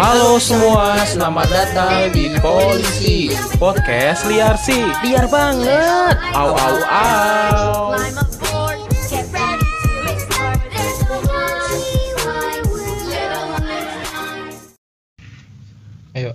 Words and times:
Halo 0.00 0.40
semua, 0.40 0.96
selamat 1.04 1.48
datang 1.52 2.08
di 2.14 2.32
Polisi 2.40 3.28
Podcast 3.60 4.24
Liar 4.24 4.56
sih 4.56 4.80
Liar 5.04 5.28
banget. 5.28 6.16
Au 6.32 6.56
au 6.56 6.76
au. 6.88 7.92
Ayo 16.16 16.32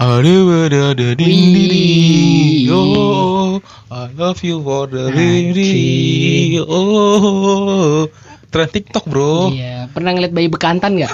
Aduh, 0.00 0.64
ada 0.64 0.96
ada 0.96 1.12
ding 1.12 1.52
ding. 1.52 2.72
Oh, 2.72 3.60
I 3.92 4.08
love 4.16 4.40
you 4.40 4.64
for 4.64 4.88
the 4.88 5.12
ding 5.12 5.52
ding. 5.52 6.64
Oh, 6.64 8.08
tren 8.50 8.66
TikTok 8.66 9.06
bro. 9.06 9.50
Iya, 9.50 9.86
pernah 9.90 10.10
ngeliat 10.10 10.34
bayi 10.34 10.50
bekantan 10.50 10.98
nggak? 10.98 11.10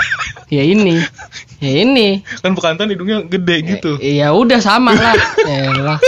ya 0.54 0.62
ini, 0.62 0.98
ya 1.58 1.70
ini. 1.80 2.20
Kan 2.42 2.52
bekantan 2.52 2.90
hidungnya 2.90 3.22
gede 3.22 3.56
gitu. 3.64 3.96
Eh, 3.96 4.18
Ya 4.18 4.34
udah 4.34 4.58
sama 4.58 4.92
lah. 4.92 5.14
Elah. 5.46 5.98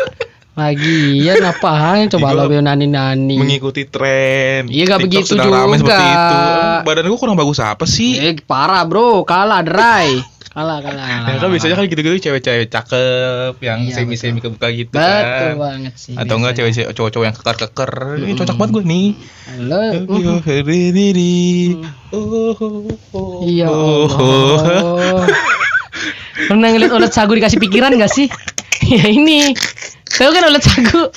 Lagian 0.54 1.42
apaan 1.42 2.06
coba 2.06 2.30
Iya, 2.30 2.46
lo 2.46 2.62
nani 2.62 2.86
nani. 2.86 3.34
Mengikuti 3.34 3.90
tren. 3.90 4.70
Iya, 4.70 4.82
nggak 4.86 5.00
TikTok 5.02 5.22
begitu 5.26 5.32
rame 5.34 5.74
juga. 5.78 5.98
seperti 5.98 6.06
itu. 6.06 6.36
Badan 6.86 7.04
gua 7.10 7.18
kurang 7.18 7.36
bagus 7.38 7.58
apa 7.58 7.84
sih? 7.86 8.22
Eh 8.22 8.38
parah 8.38 8.86
bro, 8.86 9.26
kalah 9.26 9.66
dry. 9.66 10.33
Kalah 10.54 10.78
kalah. 10.78 11.06
Ya 11.26 11.42
kan 11.42 11.50
biasanya 11.50 11.74
kan 11.74 11.90
gitu-gitu 11.90 12.30
cewek-cewek 12.30 12.70
cakep 12.70 13.54
yang 13.58 13.82
Iya, 13.82 13.90
semi-semi 13.92 14.38
kebuka 14.38 14.70
gitu 14.70 14.94
Betul 14.94 15.02
kan. 15.02 15.54
banget 15.58 15.94
sih. 15.98 16.14
Atau 16.14 16.38
enggak 16.38 16.54
biasanya. 16.54 16.86
cewek 16.86 16.94
cowok-cowok 16.94 17.26
yang 17.26 17.34
keker-keker. 17.34 17.92
Ini 18.22 18.32
cocok 18.38 18.54
banget 18.54 18.70
gue 18.70 18.84
nih. 18.86 19.08
Halo. 19.50 19.80
Yo. 19.90 20.30
Oh, 22.14 22.54
oh, 22.54 22.86
oh, 23.10 23.42
Iya. 23.42 23.66
oh, 23.66 24.06
oh. 24.06 24.56
Allah. 24.62 25.26
Pernah 26.46 26.68
ngeliat 26.70 26.92
ulat 26.92 27.10
sagu 27.10 27.34
dikasih 27.34 27.58
pikiran 27.58 27.90
gak 27.98 28.14
sih? 28.14 28.30
ya 28.86 29.10
ini. 29.10 29.58
Tahu 30.06 30.30
kan 30.30 30.46
ulat 30.46 30.62
sagu? 30.62 31.10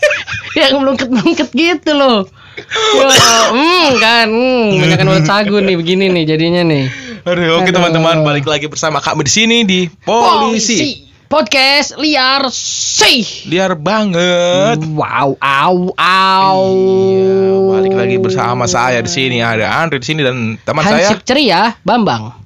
yang 0.58 0.78
melungket-melungket 0.78 1.50
gitu 1.50 1.98
loh. 1.98 2.30
Ya, 2.54 3.10
hmm 3.50 3.88
kan, 3.98 4.26
hmm, 4.30 4.78
banyak 4.78 4.98
kan 5.02 5.06
ulat 5.10 5.26
sagu 5.26 5.58
nih 5.58 5.74
begini 5.74 6.06
nih 6.06 6.24
jadinya 6.30 6.62
nih. 6.62 6.86
Aduh, 7.24 7.56
oke 7.56 7.72
teman-teman 7.72 8.20
balik 8.20 8.44
lagi 8.44 8.68
bersama 8.68 9.00
kami 9.00 9.24
di 9.24 9.32
sini 9.32 9.56
di 9.64 9.88
Polisi. 9.88 11.08
Podcast 11.24 11.96
liar 11.96 12.52
sih. 12.52 13.48
Liar 13.48 13.80
banget. 13.80 14.84
Wow, 14.92 15.40
au, 15.40 15.96
au. 15.96 16.62
Iya, 16.68 17.48
balik 17.80 17.94
lagi 17.96 18.16
bersama 18.20 18.68
saya 18.68 19.00
di 19.00 19.08
sini 19.08 19.40
ada 19.40 19.72
Andre 19.72 20.04
di 20.04 20.06
sini 20.06 20.20
dan 20.20 20.60
teman 20.68 20.84
saya. 20.84 21.16
Hansip 21.16 21.24
ceria, 21.24 21.80
Bambang. 21.80 22.43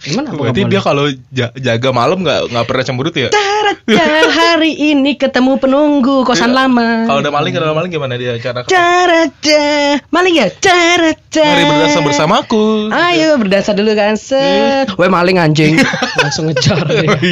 Gimana? 0.00 0.28
apa 0.30 0.40
Berarti 0.42 0.62
dia 0.64 0.80
kalau 0.80 1.04
ja- 1.28 1.52
jaga 1.54 1.88
malam 1.90 2.18
nggak 2.18 2.48
nggak 2.48 2.64
pernah 2.64 2.82
cemberut 2.82 3.12
ya? 3.12 3.28
Tarata, 3.28 4.06
hari 4.30 4.72
ini 4.90 5.14
ketemu 5.14 5.56
penunggu 5.56 6.22
kosan 6.22 6.50
lama. 6.50 7.04
Kalau 7.04 7.20
ada 7.20 7.28
maling, 7.28 7.52
kalau 7.52 7.66
ada 7.66 7.76
maling 7.76 7.90
gimana 7.90 8.14
dia 8.14 8.36
cara? 8.36 8.64
Carata, 8.64 9.64
maling 10.08 10.34
ya? 10.36 10.48
Carata. 10.50 11.42
Mari 11.42 11.62
berdansa 11.64 11.98
bersamaku. 12.00 12.88
Ayo 12.90 13.36
berdansa 13.36 13.70
dulu 13.70 13.92
kan 13.92 14.14
set. 14.14 14.88
Weh 14.94 15.06
maling 15.06 15.36
anjing. 15.36 15.76
Langsung 16.16 16.46
ngejar. 16.46 16.80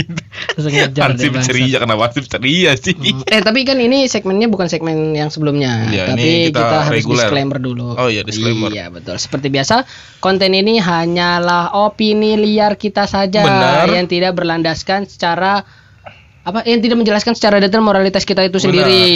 Langsung 0.54 0.70
ngejar 0.70 1.02
Ansip 1.08 1.24
dia. 1.24 1.34
bangsat. 1.34 1.48
ceria 1.48 1.76
kenapa 1.78 2.02
Ansip 2.06 2.24
ceria 2.26 2.72
sih? 2.74 2.94
Eh 3.24 3.40
tapi 3.40 3.62
kan 3.62 3.76
ini 3.76 4.04
segmennya 4.04 4.46
bukan 4.46 4.66
segmen 4.66 5.12
yang 5.12 5.28
sebelumnya, 5.28 5.88
Iya, 5.88 6.04
tapi 6.08 6.28
kita, 6.48 6.58
kita 6.58 6.76
harus 6.82 6.96
reguler. 6.96 7.24
disclaimer 7.24 7.58
dulu. 7.58 7.94
Oh 7.94 8.06
iya, 8.06 8.22
disclaimer. 8.22 8.68
Iya 8.68 8.88
betul. 8.88 9.16
Seperti 9.16 9.48
biasa, 9.48 9.82
konten 10.18 10.52
ini 10.52 10.78
hanyalah 10.78 11.72
opini 11.74 12.36
liar 12.58 12.74
kita 12.74 13.06
saja 13.06 13.46
Benar. 13.46 13.86
yang 13.86 14.10
tidak 14.10 14.34
berlandaskan 14.34 15.06
secara 15.06 15.62
apa 16.42 16.64
yang 16.64 16.80
tidak 16.80 16.96
menjelaskan 16.96 17.36
secara 17.36 17.60
detail 17.60 17.84
moralitas 17.84 18.24
kita 18.24 18.40
itu 18.42 18.58
Benar. 18.58 18.64
sendiri. 18.66 19.06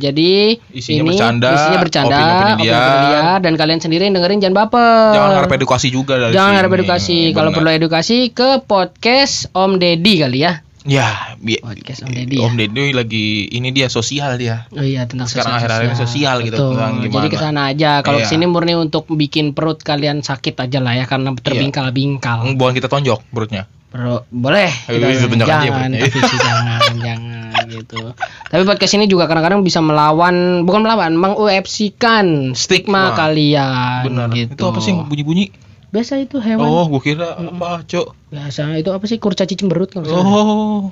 Jadi 0.00 0.56
Isinya 0.72 1.04
ini 1.04 1.08
bercanda, 1.14 1.48
isinya 1.52 1.78
bercanda, 1.84 2.16
opini-opini 2.16 2.64
liar. 2.64 2.80
opini-opini 2.80 3.08
liar, 3.12 3.38
dan 3.44 3.52
kalian 3.60 3.80
sendiri 3.84 4.02
yang 4.08 4.14
dengerin 4.16 4.38
jangan 4.40 4.56
baper. 4.66 5.12
Jangan 5.14 5.30
harap 5.36 5.50
edukasi 5.52 5.88
juga 5.92 6.14
dari 6.18 6.32
Jangan 6.32 6.52
harap 6.58 6.70
edukasi. 6.74 7.18
Kalau 7.36 7.50
perlu 7.54 7.70
edukasi 7.70 8.18
ke 8.32 8.64
podcast 8.64 9.52
Om 9.52 9.78
Deddy 9.78 10.14
kali 10.24 10.38
ya. 10.42 10.64
Ya, 10.82 11.34
Podcast 11.60 12.06
Om 12.06 12.14
Deddy 12.14 12.38
ya. 12.38 12.46
Om 12.46 12.54
Deddy 12.54 12.94
lagi 12.94 13.50
ini 13.50 13.74
dia 13.74 13.86
sosial 13.88 14.38
dia. 14.38 14.70
Oh 14.70 14.80
iya 14.80 15.04
tentang 15.04 15.26
Sekarang 15.26 15.58
sosial. 15.58 15.58
akhir-akhir 15.58 15.84
ini 15.84 15.96
sosial 15.98 16.36
gitu, 16.40 16.54
Betul. 16.54 16.70
tentang 16.72 16.92
gimana. 16.98 17.14
Jadi 17.18 17.28
ke 17.28 17.38
sana 17.38 17.60
aja. 17.68 17.90
Kalau 18.00 18.18
Iya. 18.18 18.24
ke 18.24 18.30
sini 18.30 18.44
murni 18.46 18.74
untuk 18.74 19.04
bikin 19.08 19.52
perut 19.52 19.80
kalian 19.80 20.22
sakit 20.22 20.54
aja 20.54 20.78
lah 20.78 20.94
ya 20.94 21.04
karena 21.04 21.34
terbingkal-bingkal. 21.34 22.54
Bukan 22.54 22.72
kita 22.72 22.86
tonjok 22.86 23.20
perutnya. 23.28 23.66
Bro, 23.88 24.28
boleh. 24.28 24.68
Ayo, 24.86 25.00
tunjuk 25.00 25.48
aja 25.48 25.64
ya, 25.64 25.72
jangan, 25.72 25.88
perutnya. 25.88 26.00
tapi 26.04 26.18
sih 26.20 26.38
jangan, 26.38 26.80
jangan 27.08 27.64
gitu. 27.68 28.00
Tapi 28.46 28.62
podcast 28.62 28.92
ini 28.94 29.04
juga 29.04 29.24
kadang-kadang 29.24 29.60
bisa 29.60 29.80
melawan, 29.80 30.36
bukan 30.62 30.80
melawan, 30.84 31.12
meng-UFC-kan 31.16 32.52
stigma 32.52 33.12
Stigma. 33.12 33.16
kalian. 33.16 34.00
Benar. 34.04 34.28
Gitu. 34.30 34.52
Itu 34.54 34.64
apa 34.64 34.78
sih 34.78 34.92
bunyi-bunyi? 34.92 35.67
Biasa 35.88 36.20
itu 36.20 36.36
hewan. 36.36 36.62
Oh, 36.62 36.84
gua 36.86 37.00
kira 37.00 37.28
baco. 37.50 38.12
Biasa 38.28 38.76
itu 38.76 38.90
apa 38.90 39.04
sih 39.04 39.16
kurcaci 39.16 39.54
cemberut 39.54 39.88
kalau 39.88 40.04
salah. 40.04 40.20
Oh, 40.20 40.82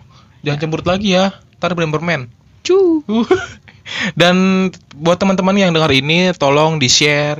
jangan 0.40 0.58
cemberut 0.58 0.86
lagi 0.86 1.12
ya. 1.12 1.36
Ntar 1.56 1.72
brand 1.72 1.90
permen. 1.90 2.32
Cu. 2.62 3.04
Dan 4.18 4.68
buat 4.92 5.16
teman-teman 5.16 5.54
yang 5.54 5.70
dengar 5.70 5.90
ini, 5.90 6.32
tolong 6.32 6.76
di 6.76 6.88
share, 6.88 7.38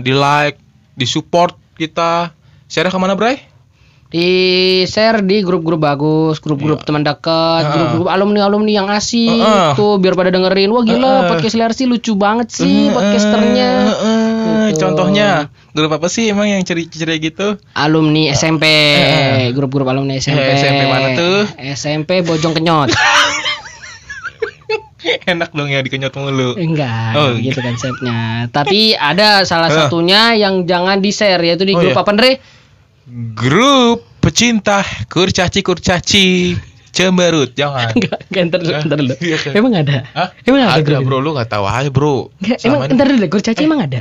di 0.00 0.10
like, 0.10 0.58
di 0.92 1.04
support 1.04 1.54
kita. 1.74 2.34
Share 2.66 2.88
ke 2.88 2.96
mana, 2.96 3.14
Bray? 3.14 3.52
di 4.04 4.30
share 4.86 5.26
di 5.26 5.42
grup-grup 5.42 5.82
bagus, 5.82 6.38
grup-grup 6.38 6.86
teman 6.86 7.02
dekat. 7.02 7.26
Ah. 7.60 7.72
grup-grup 7.74 8.06
alumni-alumni 8.06 8.70
yang 8.72 8.86
asik 8.86 9.42
Ah, 9.42 9.42
ah. 9.42 9.72
tuh 9.74 9.98
biar 9.98 10.14
pada 10.14 10.30
dengerin. 10.30 10.70
Wah 10.70 10.86
gila, 10.86 11.02
Ah, 11.02 11.14
ah. 11.18 11.22
podcast 11.26 11.58
Liar 11.58 11.74
sih 11.74 11.90
lucu 11.90 12.14
banget 12.14 12.46
sih 12.46 12.62
Eh, 12.84 12.94
podcasternya. 12.94 13.70
eh, 13.90 14.23
eh, 14.44 14.68
Gitu. 14.70 14.80
Contohnya, 14.80 15.48
grup 15.70 15.92
apa 15.92 16.06
sih 16.06 16.28
emang 16.28 16.46
yang 16.46 16.60
ceria-ceria 16.60 17.16
gitu? 17.18 17.46
Alumni 17.72 18.28
SMP, 18.30 18.64
Eh, 18.66 19.00
eh. 19.00 19.46
grup-grup 19.50 19.86
alumni 19.86 20.16
SMP. 20.16 20.40
Eh, 20.40 20.54
SMP 20.54 20.82
mana 20.84 21.08
tuh? 21.12 21.38
SMP 21.58 22.10
Bojong 22.20 22.52
Kenyot. 22.52 22.90
Enak 25.04 25.52
dong 25.52 25.68
ya 25.68 25.78
dikenyot 25.78 26.16
mulu. 26.16 26.56
Enggak, 26.56 27.12
Oh, 27.12 27.36
gitu 27.36 27.60
konsepnya. 27.60 28.48
Tapi 28.48 28.96
ada 28.96 29.44
salah 29.44 29.68
Eh. 29.68 29.76
satunya 29.76 30.32
yang 30.32 30.64
jangan 30.64 30.96
di-share 30.98 31.40
yaitu 31.40 31.62
di 31.62 31.76
Oh, 31.76 31.80
grup 31.80 31.92
iya. 31.92 32.00
apa, 32.00 32.10
Andre? 32.10 32.30
Grup 33.36 34.00
pecinta 34.18 34.80
kurcaci-kurcaci 35.06 36.56
cemberut. 36.88 37.52
Jangan. 37.52 37.92
Enggak, 37.96 38.16
enggak, 38.24 38.42
entar 38.42 38.58
dulu, 38.58 38.72
entar 38.72 38.96
dulu. 38.96 39.14
Iya, 39.20 39.36
kan? 39.36 39.52
Emang 39.52 39.72
ada? 39.76 39.96
Hah? 40.16 40.28
Emang 40.40 40.60
ada, 40.64 40.80
Ada, 40.80 40.98
bro, 40.98 41.18
lu 41.20 41.30
gak 41.36 41.50
tahu 41.52 41.64
aja, 41.68 41.90
bro. 41.92 42.32
Enggak, 42.40 42.58
emang 42.64 42.80
entar 42.88 43.06
dulu, 43.06 43.24
kurcaci 43.28 43.60
emang 43.60 43.80
ada? 43.84 44.00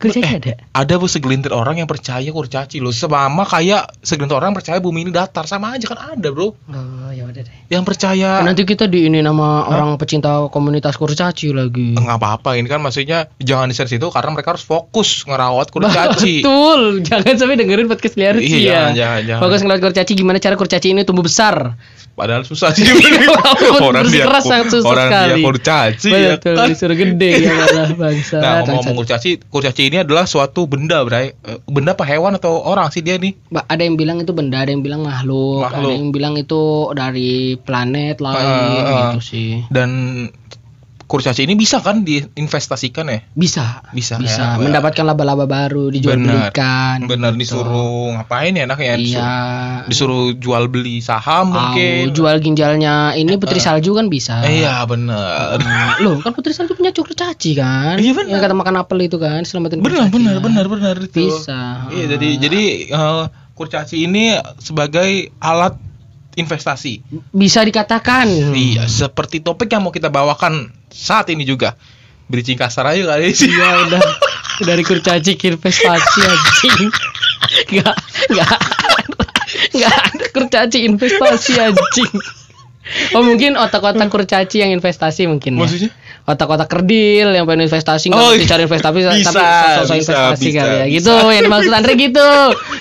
Kurcaci 0.00 0.24
ada? 0.24 0.52
ada 0.72 0.94
bu 0.96 1.04
segelintir 1.04 1.50
orang 1.50 1.76
yang 1.76 1.84
percaya 1.84 2.24
kurcaci 2.26 2.78
loh 2.78 2.88
sama 2.90 3.28
kayak 3.42 4.00
segelintir 4.00 4.32
orang 4.34 4.50
percaya 4.50 4.78
bumi 4.78 5.02
ini 5.02 5.10
datar 5.10 5.44
sama 5.44 5.72
aja 5.72 5.84
kan 5.86 6.00
ada 6.10 6.28
bro 6.28 6.56
Oh, 6.66 7.10
ya 7.10 7.22
udah 7.22 7.42
deh. 7.42 7.56
yang 7.68 7.82
percaya 7.82 8.40
Nanti 8.40 8.64
kita 8.64 8.86
di 8.86 9.04
ini 9.04 9.20
nama 9.20 9.66
orang 9.66 9.94
pecinta 9.96 10.40
komunitas 10.46 10.94
kurcaci 10.94 11.50
lagi. 11.50 11.92
nggak 11.92 12.16
apa-apa 12.16 12.54
ini 12.54 12.64
kan 12.64 12.78
maksudnya 12.78 13.28
jangan 13.36 13.66
di 13.66 13.76
situ 13.76 14.06
karena 14.06 14.30
mereka 14.30 14.54
harus 14.54 14.62
fokus 14.62 15.22
ngerawat 15.22 15.68
kurcaci 15.74 16.40
Betul, 16.40 16.80
jangan 17.02 17.34
sampai 17.36 17.56
dengerin 17.56 17.86
podcast 17.86 18.16
liar 18.16 18.34
Iya, 18.34 18.46
sih 18.46 18.60
ya. 18.60 18.72
jangan, 18.72 18.92
jangan, 18.94 19.20
jangan. 19.26 19.42
Fokus 19.42 19.60
ngeliat 19.60 19.80
kurcaci 19.82 20.12
gimana 20.14 20.38
cara 20.38 20.54
kurcaci 20.54 20.88
ini 20.88 21.02
tumbuh 21.02 21.22
besar. 21.22 21.76
padahal 22.12 22.42
susah 22.42 22.70
sih 22.70 22.84
Walaupun 23.40 23.96
bersikeras 23.98 24.44
sangat 24.44 24.66
susah 24.70 24.86
orang 24.86 25.08
dia 25.08 25.16
sekali. 25.26 25.40
kurcaci 25.42 26.10
ya 26.10 26.30
Betul, 26.34 26.54
kan 26.54 26.66
disuruh 26.68 26.96
gede 26.96 27.30
ya 27.38 27.52
malah 27.60 27.90
bangsa. 27.92 28.36
Nah, 28.38 28.56
ngomong 28.66 28.94
kurcaci, 28.94 29.30
kurcaci 29.42 29.82
ini 29.90 29.98
adalah 29.98 30.22
suatu 30.22 30.64
benda, 30.64 31.02
Bray. 31.02 31.34
Eh, 31.36 31.58
Benda 31.66 31.92
apa 31.92 32.06
hewan 32.06 32.32
atau 32.32 32.62
orang 32.62 32.88
sih 32.88 33.02
dia 33.02 33.18
nih? 33.18 33.34
ada 33.60 33.82
yang 33.82 33.94
bilang 33.94 34.22
itu 34.22 34.30
benda, 34.30 34.62
ada 34.62 34.70
yang 34.70 34.80
bilang 34.80 35.02
makhluk, 35.02 35.66
Makhluk. 35.66 35.82
ada 35.82 35.92
yang 35.92 36.08
bilang 36.10 36.34
itu 36.34 36.62
dari 36.94 37.32
planet 37.58 38.16
lain 38.18 38.38
Ah, 38.40 38.54
ah. 38.54 38.98
gitu 39.10 39.18
sih. 39.20 39.50
Dan 39.66 39.90
kurcaci 41.10 41.42
ini 41.42 41.58
bisa 41.58 41.82
kan 41.82 42.06
diinvestasikan 42.06 43.10
ya? 43.10 43.18
Bisa, 43.34 43.82
Bisa, 43.90 44.14
bisa 44.22 44.54
ya. 44.54 44.62
mendapatkan 44.62 45.02
laba-laba 45.02 45.42
baru, 45.50 45.90
dijual 45.90 46.22
Benar. 46.22 46.54
belikan. 46.54 46.98
Benar 47.10 47.34
gitu. 47.34 47.58
disuruh 47.58 48.14
ngapain 48.14 48.54
ya 48.54 48.62
enaknya? 48.70 48.94
Iya. 48.94 49.02
Disuruh, 49.02 49.26
disuruh 49.90 50.24
jual 50.38 50.64
beli 50.70 51.02
saham 51.02 51.50
Au, 51.50 51.74
mungkin. 51.74 52.14
jual 52.14 52.38
ginjalnya 52.38 53.18
ini 53.18 53.34
putri 53.42 53.58
salju 53.58 53.98
kan 53.98 54.06
bisa. 54.06 54.46
Iya, 54.46 54.86
benar. 54.86 55.58
Loh, 56.06 56.22
kan 56.22 56.30
putri 56.30 56.54
salju 56.54 56.78
punya 56.78 56.94
kurcaci 56.94 57.58
kan? 57.58 57.98
Iya, 57.98 58.14
benar. 58.14 58.30
Yang 58.30 58.40
kata 58.46 58.54
makan 58.54 58.74
apel 58.78 58.98
itu 59.10 59.18
kan, 59.18 59.42
selamatin 59.42 59.82
Benar, 59.82 60.14
benar, 60.14 60.38
kan? 60.38 60.46
benar, 60.46 60.64
benar 60.70 60.94
itu. 61.02 61.26
Bisa. 61.26 61.90
Iya, 61.90 62.14
jadi 62.14 62.28
jadi 62.38 62.62
eh, 62.86 63.24
kurcaci 63.58 64.06
ini 64.06 64.38
sebagai 64.62 65.34
alat 65.42 65.74
investasi. 66.40 67.04
Bisa 67.30 67.60
dikatakan. 67.60 68.26
Iya, 68.56 68.88
seperti 68.88 69.44
topik 69.44 69.68
yang 69.70 69.84
mau 69.84 69.92
kita 69.92 70.08
bawakan 70.08 70.72
saat 70.88 71.28
ini 71.28 71.44
juga. 71.44 71.76
Bridging 72.30 72.56
kasar 72.56 72.86
aja 72.90 73.04
kali 73.04 73.34
sih. 73.34 73.50
Iya 73.50 73.68
udah. 73.90 74.02
Dari 74.64 74.82
kurcaci 74.86 75.36
ke 75.36 75.52
investasi 75.52 76.20
anjing. 76.24 76.82
Enggak, 77.74 77.96
enggak. 78.30 78.58
Enggak 79.74 79.94
ada 79.98 80.26
kurcaci 80.30 80.78
investasi 80.86 81.52
anjing. 81.58 82.14
Oh 83.14 83.22
mungkin 83.22 83.54
otak-otak 83.54 84.08
kurcaci 84.10 84.62
yang 84.62 84.70
investasi 84.74 85.26
mungkin 85.30 85.58
ya. 85.58 85.60
Maksudnya? 85.62 85.90
Otak-otak 86.30 86.70
kerdil 86.70 87.34
yang 87.34 87.42
pengen 87.42 87.66
investasi 87.66 88.14
nggak 88.14 88.22
Oh, 88.22 88.30
mesti 88.30 88.46
cari 88.46 88.62
investasi 88.70 88.98
bisa, 89.02 89.10
tapi 89.10 89.42
sosok 89.82 89.96
investasi 89.98 90.46
bisa, 90.46 90.60
kali 90.62 90.70
ya. 90.70 90.84
bisa. 90.86 90.94
Gitu 90.94 91.14
yang 91.34 91.44
dimaksud 91.50 91.72
Andre 91.74 91.92
gitu. 91.98 92.30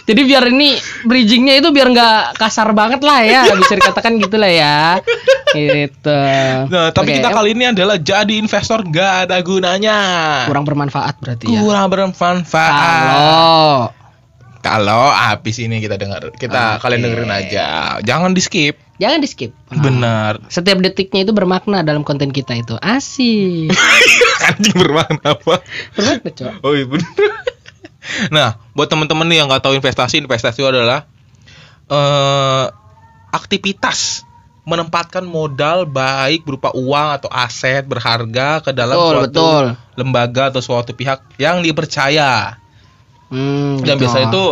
Jadi 0.05 0.21
biar 0.21 0.43
ini 0.53 0.69
bridgingnya 1.03 1.57
itu 1.57 1.69
biar 1.73 1.87
nggak 1.89 2.37
kasar 2.37 2.69
banget 2.77 3.01
lah 3.01 3.19
ya, 3.25 3.41
bisa 3.57 3.73
dikatakan 3.73 4.21
gitu 4.21 4.37
lah 4.37 4.51
ya. 4.53 4.77
Gitu. 5.49 6.19
Nah, 6.69 6.93
tapi 6.93 7.09
Oke, 7.09 7.17
kita 7.17 7.29
kali 7.33 7.57
ini 7.57 7.73
adalah 7.73 7.97
jadi 7.97 8.33
investor 8.37 8.85
gak 8.85 9.25
ada 9.25 9.41
gunanya. 9.41 9.97
kurang 10.45 10.61
bermanfaat 10.61 11.17
berarti 11.17 11.49
ya. 11.49 11.59
Kurang 11.65 11.89
bermanfaat. 11.89 12.69
Kalau 12.69 13.89
Kalau 14.59 15.07
habis 15.07 15.55
ini 15.57 15.79
kita 15.79 15.95
dengar, 15.95 16.35
kita 16.35 16.77
Oke. 16.77 16.83
kalian 16.83 16.99
dengerin 17.01 17.31
aja. 17.31 17.97
Jangan 18.03 18.35
di 18.35 18.43
skip. 18.43 18.75
Jangan 18.99 19.23
di 19.23 19.27
skip. 19.31 19.51
Benar. 19.71 20.43
Setiap 20.51 20.77
detiknya 20.83 21.23
itu 21.25 21.33
bermakna 21.33 21.81
dalam 21.81 22.03
konten 22.05 22.29
kita 22.29 22.53
itu. 22.59 22.75
Asik. 22.77 23.71
Anjing 24.51 24.75
bermakna 24.75 25.33
apa? 25.33 25.63
Bermakna, 25.95 26.29
Cok. 26.29 26.53
Oh 26.61 26.75
iya 26.75 26.85
bener. 26.85 27.07
Nah, 28.33 28.57
buat 28.73 28.89
teman-teman 28.89 29.27
nih 29.29 29.43
yang 29.43 29.47
nggak 29.51 29.61
tahu 29.61 29.77
investasi, 29.77 30.17
investasi 30.17 30.65
itu 30.65 30.65
adalah 30.65 31.05
eh 31.89 32.65
aktivitas 33.29 34.25
menempatkan 34.69 35.25
modal 35.25 35.89
baik 35.89 36.45
berupa 36.45 36.69
uang 36.77 37.07
atau 37.21 37.29
aset 37.33 37.81
berharga 37.85 38.61
ke 38.61 38.71
dalam 38.73 38.97
Betul, 38.97 39.13
suatu 39.13 39.29
betul. 39.29 39.65
lembaga 39.97 40.43
atau 40.53 40.61
suatu 40.61 40.93
pihak 40.93 41.41
yang 41.41 41.65
dipercaya. 41.65 42.57
Hmm, 43.29 43.81
Dan 43.81 43.97
gitu. 43.97 44.05
biasanya 44.05 44.27
itu 44.29 44.45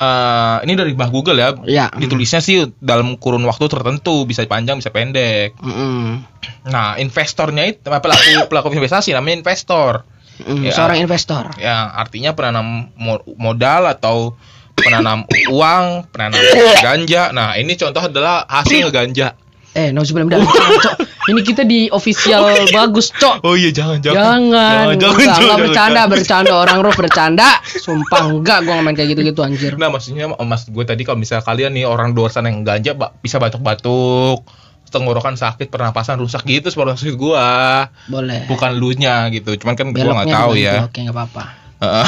eh 0.00 0.56
ini 0.64 0.72
dari 0.74 0.96
Mbah 0.96 1.10
Google 1.10 1.36
ya. 1.36 1.48
Ya. 1.62 1.86
Ditulisnya 1.92 2.40
sih 2.40 2.72
dalam 2.80 3.14
kurun 3.14 3.44
waktu 3.44 3.68
tertentu, 3.68 4.24
bisa 4.24 4.40
panjang, 4.44 4.80
bisa 4.80 4.88
pendek. 4.88 5.60
Mm-mm. 5.60 6.24
Nah, 6.66 6.96
investornya 6.96 7.68
itu 7.68 7.84
pelaku 7.84 8.48
pelaku 8.48 8.72
investasi 8.72 9.12
namanya 9.12 9.44
investor. 9.44 10.08
Mm, 10.40 10.64
Ya. 10.64 10.72
Seorang 10.72 10.98
investor. 10.98 11.52
yang 11.60 11.92
artinya 11.92 12.32
penanam 12.32 12.88
mo- 12.96 13.20
modal 13.36 13.84
atau 13.86 14.32
penanam 14.72 15.28
uang, 15.46 16.08
penanam 16.08 16.40
ganja. 16.80 17.28
Nah, 17.30 17.60
ini 17.60 17.76
contoh 17.76 18.00
adalah 18.00 18.48
hasil 18.48 18.88
ganja. 18.88 19.36
Eh, 19.70 19.92
no 19.92 20.00
sebelum 20.00 20.26
dah. 20.26 20.40
Cok. 20.84 20.96
Ini 21.28 21.40
kita 21.44 21.68
di 21.68 21.92
official 21.92 22.48
bagus, 22.72 23.12
Cok. 23.12 23.44
Oh 23.44 23.52
iya, 23.52 23.68
jangan 23.68 24.00
Jangan, 24.00 24.16
jangan, 24.16 24.38
enggak, 24.40 24.70
jangan, 24.72 24.88
enggak 24.96 25.12
jangan, 25.20 25.58
bercanda, 25.60 25.92
jangan. 25.92 26.08
bercanda 26.08 26.54
orang 26.56 26.78
roh 26.80 26.94
bercanda. 26.96 27.48
Sumpah 27.68 28.22
enggak, 28.32 28.58
gua 28.64 28.72
nggak 28.80 28.86
main 28.88 28.96
kayak 28.96 29.08
gitu-gitu 29.12 29.40
anjir. 29.44 29.72
Nah, 29.76 29.92
maksudnya 29.92 30.32
mas 30.32 30.64
gue 30.64 30.84
tadi 30.88 31.04
kalau 31.04 31.20
misalnya 31.20 31.44
kalian 31.44 31.76
nih 31.76 31.84
orang 31.84 32.16
luar 32.16 32.32
sana 32.32 32.48
yang 32.48 32.64
ganja 32.64 32.96
bisa 33.20 33.36
batuk-batuk, 33.36 34.48
tenggorokan 34.88 35.36
sakit, 35.36 35.68
pernapasan 35.68 36.16
rusak 36.16 36.48
gitu 36.48 36.72
seperti 36.72 36.96
maksud 36.96 37.20
gua. 37.20 37.92
Boleh. 38.08 38.48
Bukan 38.48 38.80
lu 38.80 38.96
nya 38.96 39.28
gitu. 39.28 39.60
Cuman 39.60 39.76
kan 39.76 39.92
gua 39.92 40.24
nggak 40.24 40.24
Beloknya 40.24 40.36
tahu 40.40 40.52
ya. 40.56 40.88
Oke, 40.88 41.04
enggak 41.04 41.16
apa-apa. 41.20 41.44
Heeh. 41.84 42.06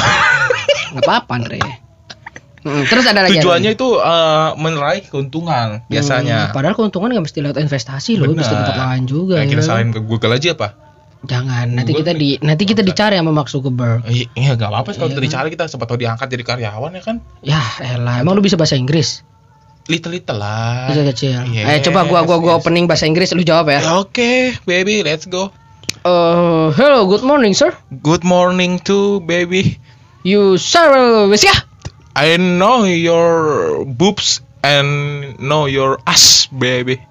Enggak 0.97 1.05
apa-apa, 1.05 1.31
Andre. 1.37 1.61
Terus 2.63 3.05
ada 3.05 3.27
lagi. 3.27 3.37
Tujuannya 3.39 3.71
ada 3.71 3.77
itu 3.77 3.87
eh, 3.99 4.49
meraih 4.55 5.03
keuntungan 5.11 5.83
biasanya. 5.91 6.49
Hmm, 6.49 6.55
padahal 6.55 6.75
keuntungan 6.79 7.11
nggak 7.11 7.25
mesti 7.27 7.39
lewat 7.43 7.57
investasi 7.59 8.11
loh, 8.15 8.31
bisa 8.31 8.55
tempat 8.55 8.79
lain 8.79 9.03
juga. 9.03 9.43
Nah, 9.43 9.45
ya. 9.45 9.51
kita 9.51 9.63
salahin 9.63 9.91
ke 9.91 9.99
Google 9.99 10.33
aja 10.39 10.55
apa? 10.55 10.67
Jangan, 11.23 11.71
nanti 11.71 11.95
Google 11.95 12.03
kita 12.03 12.11
nih. 12.15 12.19
di 12.19 12.29
nanti 12.43 12.63
kita 12.67 12.81
dicari 12.83 13.15
sama 13.15 13.31
Mark 13.31 13.47
Zuckerberg. 13.47 14.03
Eh, 14.07 14.27
Iya, 14.35 14.59
nggak 14.59 14.69
apa-apa 14.71 14.91
kalau 14.95 15.07
Iya 15.07 15.15
kita 15.15 15.21
kan? 15.23 15.27
dicari 15.31 15.47
kita 15.55 15.63
sempat 15.71 15.87
tahu 15.87 15.99
diangkat 15.99 16.27
jadi 16.27 16.43
karyawan 16.43 16.91
ya 16.99 17.01
kan? 17.03 17.15
Ya, 17.39 17.63
elah, 17.79 18.19
emang 18.19 18.35
lu 18.35 18.43
bisa 18.43 18.59
bahasa 18.59 18.75
Inggris? 18.75 19.23
Little 19.87 20.15
little 20.15 20.39
lah. 20.39 20.87
Bisa 20.91 21.03
kecil. 21.11 21.43
Yes, 21.51 21.67
eh, 21.67 21.79
coba 21.83 22.07
gua 22.07 22.23
gua 22.23 22.39
gua 22.39 22.53
yes. 22.55 22.59
opening 22.63 22.87
bahasa 22.87 23.07
Inggris, 23.07 23.35
lu 23.35 23.43
jawab 23.43 23.71
ya. 23.71 23.83
Oke, 23.99 24.55
baby, 24.63 25.03
let's 25.03 25.27
go. 25.27 25.51
Uh, 26.03 26.71
hello, 26.75 27.07
good 27.07 27.23
morning, 27.23 27.55
sir. 27.55 27.71
Good 28.03 28.27
morning 28.27 28.79
to 28.87 29.23
baby. 29.23 29.79
You 30.23 30.59
sir, 30.59 31.27
wes 31.31 31.43
ya? 31.43 31.55
I 32.13 32.37
know 32.37 32.85
your 32.85 33.85
boobs 33.85 34.41
and 34.61 35.33
know 35.41 35.65
your 35.65 35.97
ass, 36.05 36.45
baby. 36.47 37.01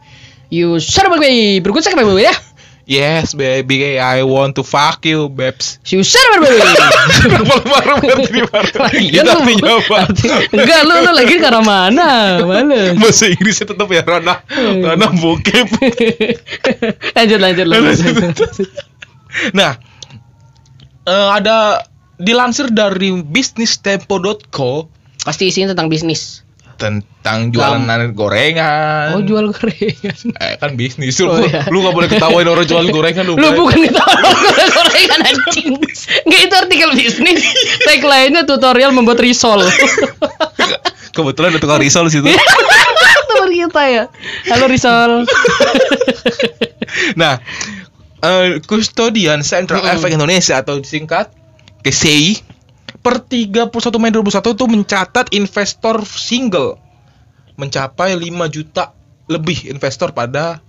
You 0.49 0.79
sir, 0.79 1.11
baby. 1.11 1.59
Berikut 1.59 1.83
saya 1.83 1.99
baby 1.99 2.23
ya. 2.23 2.35
Yes, 2.83 3.39
baby, 3.39 3.95
I 3.95 4.27
want 4.27 4.59
to 4.59 4.67
fuck 4.67 5.07
you, 5.07 5.31
babes. 5.31 5.79
You 5.87 6.03
sir, 6.03 6.19
baby. 6.43 6.59
Marah 7.63 7.95
berarti 8.03 8.43
marah. 8.51 8.91
Itu 8.91 9.23
lu- 9.23 9.39
artinya 9.39 9.71
apa? 9.79 9.99
Enggak, 10.51 10.81
lu 10.83 10.95
lu 10.99 11.11
lagi 11.15 11.35
ke 11.39 11.47
arah 11.47 11.63
mana? 11.63 12.43
Males. 12.43 12.99
Bahasa 12.99 13.31
Inggrisnya 13.31 13.71
tetap 13.71 13.87
ya 13.87 14.03
ranah 14.03 14.43
ranah 14.59 15.11
bokep. 15.15 15.67
lanjut, 17.17 17.39
lanjut, 17.39 17.67
lanjut. 17.71 17.97
lanjut. 18.03 18.51
Nah, 19.55 19.79
eh, 21.07 21.29
ada 21.39 21.87
dilansir 22.17 22.69
dari 22.69 23.13
bisnistempo.co 23.17 24.89
Pasti 25.23 25.47
isinya 25.47 25.73
tentang 25.73 25.87
bisnis. 25.87 26.43
tentang 26.75 27.55
jualan 27.55 27.87
gorengan. 28.11 29.15
Oh, 29.15 29.23
jual 29.23 29.55
gorengan. 29.55 30.19
Eh, 30.35 30.59
kan 30.59 30.75
bisnis 30.75 31.15
lu, 31.23 31.31
Oh, 31.31 31.39
iya. 31.39 31.63
lu 31.71 31.79
gak 31.79 31.95
boleh 31.95 32.11
ketawain 32.11 32.43
orang 32.43 32.67
jual 32.67 32.83
gorengan 32.91 33.23
lu. 33.23 33.39
Lu 33.39 33.47
Bray. 33.47 33.55
bukan 33.55 33.79
kita 33.87 34.03
gorengan 34.75 35.21
anjing. 35.23 35.79
Enggak 36.27 36.41
itu 36.43 36.55
artikel 36.59 36.91
bisnis. 36.93 37.39
Tagline-nya 37.87 38.43
tutorial 38.43 38.91
membuat 38.91 39.23
risol. 39.23 39.63
Kebetulan 41.15 41.55
ada 41.55 41.61
tukang 41.61 41.79
risol 41.79 42.11
situ. 42.11 42.27
Teman 42.27 43.51
kita 43.55 43.83
ya. 43.87 44.05
Halo 44.51 44.67
risol. 44.67 45.23
nah, 47.15 47.39
eh, 48.19 48.59
Custodian 48.59 49.47
Central 49.47 49.87
Mm-mm. 49.87 49.95
Efek 49.95 50.11
Indonesia 50.11 50.59
atau 50.59 50.83
disingkat 50.83 51.31
KCI 51.83 52.41
per 53.03 53.19
31 53.19 53.69
Mei 53.99 54.11
2021 54.15 54.55
itu 54.55 54.65
mencatat 54.71 55.27
investor 55.35 56.07
single 56.07 56.79
mencapai 57.59 58.15
5 58.15 58.23
juta 58.49 58.95
lebih 59.27 59.67
investor 59.69 60.15
pada 60.15 60.63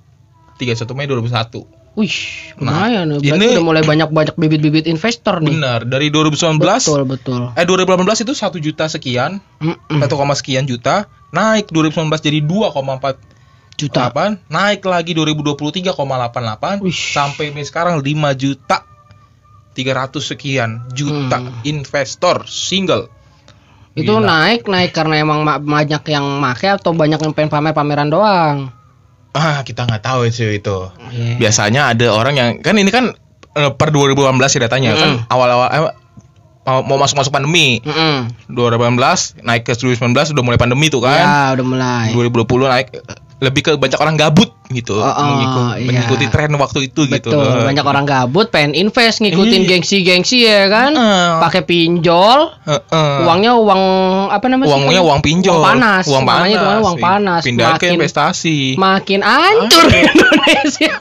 31 0.57 0.97
Mei 0.97 1.05
2021. 1.05 1.65
Wih, 1.93 2.09
Nah, 2.57 2.89
lumayan. 2.89 3.05
Berarti 3.21 3.29
ini- 3.37 3.53
udah 3.53 3.65
mulai 3.65 3.83
banyak-banyak 3.85 4.33
bibit-bibit 4.33 4.89
investor 4.89 5.37
nih. 5.45 5.53
Benar, 5.53 5.85
dari 5.85 6.09
2019 6.09 6.89
Betul, 6.89 7.05
betul. 7.05 7.41
eh 7.53 7.65
2018 7.69 8.25
itu 8.25 8.33
1 8.33 8.57
juta 8.57 8.89
sekian, 8.89 9.37
Mm-mm. 9.61 10.01
1, 10.01 10.33
sekian 10.33 10.65
juta, 10.65 11.05
naik 11.29 11.69
2019 11.69 12.17
jadi 12.17 12.41
2,4 12.41 13.21
Juta. 13.73 14.09
8, 14.09 14.37
naik 14.49 14.85
lagi 14.85 15.13
2020 15.13 15.69
3,88 15.73 16.81
Wih. 16.81 16.93
sampai 16.93 17.53
Mei 17.53 17.65
sekarang 17.65 18.01
5 18.01 18.33
juta 18.33 18.85
300 19.73 19.89
sekian 20.23 20.69
juta 20.89 21.37
Hmm. 21.39 21.53
investor 21.63 22.45
single. 22.45 23.09
Itu 23.93 24.09
Gila. 24.11 24.25
naik 24.25 24.65
naik 24.65 24.89
karena 24.91 25.19
emang 25.19 25.41
ma- 25.41 25.57
banyak 25.57 26.01
yang 26.07 26.25
make 26.37 26.65
atau 26.67 26.91
banyak 26.91 27.19
yang 27.19 27.31
pengen 27.31 27.49
pamer-pameran 27.49 28.07
doang. 28.07 28.73
Ah, 29.31 29.61
kita 29.61 29.83
nggak 29.83 30.01
tahu 30.01 30.25
itu 30.25 30.45
itu. 30.47 30.77
Iya. 31.09 31.37
Biasanya 31.39 31.81
ada 31.89 32.09
orang 32.09 32.33
yang 32.33 32.49
kan 32.59 32.73
ini 32.73 32.89
kan 32.89 33.13
eh, 33.51 33.69
per 33.69 33.89
2018 33.89 34.17
ya 34.51 34.61
datanya 34.63 34.93
kan 34.93 35.09
Mm-mm. 35.15 35.25
awal-awal 35.27 35.67
eh, 35.67 35.93
mau- 36.63 36.81
mau 36.83 36.97
masuk-masuk 36.97 37.29
pandemi. 37.29 37.81
Mm-mm. 37.81 38.29
2018 38.47 38.97
naik 39.41 39.61
ke 39.63 39.73
2019 39.73 40.09
udah 40.31 40.43
mulai 40.43 40.57
pandemi 40.57 40.87
tuh 40.87 41.01
kan. 41.01 41.17
Ya, 41.19 41.37
udah 41.53 41.65
mulai. 41.67 42.07
2020 42.13 42.65
naik 42.67 42.87
lebih 43.43 43.61
ke 43.61 43.71
banyak 43.75 43.99
orang 43.99 44.15
gabut 44.15 44.47
gitu 44.69 44.95
Oh, 44.95 45.03
oh, 45.03 45.25
mengikuti, 45.27 45.67
iya. 45.75 45.85
mengikuti 45.85 46.25
tren 46.27 46.49
waktu 46.53 46.79
itu 46.87 47.01
gitu. 47.05 47.29
Betul, 47.29 47.43
Eh, 47.43 47.67
banyak 47.67 47.83
orang 47.83 48.05
gabut 48.05 48.47
pengen 48.47 48.71
invest 48.73 49.19
ngikutin 49.19 49.61
Iya. 49.61 49.69
gengsi-gengsi 49.69 50.37
ya 50.41 50.65
kan. 50.65 50.91
Heeh. 50.91 51.31
Pakai 51.39 51.61
pinjol, 51.61 52.39
eh, 52.63 52.79
eh. 52.79 53.17
uangnya 53.21 53.53
uang 53.53 53.81
apa 54.29 54.45
namanya? 54.47 54.71
uangnya 54.71 55.01
uang 55.03 55.19
pinjol 55.19 55.53
Uang 55.53 55.67
panas. 55.69 56.03
uang 56.05 56.23
panas 56.23 56.39
Namanya 56.41 56.57
kan 56.57 56.77
uang 56.79 56.97
panas. 56.97 57.41
pindah 57.43 57.67
ke 57.69 57.85
Makin- 57.85 57.93
investasi 57.93 58.57
Makin 58.73 59.19
hancur 59.21 59.85
Indonesia. 59.85 60.93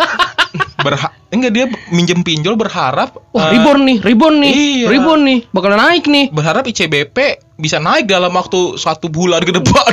Berha 0.76 1.08
enggak 1.30 1.50
dia 1.50 1.64
minjem 1.88 2.20
pinjol 2.20 2.54
berharap 2.54 3.14
Wah, 3.30 3.48
eh, 3.48 3.50
ribon 3.54 3.78
nih, 3.82 3.98
ribon 4.02 4.34
nih, 4.36 4.52
iya. 4.52 4.86
ribon 4.86 5.22
nih, 5.22 5.38
bakalan 5.48 5.78
naik 5.80 6.04
nih. 6.04 6.28
berharap 6.28 6.66
ICBP 6.66 7.16
bisa 7.54 7.78
naik 7.78 8.04
dalam 8.04 8.28
waktu 8.30 8.76
satu 8.76 9.06
bulan 9.06 9.40
ke 9.40 9.54
depan 9.54 9.92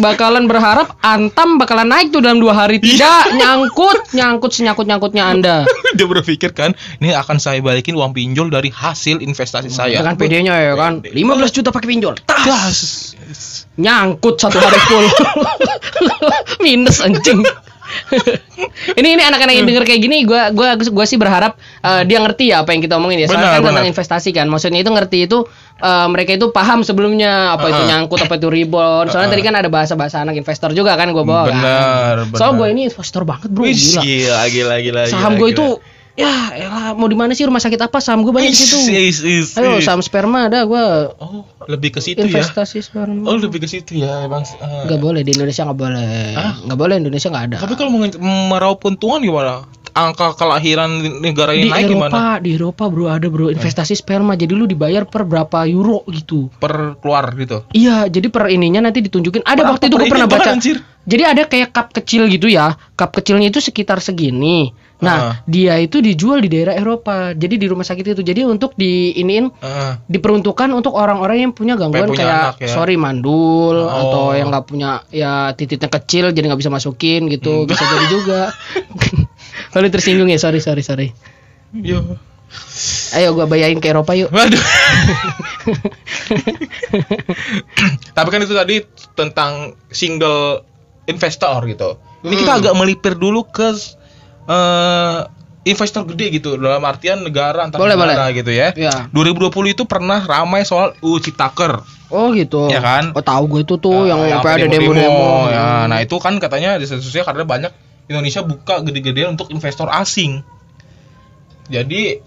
Bakalan 0.00 0.44
berharap 0.44 0.96
Antam 1.00 1.56
bakalan 1.56 1.88
naik 1.88 2.12
tuh 2.12 2.20
dalam 2.20 2.38
dua 2.38 2.52
hari. 2.52 2.76
Tidak 2.80 3.36
nyangkut, 3.36 4.12
nyangkut 4.12 4.52
senyangkut 4.52 4.86
nyangkutnya 4.86 5.24
Anda. 5.24 5.56
dia 5.96 6.06
berpikir 6.06 6.52
kan 6.52 6.76
ini 7.00 7.16
akan 7.16 7.40
saya 7.40 7.64
balikin 7.64 7.96
uang 7.96 8.12
pinjol 8.12 8.52
dari 8.52 8.68
hasil 8.68 9.24
investasi 9.24 9.72
saya. 9.72 10.04
Dengan 10.04 10.20
PD-nya 10.20 10.54
ya 10.60 10.74
kan, 10.76 11.00
15 11.02 11.56
juta 11.56 11.72
pakai 11.72 11.88
pinjol, 11.88 12.14
tas. 12.24 12.44
Gas. 12.44 12.80
nyangkut 13.80 14.36
satu 14.36 14.60
hari 14.60 14.80
full, 14.90 15.06
minus 16.64 17.00
anjing. 17.00 17.40
Ini 19.00 19.08
ini 19.16 19.22
anak-anak 19.22 19.54
yang 19.54 19.66
denger 19.68 19.84
kayak 19.86 20.00
gini 20.00 20.24
gua 20.24 20.50
gua 20.50 20.74
gua 20.76 21.04
sih 21.06 21.16
berharap 21.16 21.56
eh, 21.84 22.02
dia 22.08 22.18
ngerti 22.20 22.50
ya 22.52 22.62
apa 22.64 22.72
yang 22.74 22.82
kita 22.82 22.96
omongin 22.98 23.22
ya. 23.22 23.26
Soalnya 23.28 23.46
Benar, 23.46 23.54
kan 23.54 23.62
tentang 23.66 23.84
benar. 23.86 23.92
investasi 23.94 24.30
kan. 24.32 24.46
Maksudnya 24.50 24.80
itu 24.82 24.90
ngerti 24.90 25.18
itu 25.28 25.38
eh, 25.80 26.06
mereka 26.10 26.30
itu 26.36 26.46
paham 26.50 26.80
sebelumnya 26.82 27.54
apa 27.54 27.66
itu 27.70 27.80
Uh-uh. 27.80 27.88
nyangkut 27.88 28.20
apa 28.24 28.34
itu 28.36 28.48
ribon. 28.48 29.04
Soalnya 29.08 29.30
Uh-uh. 29.30 29.34
tadi 29.36 29.42
kan 29.44 29.54
ada 29.56 29.68
bahasa-bahasa 29.68 30.16
anak 30.22 30.34
investor 30.36 30.70
juga 30.72 30.96
kan 30.96 31.10
gua 31.12 31.24
bawa. 31.24 31.42
kan. 31.46 31.54
Benar, 31.56 32.14
Soalnya 32.36 32.54
benar. 32.56 32.60
gue 32.60 32.68
ini 32.74 32.82
investor 32.88 33.22
banget, 33.28 33.48
Bro. 33.52 33.62
Wih, 33.64 33.74
Gila. 33.76 34.02
gila, 34.02 34.40
gila, 34.50 34.76
gila. 34.80 35.00
Saham 35.08 35.34
gila. 35.36 35.50
itu 35.52 35.66
ya 36.20 36.32
elah 36.54 36.92
mau 36.92 37.04
di 37.04 37.14
mana 37.14 37.32
sih 37.32 37.42
rumah 37.42 37.58
sakit 37.58 37.80
apa 37.80 37.98
saham 37.98 38.20
gue 38.20 38.30
banyak 38.30 38.48
di 38.48 38.58
situ. 38.58 38.76
Is, 38.86 39.20
is, 39.20 39.46
Ayo 39.54 39.80
saham 39.80 40.00
sperma 40.00 40.46
ada 40.46 40.62
gua 40.62 41.12
Oh, 41.16 41.42
lebih 41.64 41.90
ke 41.90 42.00
situ 42.00 42.20
ya. 42.20 42.28
investasi 42.30 42.80
sperma. 42.80 43.24
Oh, 43.24 43.34
lebih 43.34 43.58
ke 43.58 43.66
situ 43.66 43.96
ya, 43.96 44.26
Bang. 44.26 44.44
Eh, 44.44 44.84
Nggak 44.84 44.98
boleh 44.98 45.20
di 45.20 45.32
Indonesia 45.32 45.62
nggak 45.62 45.78
boleh. 45.78 46.12
Nggak 46.64 46.78
boleh 46.78 46.94
Indonesia 46.96 47.28
nggak 47.28 47.44
ada. 47.46 47.56
Tapi 47.58 47.74
kalau 47.74 47.90
mau 47.90 48.04
meraup 48.46 48.80
untungan 48.82 49.18
gimana? 49.18 49.64
Angka 49.90 50.38
kelahiran 50.38 50.86
negara 51.18 51.50
di 51.50 51.66
yang 51.66 51.74
naik 51.74 51.90
Eropa, 51.90 52.06
gimana? 52.06 52.38
di 52.38 52.50
Eropa 52.54 52.84
bro 52.86 53.10
ada 53.10 53.26
bro 53.26 53.50
investasi 53.50 53.92
sperma. 53.92 54.34
Jadi 54.34 54.52
lu 54.52 54.62
dibayar 54.64 55.02
per 55.02 55.24
berapa 55.24 55.66
euro 55.66 56.06
gitu. 56.06 56.46
Per 56.54 56.94
keluar 56.98 57.34
gitu. 57.34 57.66
Iya, 57.70 58.06
jadi 58.06 58.30
per 58.30 58.48
ininya 58.48 58.86
nanti 58.86 59.02
ditunjukin. 59.02 59.42
Ada 59.42 59.60
Per 59.60 59.68
waktu 59.68 59.84
itu 59.86 59.96
gue 59.96 60.06
ini 60.06 60.12
pernah 60.14 60.28
baca. 60.28 60.50
anjir? 60.52 60.78
Jadi 61.02 61.22
ada 61.24 61.42
kayak 61.44 61.68
cup 61.70 61.90
kecil 61.92 62.28
gitu 62.28 62.46
ya. 62.46 62.78
Cup 62.94 63.10
kecilnya 63.10 63.50
itu 63.50 63.58
sekitar 63.58 63.98
segini. 63.98 64.70
Nah, 65.00 65.16
Ah. 65.16 65.34
dia 65.44 65.76
itu 65.76 65.98
dijual 65.98 66.40
di 66.40 66.48
daerah 66.48 66.72
Eropa. 66.72 67.32
Jadi 67.32 67.56
di 67.56 67.66
rumah 67.66 67.82
sakit 67.82 68.12
itu. 68.12 68.20
Jadi 68.20 68.44
untuk 68.44 68.72
di 68.74 69.12
iniin 69.14 69.48
Heeh. 69.50 69.92
diperuntukkan 70.06 70.68
untuk 70.70 70.92
orang-orang 70.92 71.42
yang 71.42 71.52
punya 71.52 71.72
gangguan 71.74 72.04
punya 72.06 72.20
kayak 72.20 72.36
anak 72.52 72.56
ya. 72.60 72.68
sorry 72.70 72.94
mandul 72.94 73.76
Oh. 73.76 73.88
atau 73.88 74.24
yang 74.32 74.48
nggak 74.48 74.66
punya 74.66 74.90
ya 75.08 75.52
titiknya 75.52 75.88
kecil 75.88 76.30
jadi 76.30 76.44
nggak 76.46 76.60
bisa 76.60 76.68
masukin 76.68 77.24
Hmm. 77.24 77.32
gitu 77.32 77.64
bisa 77.64 77.80
jadi 77.80 78.06
juga 78.06 78.40
Lalu 79.74 79.86
tersinggung 79.88 80.26
ya 80.26 80.36
sorry 80.36 80.58
sorry 80.58 80.80
sorry 80.80 81.08
Yo. 81.72 82.18
ayo 83.12 83.32
gua 83.32 83.46
bayain 83.46 83.78
ke 83.78 83.88
Eropa 83.88 84.12
yuk 84.12 84.28
Waduh. 84.28 84.58
Tapi 88.10 88.28
kan 88.28 88.40
itu 88.40 88.52
tadi 88.52 88.76
tentang 89.12 89.52
single 89.88 90.64
investor 91.06 91.62
gitu. 91.66 91.96
Ini 92.20 92.34
kita 92.36 92.52
Hmm. 92.52 92.60
agak 92.60 92.74
melipir 92.74 93.14
dulu 93.14 93.44
ke 93.44 93.72
eh, 94.50 95.18
investor 95.62 96.02
gede 96.04 96.26
gitu 96.34 96.56
dalam 96.56 96.82
artian 96.82 97.20
negara 97.20 97.62
antar 97.62 97.78
Boleh, 97.78 97.94
negara 97.94 98.32
gitu 98.32 98.50
ya. 98.50 98.74
ya 98.74 99.06
2020 99.08 99.46
itu 99.70 99.84
pernah 99.84 100.18
ramai 100.20 100.64
soal 100.64 100.96
UU 100.98 101.20
Ciptaker. 101.20 101.84
oh 102.08 102.32
gitu 102.32 102.66
Ya 102.66 102.80
kan? 102.80 103.12
oh 103.12 103.22
tahu 103.22 103.44
gue 103.48 103.60
itu 103.62 103.76
tuh 103.76 103.94
Nah, 103.94 104.08
yang, 104.08 104.20
yang 104.26 104.40
sampai 104.40 104.52
ada 104.56 104.66
demo-demo, 104.68 105.46
Ya, 105.46 105.86
nah 105.86 106.00
itu 106.00 106.16
kan 106.16 106.34
katanya 106.36 106.74
di 106.74 106.84
sosial 106.84 107.22
karena 107.22 107.44
banyak 107.44 107.72
Indonesia 108.06 108.42
buka 108.42 108.82
gede-gedean 108.82 109.38
untuk 109.38 109.46
investor 109.48 109.86
asing. 109.86 110.42
Jadi 111.70 112.18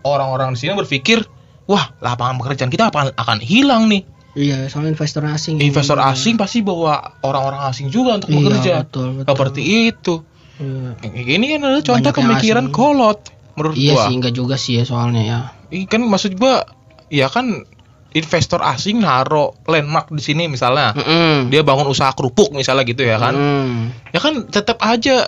orang-orang 0.00 0.54
di 0.54 0.58
sini 0.60 0.76
berpikir, 0.76 1.26
wah 1.64 1.90
lapangan 1.98 2.38
pekerjaan 2.38 2.70
kita 2.70 2.86
akan 2.86 3.10
akan 3.12 3.38
hilang 3.40 3.88
nih. 3.88 4.06
iya 4.34 4.66
soal 4.66 4.82
investor 4.84 5.22
asing 5.24 5.58
Investor 5.58 5.94
asing 5.96 6.34
pasti 6.34 6.58
bawa 6.58 7.18
orang-orang 7.20 7.66
asing 7.66 7.86
juga 7.88 8.18
untuk 8.18 8.30
Iya, 8.30 8.36
bekerja. 8.36 8.72
betul, 8.82 9.06
betul. 9.16 9.30
Seperti 9.30 9.62
itu. 9.88 10.14
Iya. 10.56 10.94
Ini 11.04 11.46
kan 11.48 11.58
adalah 11.62 11.82
contoh 11.82 12.10
Banyak 12.10 12.14
pemikiran 12.14 12.66
kolot 12.68 13.20
menurut 13.54 13.74
iya 13.74 13.92
gua. 13.92 14.04
sih 14.06 14.14
enggak 14.14 14.34
juga 14.34 14.54
sih 14.54 14.78
ya 14.78 14.84
soalnya 14.84 15.22
ya 15.22 15.40
Ini 15.68 15.86
kan 15.86 16.02
maksud 16.02 16.34
gua 16.34 16.62
ya 17.06 17.26
kan 17.26 17.62
investor 18.10 18.62
asing 18.62 18.98
naro 18.98 19.58
landmark 19.66 20.06
di 20.08 20.22
sini 20.22 20.46
misalnya. 20.46 20.94
Mm-mm. 20.94 21.50
Dia 21.50 21.62
bangun 21.62 21.86
usaha 21.86 22.10
kerupuk 22.10 22.50
misalnya 22.50 22.82
gitu 22.82 23.02
ya 23.02 23.18
kan. 23.18 23.34
Mm. 23.34 23.78
ya 24.10 24.20
kan 24.20 24.46
tetap 24.46 24.78
aja 24.78 25.26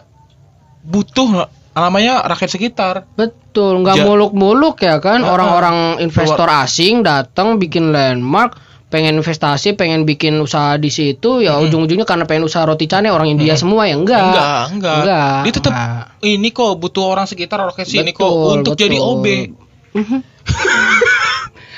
butuh 0.82 1.50
namanya 1.74 2.22
rakyat 2.24 2.46
sekitar 2.48 2.94
Betul, 3.12 3.82
nggak 3.82 4.00
Ja- 4.00 4.06
muluk-muluk 4.06 4.80
ya 4.80 4.96
kan 4.96 5.20
orang-orang 5.20 5.98
investor 5.98 6.46
asing 6.48 7.02
datang 7.02 7.58
bikin 7.58 7.90
landmark, 7.90 8.56
pengen 8.86 9.14
investasi, 9.14 9.74
pengen 9.74 10.02
bikin 10.02 10.38
usaha 10.38 10.74
di 10.74 10.88
situ, 10.88 11.40
ya 11.40 11.58
ujung-ujungnya 11.58 12.02
karena 12.02 12.22
pengen 12.22 12.44
usaha 12.44 12.62
roti 12.62 12.86
cane 12.86 13.08
orang 13.08 13.26
India 13.28 13.54
semua 13.54 13.84
ya 13.84 13.94
enggak. 13.94 14.22
enggak 14.22 14.62
enggak, 14.70 14.96
Enggak, 14.96 15.36
dia 15.42 15.52
tetap 15.52 15.72
enggak. 15.72 16.04
ini 16.22 16.48
kok 16.50 16.72
butuh 16.76 17.04
orang 17.08 17.26
sekitar 17.26 17.58
rakyat 17.64 17.82
sini 17.84 18.10
kok 18.10 18.22
Betul, 18.22 18.50
untuk 18.54 18.72
betul. 18.72 18.82
jadi 18.82 18.96
OB 18.96 19.26
Mhm. 19.92 20.18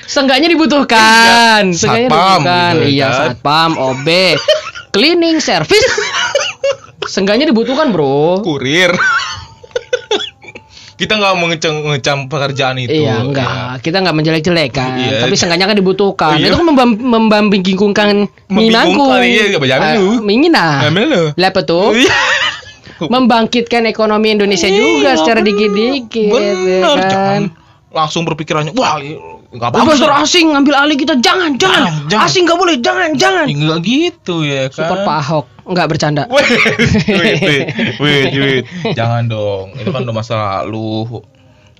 Seenggaknya 0.04 0.48
dibutuhkan, 0.48 1.68
seenggaknya 1.70 2.08
dibutuhkan. 2.08 2.72
gitu 2.74 2.88
iya, 2.90 3.06
kan. 3.06 3.16
satpam, 3.36 3.70
OB, 3.76 4.08
cleaning 4.94 5.36
service. 5.38 5.84
Seenggaknya 7.04 7.44
dibutuhkan, 7.46 7.88
Bro. 7.88 8.40
kurir 8.40 8.96
kita 10.98 11.14
nggak 11.14 11.34
mengecam 11.38 11.74
ngecam 11.86 12.18
pekerjaan 12.26 12.74
itu 12.76 13.06
Iya, 13.06 13.22
enggak. 13.22 13.78
Kita 13.80 14.02
enggak 14.02 14.16
menjelek-jelekan. 14.18 14.90
Iya. 14.98 15.18
Tapi 15.22 15.34
seenggaknya 15.38 15.70
kan 15.70 15.76
dibutuhkan. 15.78 16.34
Oh, 16.34 16.42
iya. 16.42 16.50
Itu 16.50 16.58
kan 16.58 16.66
membam- 16.66 16.98
membambingkingkan 16.98 18.08
minangku. 18.50 18.98
Membingungkan, 18.98 19.22
iya, 19.22 19.42
nggak 19.48 19.62
berjalan 19.62 19.86
lu. 19.94 19.94
Lah? 19.94 20.10
Iya. 21.94 22.18
Membangkitkan 23.14 23.86
ekonomi 23.86 24.34
Indonesia 24.34 24.66
juga 24.66 25.14
Iya, 25.14 25.18
secara 25.22 25.38
bener. 25.38 25.54
dikit-dikit. 25.54 26.34
ya 26.34 26.54
bener 26.58 26.82
kan? 26.82 27.08
jangan 27.08 27.42
langsung 27.88 28.22
berpikirannya 28.26 28.74
wah 28.74 28.98
nggak 29.48 29.70
bagus 29.70 29.96
Investor 29.96 30.10
nih. 30.10 30.22
asing 30.22 30.46
ngambil 30.50 30.74
alih 30.76 30.96
kita 30.98 31.14
jangan 31.18 31.56
jangan, 31.56 31.88
Jangan, 31.88 31.94
jangan. 32.06 32.26
asing 32.26 32.42
nggak 32.44 32.58
boleh 32.58 32.76
jangan 32.78 33.08
jangan 33.16 33.46
Ya, 33.46 33.56
nggak 33.56 33.80
gitu 33.80 34.34
ya 34.42 34.62
kan 34.66 34.76
support 34.76 35.00
Pak 35.02 35.16
Ahok 35.18 35.46
nggak 35.64 35.86
bercanda 35.86 36.22
Wait, 36.28 36.48
wait, 37.08 37.40
wait, 37.40 37.66
wait, 37.96 38.28
wait. 38.40 38.64
Jangan 38.92 39.24
dong. 39.24 39.72
Itu 39.74 39.88
kan 39.88 40.00
udah 40.02 40.14
masa 40.14 40.34
lalu. 40.62 41.20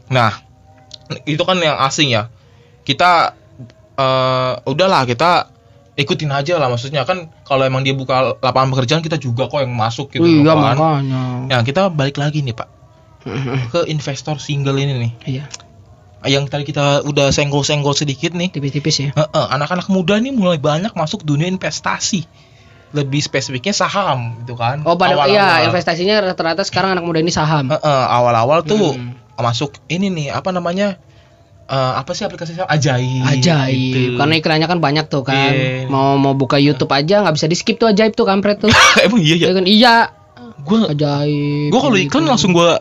Nah, 0.08 0.32
itu 1.24 1.40
kan 1.40 1.56
yang 1.56 1.76
asing 1.78 2.08
ya. 2.10 2.28
Kita 2.82 3.32
eh 3.94 4.52
udahlah 4.62 5.04
kita 5.04 5.48
ikutin 5.94 6.30
aja 6.30 6.56
lah 6.56 6.68
maksudnya 6.68 7.02
kan 7.02 7.32
kalau 7.42 7.64
emang 7.64 7.80
dia 7.80 7.90
buka 7.90 8.38
lapangan 8.38 8.70
pekerjaan 8.70 9.00
kita 9.00 9.16
juga 9.16 9.44
kok 9.44 9.58
yang 9.58 9.72
masuk 9.72 10.08
gitu 10.10 10.22
iya 10.22 10.46
kan. 10.46 10.76
makanya 10.76 11.22
Nah, 11.48 11.60
kita 11.62 11.88
balik 11.88 12.16
lagi 12.16 12.40
nih, 12.40 12.52
Pak. 12.52 12.68
Ke 13.68 13.84
investor 13.86 14.36
single 14.38 14.76
ini 14.76 14.94
nih. 14.98 15.12
iya 15.26 15.44
Yang 16.20 16.44
tadi 16.48 16.64
kita 16.64 17.02
udah 17.02 17.28
senggol-senggol 17.28 17.92
sedikit 17.92 18.32
nih. 18.32 18.50
tipis-tipis 18.50 18.96
ya 19.00 19.10
Heeh, 19.12 19.46
anak-anak 19.50 19.86
muda 19.86 20.16
nih 20.16 20.30
mulai 20.30 20.56
banyak 20.56 20.90
masuk 20.90 21.22
dunia 21.22 21.46
investasi. 21.46 22.26
Lebih 22.88 23.20
spesifiknya 23.20 23.70
saham 23.70 24.40
gitu 24.40 24.54
kan. 24.54 24.80
oh 24.82 24.94
pada 24.94 25.12
Awal-awal. 25.12 25.30
iya 25.30 25.48
investasinya 25.62 26.24
rata-rata 26.24 26.62
sekarang 26.62 26.90
anak 26.90 27.02
muda 27.02 27.18
ini 27.18 27.28
saham 27.28 27.68
Heeh, 27.68 28.04
awal-awal 28.08 28.62
tuh 28.62 28.92
Hmm. 28.92 29.12
masuk 29.36 29.76
ini 29.86 30.08
nih 30.08 30.28
apa 30.30 30.48
namanya 30.48 30.96
Eh, 31.64 31.76
apa 31.94 32.10
sih 32.10 32.24
aplikasi 32.24 32.56
saham? 32.56 32.64
ajaib 32.66 33.28
ajaib 33.28 33.76
gitu. 33.92 34.16
karena 34.16 34.34
iklannya 34.34 34.64
kan 34.66 34.80
banyak 34.80 35.04
tuh 35.06 35.20
kan 35.20 35.52
Iya. 35.52 35.84
mau 35.86 36.16
mau 36.16 36.32
buka 36.32 36.56
YouTube 36.56 36.88
aja 36.88 37.20
nggak 37.20 37.34
bisa 37.34 37.44
di 37.44 37.52
skip 37.52 37.76
tuh 37.76 37.86
ajaib 37.86 38.10
tuh 38.10 38.24
kampret 38.24 38.56
tuh 38.56 38.72
emang 39.04 39.20
iya 39.20 39.36
ya 39.36 39.44
ya 39.44 39.52
kan 39.52 39.66
iya 39.68 39.94
gua 40.58 40.88
ajaib 40.88 41.68
gua 41.68 41.80
kalau 41.82 41.94
gitu. 41.94 42.08
iklan 42.08 42.24
langsung 42.26 42.50
gua 42.50 42.80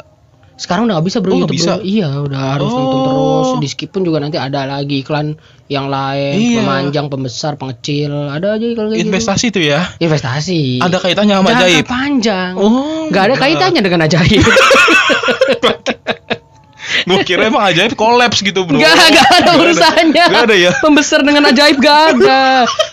sekarang 0.58 0.84
udah 0.84 0.98
nggak 0.98 1.06
bisa 1.06 1.18
bro 1.18 1.32
Oh, 1.32 1.40
YouTube 1.40 1.54
bisa? 1.56 1.74
bro. 1.76 1.86
iya 1.86 2.10
udah 2.18 2.42
harus 2.52 2.68
Oh. 2.68 2.76
nonton 2.76 3.00
terus 3.00 3.50
di 3.58 3.68
skip 3.68 3.90
pun 3.90 4.02
juga 4.02 4.18
nanti 4.18 4.36
ada 4.36 4.66
lagi 4.66 5.00
iklan 5.00 5.38
yang 5.68 5.86
lain 5.88 6.34
Iya. 6.36 6.60
pemanjang 6.60 7.08
pembesar 7.08 7.56
pengecil 7.56 8.10
ada 8.28 8.54
aja 8.54 8.66
iklan 8.66 8.88
kayak 8.88 8.98
gitu 8.98 9.06
investasi 9.08 9.46
tuh 9.50 9.62
ya 9.62 9.86
investasi 9.98 10.80
ada 10.80 10.98
kaitannya 10.98 11.36
sama 11.36 11.50
Jangka 11.52 11.62
ajaib 11.64 11.86
panjang 11.86 12.52
Oh, 12.56 13.06
nggak 13.08 13.24
ada 13.24 13.30
enggak. 13.32 13.44
kaitannya 13.48 13.82
dengan 13.82 14.00
ajaib 14.04 14.44
gua 17.06 17.22
kira 17.22 17.46
emang 17.46 17.62
ajaib 17.62 17.94
kolaps 17.94 18.42
gitu 18.42 18.64
bro 18.64 18.80
Gak, 18.80 18.96
gak 19.12 19.30
ada 19.38 19.52
urusannya. 19.60 20.26
Gak 20.28 20.44
ada 20.48 20.56
ya 20.56 20.72
Pembesar 20.80 21.22
dengan 21.22 21.44
ajaib 21.46 21.78
gak 21.78 22.00
ada. 22.16 22.42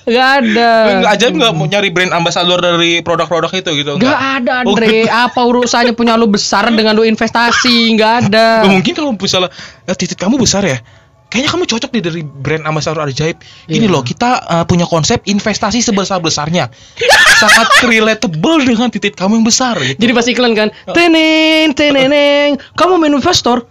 Gak 0.04 0.28
ada. 0.42 0.70
Nggak, 1.00 1.10
ajaib 1.16 1.34
nggak 1.38 1.52
mau 1.54 1.64
nyari 1.64 1.88
brand 1.88 2.12
ambassador 2.12 2.58
dari 2.58 3.00
produk-produk 3.00 3.50
itu 3.54 3.70
gitu 3.80 3.92
Gak 3.96 4.20
ada 4.42 4.52
Oh, 4.66 4.76
Andre. 4.76 5.06
Apa 5.06 5.40
urusannya 5.40 5.94
punya 5.94 6.18
lu 6.18 6.26
besar 6.26 6.68
dengan 6.68 6.92
lu 6.92 7.02
investasi? 7.02 7.94
Gak 7.94 8.28
ada. 8.28 8.66
Nggak 8.66 8.72
mungkin 8.74 8.92
kalau 8.92 9.10
misalnya 9.14 9.48
eh, 9.84 9.94
titik 9.94 10.18
kamu 10.18 10.36
besar 10.36 10.60
ya 10.62 10.78
kayaknya 11.24 11.50
kamu 11.50 11.64
cocok 11.66 11.90
deh 11.90 12.02
dari 12.04 12.22
brand 12.22 12.62
ambassador 12.62 13.02
ajaib 13.02 13.42
ini 13.66 13.84
Iya. 13.84 13.90
loh 13.90 14.06
kita 14.06 14.30
eh, 14.38 14.64
punya 14.70 14.86
konsep 14.86 15.18
investasi 15.26 15.82
sebesar 15.82 16.22
besarnya 16.22 16.70
sangat 17.42 17.82
relatable 17.82 18.62
dengan 18.62 18.86
titik 18.86 19.18
kamu 19.18 19.42
yang 19.42 19.46
besar 19.46 19.74
gitu. 19.82 19.98
Jadi 19.98 20.12
pas 20.14 20.26
iklan 20.30 20.54
kan, 20.54 20.68
teneng, 20.94 21.74
teneneng, 21.74 22.54
kamu 22.72 23.02
main 23.02 23.10
investor, 23.10 23.66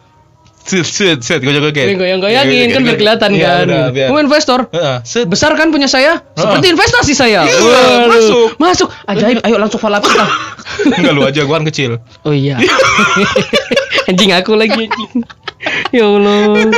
set 0.63 0.87
set 0.87 1.19
set 1.19 1.39
gue 1.43 1.51
jaga 1.51 1.69
Ini 1.75 1.95
goyang-goyangin 1.99 2.67
kan 2.71 2.81
biar 2.87 2.97
kelihatan 2.97 3.29
Iya, 3.35 3.67
kan. 3.67 3.67
biar. 3.91 4.07
Kamu 4.09 4.19
investor, 4.23 4.59
besar 5.27 5.51
kan 5.59 5.69
punya 5.69 5.91
saya, 5.91 6.23
seperti 6.33 6.71
investasi 6.71 7.13
saya. 7.13 7.43
Iya, 7.43 8.07
masuk. 8.07 8.47
masuk, 8.57 8.87
ajaib. 9.05 9.43
Ayo 9.43 9.59
langsung 9.59 9.79
follow 9.83 9.99
up 9.99 10.05
kita. 10.07 10.25
enggak 10.97 11.13
lu 11.13 11.21
aja 11.27 11.41
gua 11.43 11.59
kan 11.59 11.67
kecil 11.67 11.99
Oh 12.23 12.31
iya. 12.31 12.55
anjing 14.09 14.31
aku 14.31 14.55
lagi 14.55 14.87
anjing. 14.87 15.21
Ya 15.91 16.07
Allah. 16.07 16.71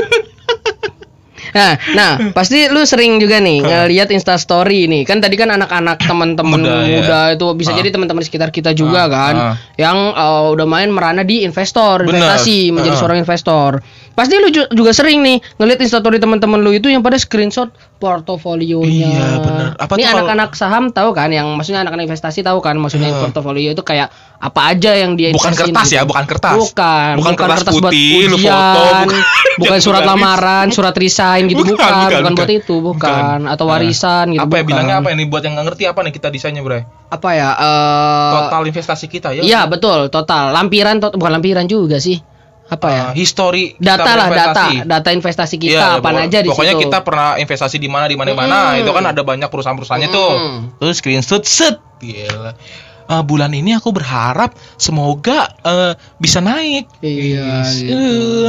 Nah, 1.56 1.80
nah, 1.96 2.12
pasti 2.36 2.68
lu 2.68 2.84
sering 2.84 3.16
juga 3.16 3.40
nih 3.40 3.64
ngelihat 3.64 4.12
Insta 4.12 4.36
story 4.36 4.92
nih. 4.92 5.08
Kan 5.08 5.24
tadi 5.24 5.40
kan 5.40 5.48
anak-anak 5.50 6.04
teman-teman 6.04 6.60
Muda, 6.60 6.84
muda, 6.84 7.20
ya. 7.32 7.40
itu 7.40 7.48
bisa 7.56 7.72
Ah. 7.72 7.78
jadi 7.80 7.96
teman-teman 7.96 8.20
sekitar 8.22 8.52
kita 8.52 8.76
juga 8.76 9.08
Ah, 9.08 9.10
kan 9.10 9.36
ah. 9.40 9.56
yang 9.80 10.12
uh, 10.12 10.52
udah 10.52 10.68
main 10.68 10.92
merana 10.92 11.24
di 11.24 11.48
investor, 11.48 12.04
Bener. 12.04 12.20
investasi, 12.20 12.76
menjadi 12.76 12.96
Ah. 12.96 13.00
seorang 13.00 13.20
investor. 13.24 13.80
Pasti 14.16 14.34
lu 14.34 14.48
ju- 14.48 14.70
juga 14.70 14.90
sering 14.90 15.20
nih 15.20 15.38
ngelihat 15.56 15.80
Insta 15.82 16.00
story 16.00 16.18
teman-teman 16.18 16.58
lu 16.58 16.72
itu 16.72 16.88
yang 16.88 17.00
pada 17.00 17.16
screenshot 17.16 17.68
portofolionya. 18.00 19.12
Iya, 19.12 19.28
bener. 19.38 19.68
Apa 19.76 19.94
Ini 19.94 20.04
kalau- 20.04 20.24
anak-anak 20.24 20.50
saham 20.54 20.84
tahu 20.90 21.12
kan 21.12 21.28
yang 21.30 21.52
maksudnya 21.52 21.82
anak-anak 21.82 22.08
investasi 22.08 22.40
tahu 22.40 22.58
kan 22.60 22.76
maksudnya 22.76 23.12
Ah. 23.12 23.20
portofolio 23.22 23.70
itu 23.70 23.82
kayak 23.82 24.08
apa 24.38 24.62
aja 24.70 24.92
yang 24.94 25.14
dia 25.14 25.32
Bukan 25.32 25.52
kertas 25.52 25.86
gitu. 25.86 25.96
ya, 25.96 26.04
bukan 26.04 26.24
kertas. 26.24 26.56
Bukan, 26.56 27.12
Bukan 27.18 27.34
kertas 27.36 27.60
buat 27.66 27.92
putih, 27.92 28.26
lu 28.26 28.36
ujian, 28.36 28.52
foto, 28.52 28.84
bukan- 29.04 29.24
bukan 29.62 29.80
surat 29.80 30.04
lamaran, 30.06 30.68
surat 30.70 30.94
resign 30.94 31.48
gitu 31.48 31.60
bukan, 31.62 31.76
Bukan, 31.76 31.88
bukan, 31.88 32.08
bukan, 32.08 32.34
buat 32.34 32.46
bukan. 32.46 32.50
itu, 32.58 32.76
bukan, 32.78 33.12
Bukan. 33.12 33.40
atau 33.48 33.66
warisan 33.66 34.26
gitu. 34.32 34.42
apa 34.42 34.54
ya 34.54 34.56
bukan. 34.58 34.70
bilangnya 34.70 34.96
apa 34.98 35.10
ini 35.10 35.24
buat 35.26 35.42
yang 35.42 35.54
nggak 35.54 35.68
ngerti 35.70 35.84
apa 35.86 36.00
nih 36.02 36.14
kita 36.14 36.28
desainnya 36.30 36.62
bro 36.62 36.80
Apa 37.08 37.30
ya? 37.32 37.50
eh, 37.52 38.32
total 38.38 38.64
investasi 38.66 39.06
kita 39.08 39.30
ya 39.32 39.42
Iya, 39.42 39.62
betul, 39.66 40.08
total. 40.08 40.52
Lampiran 40.52 41.00
tot- 41.00 41.14
bukan 41.14 41.32
lampiran 41.34 41.66
juga 41.66 41.98
sih. 41.98 42.20
Apa 42.66 42.88
ya? 42.90 43.04
Uh, 43.06 43.14
history 43.14 43.78
data 43.78 44.10
lah, 44.10 44.28
data, 44.28 44.64
data 44.82 45.10
investasi 45.10 45.56
kita 45.56 45.72
Iya, 45.72 45.88
apa 45.98 46.10
pokok- 46.10 46.26
aja 46.26 46.38
di 46.40 46.50
pokoknya 46.50 46.74
situ. 46.74 46.84
kita 46.84 46.98
pernah 47.02 47.30
investasi 47.36 47.78
di 47.78 47.86
mana 47.86 48.06
di 48.06 48.16
mana 48.16 48.28
di 48.28 48.36
mana 48.36 48.58
Hmm. 48.72 48.82
itu 48.82 48.90
kan 48.90 49.06
ada 49.06 49.22
banyak 49.22 49.48
perusahaan-perusahaannya 49.48 50.10
tuh 50.10 50.30
Hmm. 50.32 50.60
terus 50.76 50.98
screenshot 50.98 51.44
set 51.44 51.78
Gila. 51.96 52.58
Eh, 53.06 53.22
bulan 53.22 53.54
ini 53.54 53.70
aku 53.72 53.94
berharap 53.94 54.58
semoga 54.76 55.54
eh, 55.62 55.94
bisa 56.18 56.42
naik 56.42 56.90
Iya, 57.00 57.70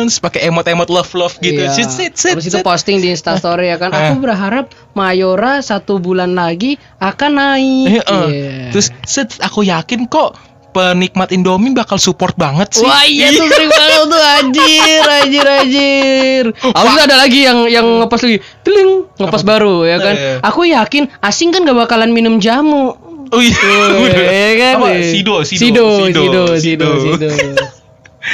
Yes. 0.01 0.17
pakai 0.17 0.49
emot-emot 0.49 0.89
love 0.89 1.13
love 1.13 1.37
gitu 1.39 1.61
Iya. 1.61 1.71
sit 1.71 1.89
sit 1.89 2.17
sit, 2.17 2.35
Habis 2.35 2.49
itu 2.49 2.59
posting 2.63 2.99
di 2.99 3.13
Instastory 3.13 3.69
ya 3.69 3.77
kan. 3.77 3.93
Aku 3.93 4.17
berharap 4.19 4.73
Mayora 4.93 5.61
satu 5.61 5.99
bulan 5.99 6.33
lagi 6.33 6.81
akan 6.97 7.31
naik. 7.35 7.87
Eh, 7.87 8.01
eh. 8.01 8.01
Iya. 8.01 8.73
terus 8.73 8.97
set 9.05 9.37
aku 9.39 9.61
yakin 9.63 10.09
kok 10.09 10.33
penikmat 10.77 11.33
Indomie 11.33 11.73
bakal 11.73 11.97
support 11.97 12.37
banget 12.37 12.77
sih 12.77 12.85
Wah 12.85 13.09
iya 13.09 13.33
tuh 13.33 13.49
sering 13.49 13.73
banget 13.73 14.05
tuh 14.05 14.21
anjir, 14.21 15.03
anjir, 15.25 15.47
anjir. 15.49 16.45
Itu 16.53 17.01
ada 17.01 17.17
lagi 17.17 17.49
yang 17.49 17.65
yang 17.65 17.87
ngepost 18.05 18.29
lagi, 18.29 18.45
teling 18.61 19.09
ngepost 19.17 19.49
baru 19.49 19.89
ya 19.89 19.97
kan. 19.97 20.15
Iya. 20.15 20.33
Aku 20.45 20.69
yakin 20.69 21.09
asing 21.25 21.57
kan 21.57 21.65
gak 21.65 21.89
bakalan 21.89 22.13
minum 22.13 22.37
jamu. 22.37 22.93
oh 23.27 23.41
iya 23.41 23.57
Iya 23.57 24.53
kan? 24.61 24.75
Apa? 24.85 24.89
iya. 24.93 25.09
Sido, 25.09 25.35
Sido, 25.43 25.65
Sido, 25.65 25.87
Sido, 26.13 26.43
Sido, 26.61 26.89
Sido. 27.01 27.29
Sido. 27.33 27.76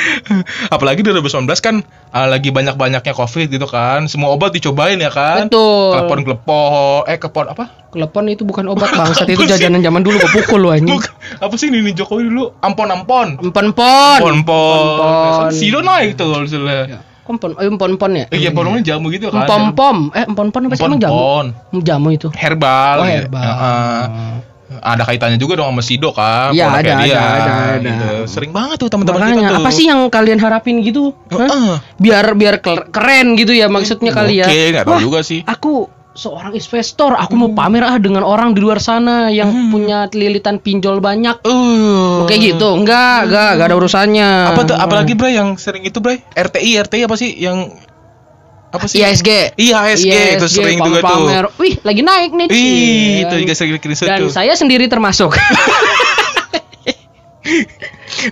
Apalagi 0.75 1.04
2019 1.04 1.49
kan 1.61 1.80
uh, 2.12 2.26
lagi 2.28 2.49
banyak-banyaknya 2.50 3.12
Covid 3.12 3.49
gitu 3.52 3.66
kan. 3.68 4.08
Semua 4.08 4.32
obat 4.32 4.52
dicobain 4.56 4.99
ya 4.99 5.12
kan. 5.12 5.46
Betul. 5.49 5.92
Klepon 5.96 6.20
klepon 6.25 7.00
eh 7.08 7.18
klepon 7.18 7.46
apa? 7.52 7.64
Klepon 7.92 8.25
itu 8.32 8.42
bukan 8.49 8.72
obat 8.72 8.90
bangsat 8.99 9.28
itu 9.28 9.44
jajanan 9.44 9.84
zaman 9.84 10.00
dulu 10.00 10.16
gue 10.16 10.30
pukul 10.42 10.61
lu 10.64 10.68
anjing. 10.72 11.00
Apa 11.40 11.54
sih 11.61 11.68
ini 11.68 11.92
Jokowi 11.92 12.28
dulu? 12.28 12.56
Ampon-ampon. 12.64 13.40
Ampon-pon. 13.40 14.20
Empon. 14.20 15.52
Sido 15.52 15.84
naik 15.84 16.16
tuh 16.16 16.32
kalau 16.32 16.44
misalnya. 16.49 17.04
Kompon, 17.22 17.54
eh, 17.54 17.70
empon-empon 17.70 18.11
ya? 18.18 18.26
Iya, 18.34 18.50
pon 18.50 18.66
jamu 18.82 19.06
gitu 19.14 19.30
kan. 19.30 19.46
Empom-pom. 19.46 20.11
Eh, 20.11 20.26
empon-pon 20.26 20.66
apa 20.66 20.75
sih 20.75 20.82
emang 20.82 20.99
jamu? 20.99 21.22
Jamu 21.78 22.08
itu. 22.11 22.28
Herbal. 22.34 22.96
Oh, 22.99 23.06
herbal. 23.06 23.46
Heeh. 23.46 24.51
Ada 24.81 25.02
kaitannya 25.05 25.37
juga 25.37 25.61
dong 25.61 25.75
sama 25.75 25.83
Sido 25.85 26.11
kan. 26.14 26.57
Iya, 26.57 26.73
produknya 26.73 26.97
ada, 26.97 27.05
dia, 27.05 27.17
ada, 27.19 27.29
ada, 27.29 27.52
ada. 27.52 27.91
gitu. 27.91 28.09
Sering 28.31 28.52
banget 28.55 28.76
tuh 28.81 28.88
teman-teman 28.88 29.21
kita 29.37 29.50
tuh. 29.50 29.59
apa 29.61 29.71
sih 29.75 29.85
yang 29.91 30.00
kalian 30.09 30.38
harapin 30.41 30.76
gitu? 30.81 31.12
Hah? 31.29 31.45
Heeh. 31.45 31.75
Biar 32.00 32.26
biar 32.38 32.55
keren 32.64 33.37
gitu 33.37 33.52
ya 33.52 33.69
maksudnya 33.69 34.14
kali 34.14 34.41
ya. 34.41 34.47
Oke, 34.49 34.61
nggak 34.73 34.85
tahu 34.88 35.00
juga 35.02 35.21
sih. 35.21 35.45
Aku 35.45 35.91
seorang 36.12 36.52
investor, 36.52 37.17
aku 37.17 37.35
mau 37.37 37.50
pamer 37.57 37.85
ah 37.85 37.97
dengan 37.97 38.21
orang 38.21 38.52
di 38.52 38.61
luar 38.61 38.79
sana 38.79 39.33
yang 39.33 39.73
punya 39.73 40.09
lilitan 40.12 40.61
pinjol 40.61 41.00
banyak. 41.00 41.41
Uh. 41.45 42.29
Kayak 42.29 42.57
gitu. 42.57 42.69
Enggak, 42.76 43.29
enggak, 43.29 43.50
enggak 43.57 43.67
ada 43.73 43.76
urusannya. 43.76 44.31
Apa 44.52 44.61
tuh 44.69 44.76
apalagi 44.76 45.12
Bray 45.17 45.37
yang 45.37 45.57
sering 45.57 45.85
itu 45.85 45.99
Bray? 45.99 46.21
RTI, 46.37 46.85
RTI 46.85 47.02
apa 47.09 47.17
sih 47.17 47.33
yang 47.37 47.73
apa 48.73 48.85
sih? 48.87 48.99
ISG. 48.99 49.52
IHSG 49.55 50.09
itu 50.37 50.47
sering 50.49 50.81
juga 50.81 50.99
tuh. 50.99 51.29
pamer. 51.29 51.45
Wih, 51.55 51.76
lagi 51.79 52.00
naik 52.00 52.33
nih. 52.33 52.47
Ih, 52.47 52.57
Cie. 52.57 53.23
itu 53.23 53.35
juga 53.38 53.52
sering 53.52 53.73
screenshot 53.76 54.07
Dan 54.07 54.19
tuh. 54.23 54.31
saya 54.33 54.52
sendiri 54.52 54.88
termasuk. 54.88 55.37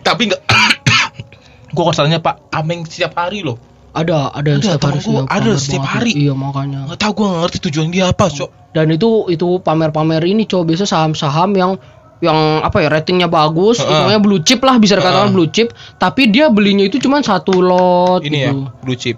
Tapi 0.01 0.23
enggak 0.27 0.43
Gua 1.71 1.85
kosalnya 1.87 2.19
Pak 2.19 2.51
Ameng 2.51 2.83
setiap 2.83 3.15
hari 3.17 3.43
loh. 3.43 3.55
ada, 3.91 4.31
ada 4.31 4.49
yang 4.49 4.59
Ada, 4.59 4.75
setiap 4.75 4.85
hari 4.87 4.99
gua 5.03 5.21
ada 5.21 5.31
pamer 5.45 5.59
setiap 5.59 5.83
banget. 5.83 5.95
hari. 5.97 6.13
Iya, 6.17 6.33
makanya. 6.33 6.79
Enggak 6.87 6.99
tahu 7.01 7.13
gua 7.13 7.27
nggak 7.29 7.41
ngerti 7.43 7.59
tujuan 7.67 7.89
dia 7.91 8.05
apa, 8.07 8.25
Cok. 8.27 8.51
Dan 8.71 8.87
itu 8.89 9.09
itu 9.29 9.49
pamer-pamer 9.59 10.23
ini 10.25 10.47
coba 10.47 10.63
biasa 10.65 10.85
saham-saham 10.85 11.51
yang 11.53 11.73
yang 12.21 12.37
apa 12.61 12.79
ya 12.79 12.89
ratingnya 12.89 13.27
bagus, 13.27 13.79
Heeh. 13.79 13.89
pokoknya 13.89 14.21
blue 14.21 14.41
chip 14.41 14.61
lah 14.61 14.77
bisa 14.77 14.95
dikatakan 14.95 15.27
Heeh. 15.27 15.35
blue 15.35 15.49
chip, 15.49 15.69
tapi 15.97 16.29
dia 16.29 16.47
belinya 16.49 16.85
itu 16.85 16.99
cuma 16.99 17.19
satu 17.21 17.59
lot 17.59 18.21
Ini 18.21 18.39
ya, 18.39 18.51
gitu. 18.51 18.71
blue 18.79 18.95
chip. 18.95 19.17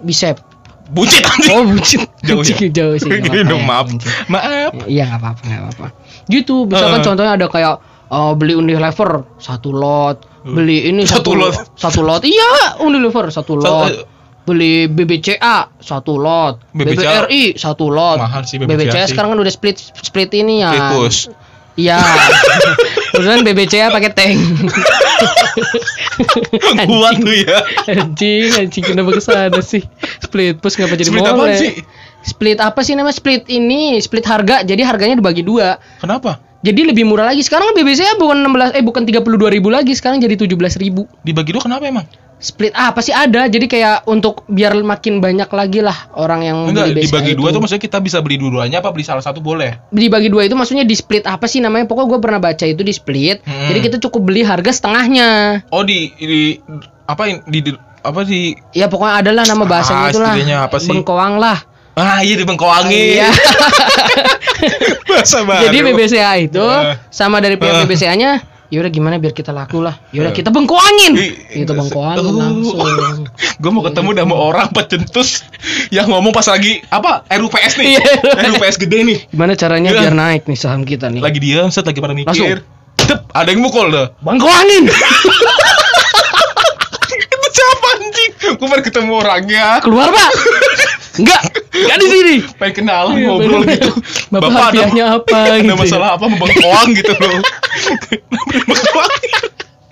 Bisep. 0.00 0.47
Buncit 0.88 1.20
anjing. 1.20 1.52
Oh, 1.52 1.64
buncit. 1.64 2.00
Jauh 2.24 2.40
ya? 2.40 2.56
Jauh 2.72 2.96
sih. 2.96 3.10
apa-apa 3.28 3.44
dong, 3.44 3.60
ya, 3.60 3.68
maaf. 3.68 3.86
Maaf. 4.26 4.72
Iya 4.88 5.04
nggak 5.06 5.20
apa-apa 5.20 5.40
nggak 5.44 5.60
apa-apa. 5.62 5.86
Gitu, 6.26 6.64
misalkan 6.64 6.98
Heeh. 6.98 7.06
contohnya 7.06 7.32
ada 7.36 7.46
kayak 7.46 7.74
eh, 8.08 8.32
beli 8.34 8.54
Unilever 8.56 9.10
satu 9.36 9.70
lot, 9.70 10.24
beli 10.42 10.88
ini 10.88 11.04
Satu 11.04 11.36
lot. 11.36 11.52
satu 11.76 12.00
lot. 12.00 12.24
Iya, 12.24 12.80
Unilever 12.80 13.28
satu 13.28 13.56
Satu- 13.56 13.68
lot. 13.84 13.92
Beli 14.48 14.88
BBCA 14.88 15.76
satu 15.76 16.16
lot, 16.16 16.72
BBCA 16.72 17.28
BBRI 17.28 17.52
satu 17.52 17.92
lot. 17.92 18.16
Mahal 18.16 18.48
sih 18.48 18.56
BBCA 18.56 19.04
sih. 19.04 19.12
sekarang 19.12 19.36
kan 19.36 19.44
udah 19.44 19.52
split 19.52 19.76
split 19.76 20.32
ini 20.32 20.64
ya. 20.64 20.72
Iya. 21.78 22.02
Kemudian 23.14 23.46
BBCA 23.46 23.94
pakai 23.94 24.10
tank. 24.10 24.34
Kuat 26.90 27.14
tuh 27.22 27.34
ya. 27.38 27.62
Anjing, 27.86 28.50
anjing 28.58 28.84
kenapa 28.84 29.14
ke 29.14 29.22
sana 29.22 29.62
sih? 29.62 29.86
Split 30.18 30.58
push 30.58 30.74
ngapa 30.74 30.98
jadi 30.98 31.08
Split 31.08 31.22
boleh? 31.30 31.54
sih? 31.54 31.72
Split 32.26 32.58
apa 32.58 32.82
sih 32.82 32.98
namanya? 32.98 33.14
Split 33.14 33.46
ini, 33.46 33.94
split 34.02 34.26
harga. 34.26 34.66
Jadi 34.66 34.82
harganya 34.82 35.22
dibagi 35.22 35.46
dua. 35.46 35.78
Kenapa? 36.02 36.42
Jadi 36.66 36.90
lebih 36.90 37.06
murah 37.06 37.30
lagi. 37.30 37.46
Sekarang 37.46 37.70
BBC 37.78 38.18
bukan 38.18 38.42
16 38.42 38.74
eh 38.74 38.82
bukan 38.82 39.06
32.000 39.06 39.62
lagi, 39.70 39.94
sekarang 39.94 40.18
jadi 40.18 40.34
17.000. 40.34 40.82
Dibagi 41.22 41.50
dua 41.54 41.62
kenapa 41.62 41.86
emang? 41.86 42.10
Split 42.38 42.70
ah, 42.70 42.90
apa 42.90 42.98
sih 42.98 43.10
ada? 43.10 43.44
Jadi 43.44 43.66
kayak 43.66 44.06
untuk 44.06 44.46
biar 44.46 44.78
makin 44.78 45.18
banyak 45.18 45.46
lagi 45.48 45.80
lah 45.80 46.06
orang 46.12 46.40
yang 46.40 46.58
Enggak, 46.64 46.90
beli 46.90 47.02
dibagi 47.02 47.32
itu. 47.32 47.36
dua 47.36 47.50
tuh 47.50 47.58
maksudnya 47.58 47.82
kita 47.82 47.98
bisa 47.98 48.18
beli 48.18 48.36
dua-duanya 48.36 48.78
apa 48.78 48.88
beli 48.88 49.02
salah 49.02 49.20
satu 49.20 49.38
boleh? 49.38 49.90
dibagi 49.90 50.28
dua 50.28 50.42
itu 50.42 50.54
maksudnya 50.54 50.82
di 50.82 50.94
split 50.94 51.24
apa 51.24 51.44
sih 51.44 51.58
namanya? 51.58 51.84
Pokoknya 51.84 52.08
gue 52.08 52.20
pernah 52.20 52.38
baca 52.38 52.62
itu 52.62 52.80
di 52.80 52.90
split. 52.90 53.42
Hmm. 53.42 53.68
Jadi 53.68 53.78
kita 53.80 53.96
cukup 54.00 54.22
beli 54.24 54.42
harga 54.42 54.70
setengahnya. 54.70 55.62
Oh 55.68 55.82
di 55.82 56.14
di 56.14 56.62
apa 57.04 57.26
di, 57.42 57.58
di 57.58 57.70
apa 57.98 58.22
di 58.22 58.54
Ya 58.70 58.86
pokoknya 58.86 59.14
adalah 59.18 59.42
nama 59.42 59.64
bahasanya 59.64 60.00
Ah, 60.00 60.10
itulah. 60.10 60.34
apa 60.62 60.76
sih? 60.78 60.88
Bengkoang 60.88 61.36
lah. 61.36 61.58
ah 61.94 62.22
iya 62.22 62.34
di 62.34 62.46
bengkoangin. 62.46 63.18
Iya. 63.18 63.30
Bahasa 65.08 65.42
baru. 65.42 65.62
Jadi 65.64 65.78
BBCA 65.82 66.32
itu 66.38 66.62
Eh. 66.62 66.94
sama 67.10 67.38
dari 67.38 67.56
pihak 67.56 67.74
Eh. 67.74 67.80
BBCA-nya 67.82 68.30
yaudah 68.68 68.92
gimana 68.92 69.16
biar 69.16 69.32
kita 69.32 69.48
laku 69.48 69.80
lah. 69.80 69.96
Yaudah 70.12 70.32
kita 70.32 70.52
bengkoangin. 70.52 71.12
Ih, 71.16 71.64
Gitu 71.64 71.72
bengkoangin 71.72 72.34
langsung. 72.36 73.24
Gue 73.62 73.70
mau 73.72 73.80
ketemu 73.80 74.10
sama 74.14 74.36
orang 74.36 74.68
pecentus 74.70 75.42
yang 75.88 76.06
ngomong 76.06 76.30
pas 76.30 76.44
lagi 76.44 76.84
apa 76.88 77.24
RUPS 77.26 77.80
nih. 77.80 77.96
Iya. 77.96 78.04
RUPS 78.52 78.76
gede 78.76 78.98
nih. 79.04 79.18
Gimana 79.32 79.56
caranya 79.56 79.90
Iya. 79.90 80.00
biar 80.04 80.14
naik 80.14 80.42
nih 80.44 80.58
saham 80.58 80.84
kita 80.84 81.08
nih? 81.08 81.20
Lagi 81.24 81.38
diam, 81.40 81.68
set 81.68 81.88
lagi 81.88 81.98
pada 81.98 82.12
mikir. 82.12 82.28
Langsung. 82.28 82.60
Tep, 82.98 83.24
ada 83.32 83.48
yang 83.48 83.64
mukul 83.64 83.88
dah. 83.88 84.12
Bengkoangin. 84.20 84.84
Itu 87.08 87.46
siapa 87.48 87.86
anjing? 87.96 88.32
Gue 88.58 88.68
baru 88.68 88.82
ketemu 88.84 89.12
orangnya. 89.16 89.80
Keluar, 89.80 90.12
Pak. 90.12 90.30
Enggak, 91.18 91.40
enggak 91.70 91.96
di 91.96 92.06
sini. 92.06 92.34
Pengen 92.54 92.74
kenalan 92.76 93.12
Iya, 93.14 93.26
ngobrol 93.26 93.60
bener. 93.60 93.74
gitu. 93.74 93.90
Bapak 94.32 94.48
ada- 94.48 94.62
hadiahnya 94.64 95.04
apa 95.16 95.36
Ada 95.44 95.54
gitu 95.56 95.66
ya? 95.66 95.76
masalah 95.76 96.08
apa 96.14 96.24
mau 96.24 96.38
bengkoang 96.38 96.88
gitu 96.98 97.12
loh. 97.12 97.40
bengkoang. 98.48 99.12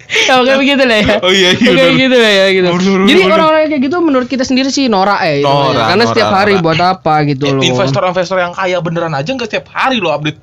Ya, 0.06 0.38
kayak 0.38 0.58
begitu 0.58 0.82
lah 0.82 0.98
ya. 0.98 1.14
Oh 1.18 1.28
iya, 1.28 1.50
iya, 1.52 1.70
Kayak 1.72 1.92
gitu 1.98 2.16
lah 2.16 2.32
ya 2.32 2.46
gitu. 2.48 2.68
Bener, 2.68 2.78
bener, 2.94 3.06
Jadi 3.06 3.20
orang-orang 3.26 3.60
kayak 3.66 3.82
gitu 3.82 3.96
menurut 3.98 4.28
kita 4.28 4.44
sendiri 4.44 4.70
sih 4.70 4.86
norak 4.86 5.18
ya. 5.20 5.34
itu 5.36 5.44
Norak, 5.44 5.58
namanya. 5.66 5.82
Karena 5.84 5.98
norak, 5.98 6.10
setiap 6.14 6.30
hari 6.32 6.52
norak. 6.52 6.64
buat 6.64 6.80
apa 6.80 7.14
gitu 7.26 7.44
loh. 7.48 7.62
Investor-investor 7.64 8.36
yang 8.38 8.52
kaya 8.52 8.78
beneran 8.78 9.12
aja 9.12 9.26
nggak 9.28 9.46
setiap 9.46 9.66
hari 9.68 9.98
lo 9.98 10.10
update 10.10 10.38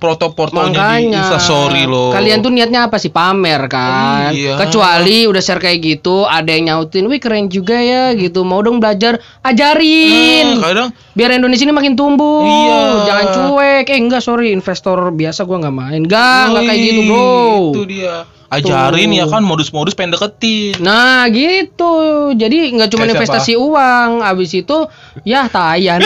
foto-fotonya 0.00 0.96
di 0.96 1.12
Instastory 1.12 1.84
lo. 1.84 2.10
Kalian 2.10 2.40
tuh 2.40 2.48
niatnya 2.48 2.88
apa 2.88 2.96
sih 2.96 3.12
pamer 3.12 3.68
kan? 3.68 4.32
Iya. 4.32 4.56
Kecuali 4.56 5.28
udah 5.28 5.42
share 5.44 5.60
kayak 5.60 5.78
gitu, 5.84 6.24
ada 6.24 6.48
yang 6.48 6.72
nyautin, 6.72 7.04
"Wih, 7.06 7.20
keren 7.20 7.52
juga 7.52 7.76
ya." 7.76 8.16
gitu. 8.16 8.42
Mau 8.42 8.64
dong 8.64 8.80
belajar, 8.80 9.20
ajarin. 9.44 10.56
Eh, 10.56 10.64
kadang 10.64 10.88
Biar 11.10 11.36
Indonesia 11.36 11.68
ini 11.68 11.74
makin 11.76 11.94
tumbuh. 12.00 12.48
Iya. 12.48 12.80
Jangan 13.04 13.26
cuek. 13.36 13.86
Eh 13.92 13.98
enggak, 14.00 14.22
sorry, 14.24 14.56
investor 14.56 15.12
biasa 15.12 15.44
gua 15.44 15.60
nggak 15.60 15.76
main. 15.76 16.00
Enggak, 16.08 16.42
enggak 16.48 16.62
kayak 16.64 16.80
gitu, 16.80 17.00
Bro. 17.04 17.44
Itu 17.76 17.84
dia. 17.84 18.16
ajarin 18.50 19.14
ya 19.14 19.30
kan 19.30 19.46
modus-modus 19.46 19.94
pengen 19.94 20.18
deketin. 20.18 20.74
Nah 20.82 21.22
gitu, 21.30 21.94
jadi 22.34 22.74
nggak 22.74 22.90
cuma 22.90 23.06
investasi 23.06 23.54
uang, 23.54 24.26
abis 24.26 24.58
itu 24.58 24.90
ya 25.22 25.46
tayan 25.46 26.02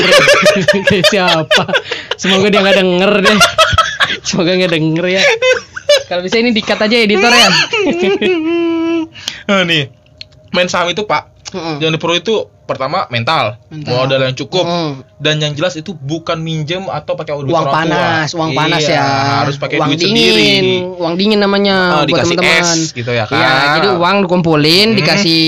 siapa? 1.10 1.64
Semoga 2.20 2.52
dia 2.52 2.60
nggak 2.60 2.84
denger 2.84 3.12
deh. 3.24 3.38
Semoga 4.34 4.50
nggak 4.52 4.72
denger 4.72 5.06
ya. 5.12 5.22
Kalau 6.04 6.20
bisa 6.20 6.36
ini 6.36 6.50
dikat 6.50 6.76
aja 6.76 6.96
editor 6.98 7.30
ya. 7.30 7.48
Nah, 9.46 9.62
nih, 9.62 9.94
main 10.50 10.66
saham 10.66 10.90
itu 10.90 11.02
Pak, 11.02 11.22
Mm-mm. 11.50 11.78
yang 11.78 11.94
perlu 11.94 12.16
itu 12.16 12.34
pertama 12.64 13.04
mental, 13.08 13.60
Mental. 13.68 13.92
modal 13.94 14.20
yang 14.22 14.32
cukup, 14.34 14.64
Mm. 14.64 14.92
dan 15.18 15.36
yang 15.36 15.52
jelas 15.52 15.76
itu 15.76 15.92
bukan 15.92 16.40
minjem 16.40 16.88
atau 16.88 17.12
pakai 17.12 17.36
Uang 17.36 17.44
orang 17.44 17.60
tua. 17.62 17.76
panas, 17.76 18.28
uang 18.32 18.50
panas 18.52 18.80
Iya, 18.82 18.96
ya. 18.96 19.04
Harus 19.38 19.56
pakai 19.58 19.76
uang 19.76 19.88
duit 19.90 20.00
dingin, 20.00 20.16
sendiri. 20.16 20.96
uang 20.96 21.14
dingin 21.14 21.38
namanya 21.38 21.76
Ah, 21.76 21.92
buat 22.00 22.08
dikasih 22.08 22.34
teman-teman. 22.34 22.64
es 22.64 22.90
gitu 22.90 23.10
ya 23.10 23.24
kan. 23.24 23.36
Iya, 23.36 23.52
jadi 23.76 23.88
uang 23.94 24.16
dikumpulin, 24.24 24.86
Hmm. 24.88 24.96
dikasih 24.96 25.44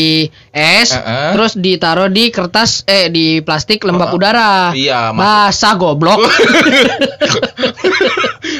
es, 0.52 0.88
Eh-eh. 0.92 1.30
terus 1.32 1.52
ditaruh 1.56 2.08
di 2.08 2.28
kertas 2.28 2.84
eh 2.86 3.08
di 3.08 3.40
plastik 3.40 3.80
lembab 3.82 4.08
Ah, 4.08 4.14
udara. 4.14 4.52
iya. 4.76 5.08
Basah 5.10 5.72
goblok. 5.74 6.20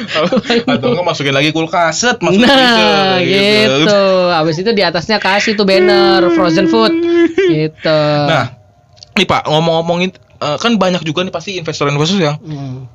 atau 0.73 0.87
enggak 0.91 1.05
masukin 1.05 1.33
lagi 1.33 1.49
kulkas, 1.51 1.97
set 1.97 2.17
masuk 2.19 2.43
Nah, 2.43 3.17
freezer, 3.17 3.85
gitu. 3.85 4.03
Habis 4.29 4.55
itu 4.61 4.71
di 4.71 4.83
atasnya 4.83 5.17
kasih 5.17 5.55
tuh 5.55 5.65
banner 5.65 6.27
frozen 6.33 6.67
food. 6.67 6.93
Gitu. 7.35 7.99
Nah, 8.29 8.53
nih 9.13 9.25
Pak, 9.25 9.49
ngomong-ngomongin 9.49 10.11
eh, 10.37 10.57
kan 10.61 10.77
banyak 10.77 11.01
juga 11.01 11.25
nih 11.25 11.33
pasti 11.33 11.57
investor-investor 11.57 12.19
yang 12.21 12.37
Hmm. 12.37 12.85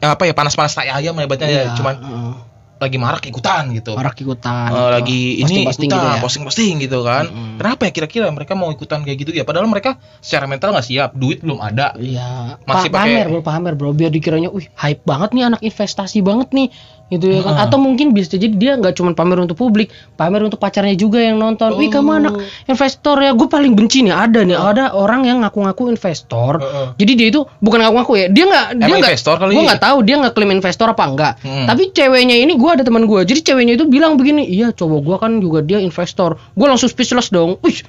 apa 0.00 0.24
ya 0.24 0.32
panas-panas 0.32 0.72
tai 0.72 0.88
ayam 0.88 1.12
hebatnya 1.14 1.46
ya, 1.46 1.62
Iya, 1.68 1.76
cuman 1.76 1.94
heeh. 2.00 2.32
Lagi 2.80 2.96
marak 2.96 3.22
ikutan 3.22 3.68
gitu. 3.70 3.92
Marak 3.92 4.16
ikutan. 4.16 4.72
Gitu. 4.72 4.88
lagi 4.90 5.20
ini 5.36 5.44
Posting-posting 5.44 5.88
ikutan, 5.88 6.00
gitu 6.00 6.08
ya. 6.08 6.22
posting-posting 6.24 6.74
gitu 6.80 6.98
kan. 7.04 7.24
Mm-mm. 7.28 7.54
Kenapa 7.60 7.82
ya 7.84 7.92
kira-kira 7.92 8.26
mereka 8.32 8.56
mau 8.56 8.72
ikutan 8.72 9.04
kayak 9.04 9.18
gitu 9.20 9.30
ya? 9.30 9.44
Padahal 9.44 9.68
mereka 9.68 10.00
secara 10.18 10.48
mental 10.48 10.72
nggak 10.72 10.86
siap, 10.86 11.10
duit 11.12 11.38
belum 11.38 11.60
ada. 11.60 11.92
Iya, 11.94 12.56
Masih 12.64 12.88
pa- 12.88 13.04
pakai- 13.04 13.20
pamer 13.20 13.26
bro, 13.28 13.40
pamer 13.44 13.74
bro, 13.76 13.92
biar 13.92 14.08
dikiranya, 14.08 14.48
wih 14.48 14.64
hype 14.72 15.04
banget 15.04 15.30
nih 15.30 15.44
anak 15.46 15.60
investasi 15.60 16.24
banget 16.24 16.48
nih, 16.50 16.72
gitu 17.10 17.26
ya 17.26 17.42
kan? 17.42 17.58
Atau 17.66 17.82
mungkin 17.82 18.14
bisa 18.14 18.38
jadi 18.38 18.48
dia 18.54 18.72
nggak 18.78 18.94
cuma 18.96 19.10
pamer 19.12 19.42
untuk 19.42 19.58
publik, 19.58 19.90
pamer 20.14 20.46
untuk 20.46 20.62
pacarnya 20.62 20.94
juga 20.94 21.18
yang 21.18 21.36
nonton. 21.36 21.74
Wih 21.74 21.90
kamu 21.90 22.08
Oh. 22.10 22.18
anak 22.22 22.34
investor 22.66 23.18
ya, 23.18 23.34
gue 23.34 23.48
paling 23.50 23.74
benci 23.74 24.06
nih 24.06 24.14
ada 24.14 24.40
nih, 24.46 24.54
ada 24.54 24.94
orang 24.94 25.26
yang 25.26 25.42
ngaku-ngaku 25.42 25.90
investor. 25.90 26.62
Heeh. 26.62 26.86
Jadi 26.96 27.12
dia 27.18 27.26
itu 27.34 27.40
bukan 27.58 27.82
ngaku-ngaku 27.82 28.12
ya, 28.14 28.26
dia 28.30 28.44
nggak, 28.46 28.66
dia 28.78 28.86
nggak, 29.02 29.14
gue 29.50 29.62
nggak 29.66 29.82
tahu 29.82 29.98
dia 30.06 30.14
nggak 30.22 30.32
klaim 30.38 30.52
investor 30.54 30.86
apa 30.90 31.04
enggak. 31.06 31.32
Hmm. 31.42 31.66
Tapi 31.66 31.82
ceweknya 31.90 32.36
ini 32.38 32.54
gue 32.54 32.70
ada 32.70 32.82
teman 32.86 33.04
gue, 33.10 33.20
jadi 33.26 33.40
ceweknya 33.42 33.74
itu 33.74 33.86
bilang 33.90 34.14
begini, 34.14 34.46
iya 34.46 34.70
cowok 34.70 35.00
gue 35.02 35.16
kan 35.18 35.32
juga 35.42 35.58
dia 35.66 35.82
investor. 35.82 36.38
Gue 36.54 36.66
langsung 36.70 36.86
speechless 36.86 37.34
dong, 37.34 37.58
wih 37.66 37.82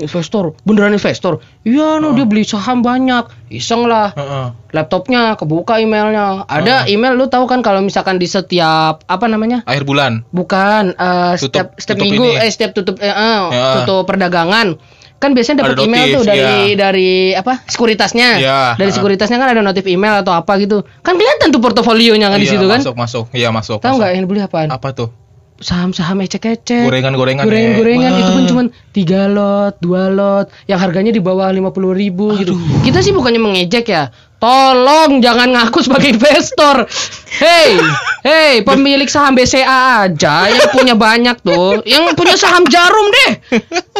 investor, 0.00 0.56
beneran 0.62 0.90
investor. 0.90 1.38
Iya, 1.60 1.96
no 1.96 2.12
dia 2.12 2.24
beli 2.24 2.42
saham 2.42 2.80
banyak, 2.80 3.24
iseng 3.48 3.84
lah. 3.84 4.10
Heeh. 4.10 4.46
Laptopnya 4.70 5.34
kebuka 5.34 5.76
emailnya. 5.76 6.42
Ada 6.44 6.86
email 6.86 7.14
lu 7.14 7.26
tahu 7.26 7.44
kan 7.44 7.60
kalau 7.60 7.80
misalkan 7.80 8.16
di 8.16 8.24
setiap 8.24 9.02
apa 9.02 9.26
namanya? 9.26 9.60
Akhir 9.64 9.84
bulan. 9.84 10.24
Bukan 10.30 10.92
eh, 10.92 11.32
Tutup- 11.34 11.38
setiap 11.38 11.66
setiap 11.76 11.96
tutup 11.96 12.04
minggu 12.06 12.24
ini. 12.26 12.38
eh 12.38 12.48
setiap 12.48 12.72
tutup 12.72 12.96
eh, 12.98 13.06
eh, 13.06 13.40
Ya. 13.50 13.66
tutup 13.78 14.02
perdagangan. 14.04 14.80
Kan 15.16 15.36
biasanya 15.36 15.62
dapat 15.62 15.84
email 15.84 16.00
notif, 16.02 16.16
tuh 16.16 16.24
dari 16.24 16.40
ya. 16.66 16.76
dari 16.80 17.10
apa? 17.30 17.60
Sekuritasnya. 17.66 18.40
Ya, 18.40 18.72
Dari 18.74 18.88
sekuritasnya 18.88 19.36
kan 19.36 19.48
ada 19.48 19.60
notif 19.60 19.84
email 19.84 20.16
atau 20.18 20.32
apa 20.32 20.56
gitu. 20.56 20.80
Kan 20.98 21.14
kelihatan 21.14 21.50
tuh 21.50 21.60
portofolionya 21.60 22.26
kan 22.26 22.40
di 22.40 22.48
Iya, 22.48 22.56
situ 22.56 22.64
kan. 22.64 22.80
Masuk, 22.80 22.96
masuk. 22.96 23.24
Iya, 23.30 23.52
masuk. 23.52 23.78
Tahu 23.78 24.00
nggak 24.00 24.10
yang 24.10 24.22
dibeli 24.24 24.40
apaan? 24.40 24.68
Apa 24.68 24.96
tuh? 24.96 25.12
Saham-saham 25.60 26.24
ecek-ecek. 26.24 26.88
Gorengan-gorengan. 26.88 27.44
Gorengan-gorengan 27.44 28.12
ya. 28.16 28.20
itu 28.24 28.30
pun 28.32 28.42
Wah. 28.42 28.48
cuman 28.48 28.66
tiga 28.96 29.28
lot, 29.28 29.76
dua 29.84 30.08
lot, 30.08 30.46
yang 30.64 30.80
harganya 30.80 31.12
di 31.12 31.20
bawah 31.20 31.52
lima 31.52 31.68
puluh 31.68 31.92
ribu 31.92 32.32
gitu. 32.40 32.56
Kita 32.80 33.04
sih 33.04 33.12
bukannya 33.12 33.40
mengejek 33.44 33.92
ya. 33.92 34.08
Tolong 34.40 35.20
jangan 35.20 35.52
ngaku 35.52 35.84
sebagai 35.84 36.16
investor. 36.16 36.88
Hey, 37.30 37.76
hey, 38.20 38.52
pemilik 38.60 39.04
saham 39.04 39.36
BCA 39.36 39.62
aja 40.02 40.48
yang 40.48 40.72
punya 40.72 40.94
banyak 40.96 41.36
tuh, 41.40 41.84
yang 41.84 42.08
punya 42.16 42.34
saham 42.34 42.64
jarum 42.64 43.06
deh. 43.12 43.30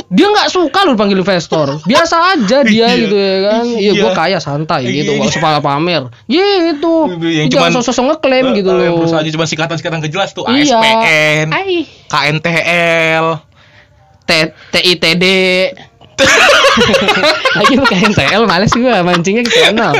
Dia 0.09 0.27
nggak 0.27 0.49
suka 0.49 0.83
lu 0.83 0.97
panggil 0.97 1.21
investor. 1.21 1.85
Biasa 1.85 2.17
aja 2.35 2.65
dia 2.65 2.89
Iya. 2.89 2.99
gitu 2.99 3.15
ya 3.15 3.37
kan. 3.45 3.65
Iya, 3.69 3.93
Iya. 3.93 4.01
gua 4.01 4.11
kaya 4.13 4.39
santai 4.41 4.89
gitu, 4.89 5.13
Iya. 5.13 5.21
nggak 5.21 5.31
usah 5.31 5.61
pamer. 5.61 6.03
Gitu. 6.25 6.95
Yang 7.21 7.47
jangan 7.53 7.71
cuman- 7.71 7.85
sosok 7.85 8.05
ngeklaim 8.09 8.47
Eh, 8.51 8.53
gitu 8.59 8.71
eh, 8.71 8.81
Yang 8.81 8.89
loh. 8.89 8.99
perusahaan 9.05 9.27
cuma 9.31 9.45
singkatan-singkatan 9.45 10.01
kejelas 10.03 10.31
tuh. 10.33 10.45
Iya. 10.49 10.81
ASPN, 10.81 11.47
Ai. 11.53 11.85
KNTL. 12.09 13.27
T 14.25 14.31
TITD 14.71 15.25
lagi 17.57 17.73
lu 17.75 17.83
kayak 17.83 18.13
NTL 18.13 18.45
males 18.45 18.71
gua 18.71 19.01
mancingnya 19.03 19.43
ke 19.43 19.51
sana 19.51 19.91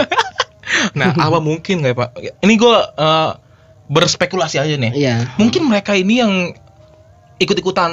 Nah, 0.93 1.11
apa 1.27 1.39
mungkin 1.39 1.81
nggak 1.81 1.93
ya, 1.93 1.99
Pak? 1.99 2.11
Ini 2.41 2.55
gue 2.55 2.77
eh, 2.97 3.31
berspekulasi 3.87 4.57
aja 4.57 4.75
nih. 4.77 4.93
iya 4.95 5.17
Mungkin 5.35 5.67
mereka 5.67 5.93
ini 5.93 6.19
yang 6.19 6.33
ikut-ikutan 7.37 7.91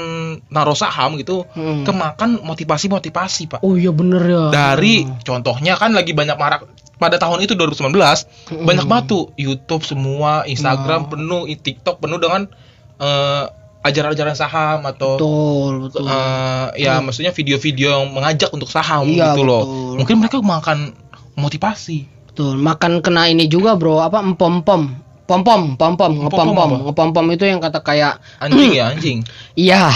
naruh 0.50 0.76
saham 0.76 1.16
gitu, 1.16 1.48
Hmm. 1.50 1.82
kemakan 1.82 2.44
motivasi-motivasi, 2.44 3.48
Pak. 3.48 3.60
oh 3.62 3.74
iya 3.74 3.90
bener 3.90 4.20
ya 4.22 4.44
Dari 4.52 5.08
contohnya 5.24 5.74
kan 5.74 5.96
lagi 5.96 6.12
banyak 6.12 6.36
marak 6.36 6.68
pada 6.98 7.16
tahun 7.16 7.40
itu 7.42 7.56
2019 7.56 8.28
Hmm. 8.52 8.68
banyak 8.68 8.86
batu 8.86 9.32
YouTube 9.36 9.82
semua, 9.82 10.44
Instagram 10.44 11.08
penuh, 11.08 11.48
TikTok 11.48 11.98
penuh 11.98 12.20
dengan 12.20 12.52
eh, 12.98 13.44
ajaran-ajaran 13.80 14.36
saham 14.36 14.84
atau 14.84 15.16
betul 15.16 15.74
betul 15.80 16.04
eh, 16.04 16.68
ya 16.78 17.00
maksudnya 17.00 17.32
video-video 17.32 17.94
yang 17.96 18.12
mengajak 18.12 18.50
untuk 18.50 18.68
saham 18.68 19.08
Iya, 19.08 19.32
gitu 19.32 19.42
loh. 19.42 19.64
betul. 19.64 19.96
Mungkin 20.04 20.16
mereka 20.18 20.38
makan 20.42 20.92
motivasi. 21.38 22.17
Betul 22.38 22.54
makan 22.54 23.02
kena 23.02 23.34
ini 23.34 23.50
juga 23.50 23.74
bro 23.74 23.98
apa 23.98 24.22
empom 24.22 24.62
pom 24.62 24.94
pom 25.26 25.42
pom 25.42 25.74
pom 25.74 25.98
pom 25.98 26.14
ngepom 26.22 26.54
pom 26.54 26.70
apa? 26.70 26.78
ngepom 26.86 27.10
pom 27.10 27.26
itu 27.34 27.50
yang 27.50 27.58
kata 27.58 27.82
kayak 27.82 28.22
Anjing 28.46 28.78
ya, 28.78 28.94
anjing. 28.94 29.26
iya 29.58 29.90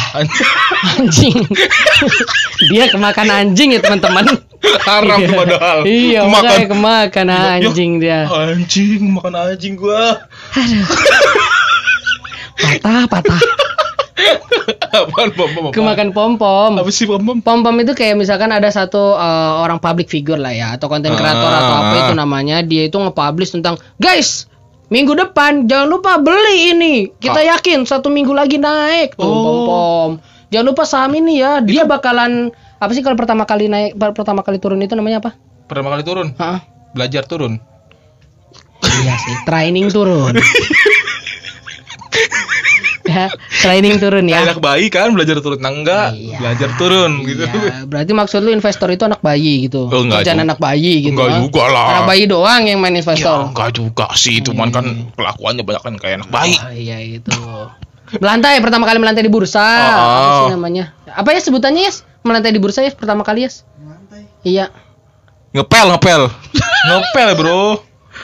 Anjing. 0.97 1.37
dia 2.73 2.89
kemakan 2.89 3.29
anjing 3.29 3.77
ya 3.77 3.79
teman-teman 3.85 4.25
Haram 4.89 5.21
tuh 5.21 5.37
padahal. 5.37 5.85
iya 5.85 6.25
Makan. 6.25 6.65
kemakan 6.65 7.29
Ya, 7.29 7.61
anjing 7.61 8.01
dia 8.01 8.25
Anjing, 8.25 9.13
makan 9.13 9.37
anjing 9.37 9.77
gua. 9.77 10.25
patah 12.81 13.05
patah 13.05 13.41
Apaan 14.93 15.29
pom 15.31 15.49
pom? 15.49 15.71
kemakan 15.71 16.09
pom 16.11 16.31
pom 16.35 16.71
Apa 16.75 16.89
sih 16.89 17.05
pom 17.05 17.19
pom? 17.19 17.37
Pom 17.39 17.59
pom 17.61 17.75
itu 17.75 17.91
kayak 17.91 18.15
misalkan 18.15 18.49
ada 18.49 18.67
satu 18.67 19.13
eh, 19.13 19.25
orang 19.57 19.77
public 19.77 20.07
figure 20.07 20.37
lah 20.37 20.51
ya 20.51 20.67
atau 20.73 20.87
konten 20.87 21.11
kreator 21.11 21.47
Ah. 21.47 21.59
atau 21.59 21.75
apa 21.77 21.95
itu 22.01 22.13
namanya 22.13 22.61
dia 22.61 22.83
itu 22.83 22.93
nge-publish 22.93 23.51
tentang 23.51 23.79
guys 23.97 24.45
minggu 24.87 25.13
depan 25.13 25.65
jangan 25.65 25.87
lupa 25.87 26.17
beli 26.17 26.71
ini 26.71 26.93
kita 27.13 27.39
Ah. 27.39 27.55
yakin 27.55 27.83
satu 27.83 28.07
minggu 28.07 28.31
lagi 28.31 28.55
naik 28.55 29.13
tuh 29.13 29.23
Oh. 29.23 29.39
pom 29.39 29.59
pom 29.63 30.11
jangan 30.47 30.65
lupa 30.67 30.83
saham 30.83 31.13
ini 31.13 31.39
ya 31.39 31.59
dia 31.59 31.83
bakalan 31.83 32.51
apa 32.77 32.91
sih 32.91 32.99
kalau 32.99 33.15
pertama 33.15 33.43
kali 33.43 33.65
naik 33.65 33.93
per- 33.93 34.11
pertama 34.11 34.41
kali 34.41 34.57
turun 34.57 34.77
itu 34.77 34.91
namanya 34.91 35.19
apa? 35.19 35.31
Pertama 35.63 35.87
kali 35.89 36.03
turun, 36.03 36.35
Hah? 36.35 36.59
belajar 36.91 37.23
turun. 37.23 37.61
iya 38.81 39.15
sih 39.15 39.35
training 39.45 39.87
turun 39.87 40.35
ya 43.03 43.25
training 43.59 43.97
turun 43.97 44.25
ya 44.25 44.43
Anak 44.43 44.59
bayi 44.59 44.87
kan 44.87 45.11
belajar 45.11 45.37
turun. 45.37 45.57
Nah, 45.57 45.69
enggak, 45.69 46.13
Iya. 46.13 46.37
belajar 46.37 46.69
turun 46.75 47.11
gitu. 47.23 47.43
Iya, 47.43 47.85
berarti 47.85 48.11
maksud 48.11 48.39
lu 48.39 48.49
investor 48.49 48.87
itu 48.87 49.01
anak 49.01 49.19
bayi 49.19 49.65
gitu. 49.65 49.85
Oh, 49.85 50.01
enggak 50.01 50.23
juga. 50.23 50.41
anak 50.41 50.57
bayi 50.57 50.93
gitu. 51.01 51.13
Enggak 51.13 51.29
juga 51.39 51.63
lah. 51.67 51.85
Anak 51.91 52.03
bayi 52.07 52.23
doang 52.25 52.61
yang 52.63 52.77
main 52.77 52.91
Ya, 52.91 52.99
investor. 52.99 53.37
enggak 53.47 53.69
juga 53.71 54.07
sih, 54.13 54.39
cuman 54.39 54.69
kan 54.69 54.85
kelakuannya 55.11 55.61
banyak 55.61 55.81
kan 55.81 55.93
kayak 55.95 56.15
anak 56.21 56.29
bayi. 56.29 56.55
Oh, 56.57 56.71
iya 56.71 56.97
itu. 56.99 57.37
Melantai 58.11 58.59
pertama 58.59 58.83
kali 58.83 58.97
melantai 58.97 59.23
di 59.23 59.31
bursa. 59.31 59.63
Apa 59.63 59.95
Oh. 59.95 60.37
sih 60.43 60.53
namanya? 60.53 60.91
Apa 61.07 61.31
ya 61.31 61.39
sebutannya, 61.39 61.85
Yes? 61.85 62.03
Melantai 62.21 62.51
di 62.51 62.59
bursa 62.59 62.81
ya 62.81 62.91
pertama 62.91 63.23
kali, 63.23 63.45
Yes? 63.45 63.63
Iya. 64.41 64.67
Ngepel, 65.51 65.85
ngepel. 65.89 66.21
ngepel, 66.87 67.29
Bro. 67.35 67.61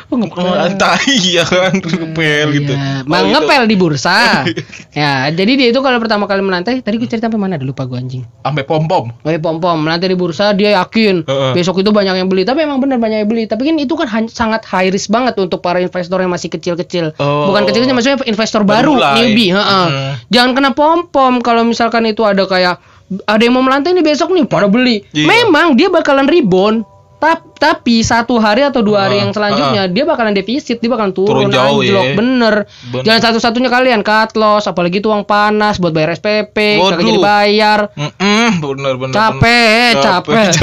Oh, 0.08 0.16
ngepel. 0.16 0.40
Melantai 0.40 1.14
ya 1.36 1.44
kan, 1.44 1.76
ngepel 1.76 2.48
gitu. 2.56 2.72
Iya, 2.72 3.04
Oh, 3.04 3.28
ngepel 3.28 3.64
di 3.66 3.76
bursa. 3.76 4.48
ya, 4.96 5.28
jadi 5.28 5.52
dia 5.54 5.68
itu 5.68 5.80
kalau 5.80 5.98
pertama 5.98 6.24
kali 6.24 6.40
melantai, 6.40 6.80
tadi 6.80 6.96
gue 6.96 7.06
cerita 7.06 7.28
sampai 7.28 7.36
mana? 7.38 7.56
Ada 7.56 7.64
lupa 7.64 7.84
gue 7.84 7.96
anjing. 7.96 8.24
Sampai 8.40 8.64
pom-pom. 8.64 9.12
Kayak 9.20 9.44
pom 9.44 9.58
pom 9.58 9.76
melantai 9.78 10.08
di 10.08 10.16
bursa 10.16 10.52
dia 10.52 10.76
yakin 10.76 11.28
besok 11.52 11.80
itu 11.80 11.90
banyak 11.90 12.16
yang 12.16 12.26
beli 12.26 12.42
tapi 12.42 12.62
emang 12.62 12.78
benar 12.78 12.98
banyak 12.98 13.18
yang 13.20 13.28
beli 13.28 13.44
tapi 13.46 13.64
kan 13.64 13.76
itu 13.76 13.94
kan 13.94 14.08
sangat 14.26 14.64
high 14.64 14.88
risk 14.88 15.08
banget 15.08 15.36
untuk 15.36 15.60
para 15.60 15.78
investor 15.78 16.18
yang 16.18 16.30
masih 16.30 16.48
kecil-kecil 16.48 17.12
Oh. 17.18 17.48
bukan 17.48 17.66
kecil-kecil 17.66 17.94
maksudnya 17.94 18.18
investor 18.26 18.62
Baru 18.62 18.96
newbie 18.96 19.50
heeh. 19.50 19.86
Hmm. 19.88 20.14
jangan 20.28 20.52
kena 20.54 20.70
pom 20.72 21.06
pom 21.06 21.40
kalau 21.40 21.62
misalkan 21.64 22.06
itu 22.06 22.22
ada 22.22 22.44
kayak 22.44 22.80
ada 23.24 23.40
yang 23.40 23.54
mau 23.54 23.62
melantai 23.62 23.92
nih 23.92 24.02
besok 24.02 24.30
nih 24.30 24.44
pada 24.44 24.66
beli 24.66 25.04
Iya. 25.10 25.26
memang 25.26 25.74
dia 25.74 25.88
bakalan 25.88 26.26
rebound 26.26 26.84
Tap- 27.18 27.58
tapi 27.58 28.06
satu 28.06 28.38
hari 28.38 28.62
atau 28.62 28.86
dua 28.86 29.10
hari 29.10 29.18
Ah, 29.18 29.26
yang 29.26 29.32
selanjutnya 29.34 29.90
dia 29.90 30.06
bakalan 30.06 30.38
defisit, 30.38 30.78
dia 30.78 30.86
bakalan 30.86 31.18
turun, 31.18 31.50
Turun 31.50 31.50
jauh, 31.50 31.82
anjlok, 31.82 32.06
ya. 32.06 32.14
bener. 32.14 32.56
Bener. 32.94 33.04
Jangan 33.10 33.22
satu-satunya 33.26 33.70
kalian 33.74 34.02
cut 34.06 34.38
loss, 34.38 34.70
apalagi 34.70 35.02
itu 35.02 35.10
uang 35.10 35.26
panas 35.26 35.82
buat 35.82 35.90
bayar 35.98 36.14
SPP, 36.14 36.78
kagak 36.78 37.02
jadi 37.02 37.18
bayar. 37.18 37.80
Mm-mm, 37.98 38.62
bener 38.62 38.94
bener. 39.02 39.16
Capek, 39.18 39.98
bener. 39.98 40.04
capek. 40.06 40.52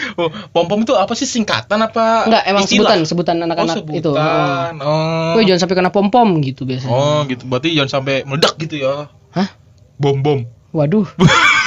Oh, 0.16 0.32
pom 0.52 0.64
pom 0.64 0.80
itu 0.80 0.96
apa 0.96 1.12
sih 1.12 1.28
singkatan 1.28 1.76
apa? 1.76 2.24
Enggak, 2.24 2.42
emang 2.48 2.64
istilah? 2.64 2.96
sebutan, 2.96 2.98
sebutan 3.04 3.36
anak-anak 3.44 3.84
oh, 3.84 3.92
itu. 3.92 4.10
Oh. 4.16 5.36
Woi, 5.36 5.44
jangan 5.44 5.60
sampai 5.66 5.76
kena 5.76 5.92
pom-pom 5.92 6.40
gitu 6.40 6.64
biasanya. 6.64 6.92
Oh, 6.92 7.20
gitu. 7.28 7.44
Berarti 7.44 7.76
jangan 7.76 8.00
sampai 8.00 8.24
meledak 8.24 8.56
gitu 8.56 8.80
ya. 8.80 9.12
Hah? 9.36 9.48
Bom 10.00 10.24
bom. 10.24 10.48
Waduh. 10.72 11.04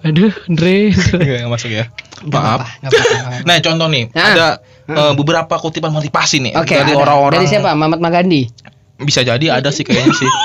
Aduh, 0.00 0.32
Andre. 0.46 0.92
Enggak 1.14 1.48
masuk 1.48 1.70
ya. 1.70 1.84
Nggak 2.20 2.40
Maaf. 2.40 2.60
nggak 2.60 2.68
nggak 2.80 2.90
apa-apa. 2.90 3.38
Nah, 3.48 3.56
contoh 3.58 3.86
nih, 3.86 4.04
Nah. 4.10 4.24
ada 4.26 4.46
eh, 4.86 5.12
beberapa 5.14 5.54
kutipan 5.56 5.90
motivasi 5.90 6.36
nih 6.40 6.52
dari 6.56 6.92
orang-orang. 6.92 7.38
Dari 7.38 7.46
siapa? 7.46 7.72
Mahatma 7.72 8.08
Gandhi. 8.08 8.48
Bisa 8.96 9.20
jadi 9.20 9.46
ada 9.50 9.68
sih 9.68 9.82
kayaknya 9.82 10.12
sih. 10.12 10.30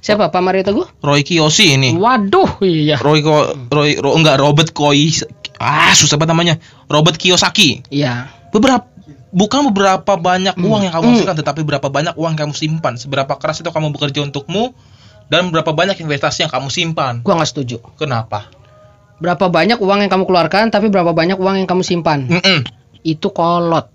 Siapa? 0.00 0.28
Pak 0.28 0.36
Mario 0.38 0.60
Teguh? 0.60 0.84
Roy 1.00 1.24
Kiyoshi 1.24 1.80
ini. 1.80 1.96
Waduh, 1.96 2.60
iya. 2.60 3.00
Roy 3.00 3.24
Ko, 3.24 3.56
Roy 3.72 3.96
Ro- 3.96 4.12
enggak 4.12 4.36
Robert 4.36 4.68
Koi 4.70 5.08
ah 5.56 5.96
susah 5.96 6.20
banget 6.20 6.36
namanya. 6.36 6.54
Robert 6.86 7.16
Kiyosaki. 7.16 7.80
Iya. 7.88 8.28
Beberapa 8.52 8.84
bukan 9.32 9.72
beberapa 9.72 10.12
banyak 10.14 10.60
uang 10.60 10.84
yang 10.84 10.92
kamu 10.92 11.04
Hmm. 11.08 11.14
hasilkan 11.16 11.36
tetapi 11.40 11.64
berapa 11.64 11.88
banyak 11.88 12.14
uang 12.14 12.36
yang 12.36 12.40
kamu 12.44 12.52
simpan. 12.52 13.00
Seberapa 13.00 13.32
keras 13.34 13.64
itu 13.64 13.70
kamu 13.70 13.96
bekerja 13.96 14.20
untukmu 14.20 14.76
dan 15.26 15.48
berapa 15.48 15.70
banyak 15.70 15.96
investasi 15.98 16.44
yang 16.44 16.52
kamu 16.52 16.68
simpan. 16.68 17.14
Gua 17.20 17.38
nggak 17.38 17.50
setuju. 17.50 17.76
Kenapa? 17.96 18.48
Berapa 19.14 19.46
banyak 19.46 19.78
uang 19.78 20.04
yang 20.04 20.10
kamu 20.10 20.24
keluarkan, 20.24 20.68
tapi 20.68 20.90
berapa 20.90 21.10
banyak 21.10 21.38
uang 21.38 21.62
yang 21.62 21.68
kamu 21.68 21.82
simpan? 21.82 22.26
Mm-mm. 22.26 22.66
Itu 23.00 23.30
kolot, 23.30 23.88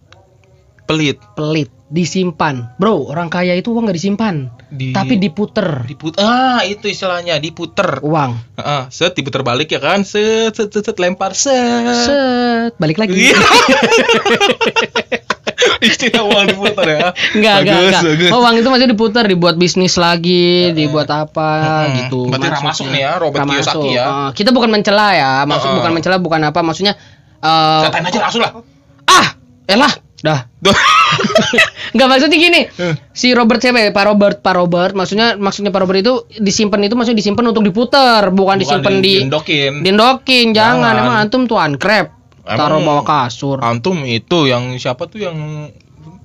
Pelit. 0.85 1.21
pelit, 1.35 1.69
disimpan. 1.85 2.73
Bro, 2.77 3.09
orang 3.09 3.27
kaya 3.27 3.53
itu 3.53 3.69
uang 3.69 3.85
nggak 3.85 3.97
disimpan, 3.97 4.35
Di, 4.69 4.89
tapi 4.89 5.17
diputer 5.17 5.85
diput 5.85 6.17
ah 6.17 6.61
itu 6.61 6.85
istilahnya 6.85 7.37
diputer. 7.37 8.01
uang. 8.01 8.31
Heeh, 8.57 8.81
set 8.89 9.13
diputer 9.13 9.41
balik 9.41 9.69
ya 9.69 9.77
kan. 9.77 10.01
Set 10.01 10.53
set 10.53 10.69
set, 10.69 10.85
set, 10.85 10.97
lempar 10.97 11.33
set. 11.33 11.93
Set, 12.05 12.73
balik 12.77 12.97
lagi. 12.97 13.13
Istilah 15.86 16.24
uang 16.24 16.45
diputer 16.48 16.86
ya. 16.88 17.00
Enggak, 17.32 17.56
enggak, 17.58 17.76
Bagus, 17.76 17.86
enggak. 17.86 18.04
bagus. 18.06 18.30
Oh, 18.30 18.39
uang 18.39 18.56
itu 18.56 18.69
masih 18.69 18.88
diputar, 18.88 19.24
dibuat 19.26 19.56
bisnis 19.56 19.95
lagi, 19.95 20.48
dibuat 20.72 21.08
apa 21.08 21.50
Hmm, 21.86 21.95
gitu. 21.98 22.19
berarti 22.26 22.45
Ra 22.45 22.50
maksudnya. 22.52 22.69
masuk 22.69 22.86
nih 22.88 23.02
ya, 23.02 23.12
Robert 23.15 23.43
Kiyosaki 23.43 23.60
masuk. 23.78 23.84
ya. 23.89 24.06
Eh, 24.06 24.30
kita 24.34 24.50
bukan 24.50 24.69
mencela 24.69 25.08
ya, 25.12 25.32
maksud 25.43 25.65
Heeh. 25.65 25.78
bukan 25.78 25.91
mencela, 25.91 26.15
bukan 26.17 26.39
apa, 26.43 26.60
maksudnya 26.62 26.93
eh 27.38 27.82
Katain 27.86 28.04
aja 28.04 28.19
langsung 28.19 28.41
lah. 28.41 28.52
ah, 29.06 29.28
elah, 29.65 29.93
dah. 30.19 30.39
Enggak 31.89 32.08
maksudnya 32.12 32.38
gini. 32.38 32.62
Si 33.12 33.32
Robert 33.32 33.58
siapa 33.58 33.80
ya? 33.80 33.89
Pak 33.89 34.06
Robert, 34.06 34.38
Pak 34.39 34.54
Robert. 34.54 34.91
Maksudnya 34.91 35.34
maksudnya 35.36 35.72
Pak 35.72 35.82
Robert 35.82 36.00
itu 36.00 36.13
disimpan 36.36 36.84
itu 36.84 36.93
maksudnya 36.93 37.17
disimpan 37.17 37.45
untuk 37.48 37.63
diputar, 37.63 38.30
bukan, 38.30 38.60
disimpan 38.60 39.00
di 39.00 39.24
diendokin. 39.24 39.82
dindokin. 39.82 40.52
Jangan, 40.52 40.93
Jangan. 40.93 41.02
emang 41.02 41.15
antum 41.17 41.41
tuh 41.45 41.58
krep. 41.76 42.18
Taruh 42.51 42.81
bawah 42.81 43.03
kasur. 43.03 43.57
Antum 43.59 44.01
itu 44.03 44.45
yang 44.45 44.73
siapa 44.75 45.05
tuh 45.05 45.21
yang 45.21 45.38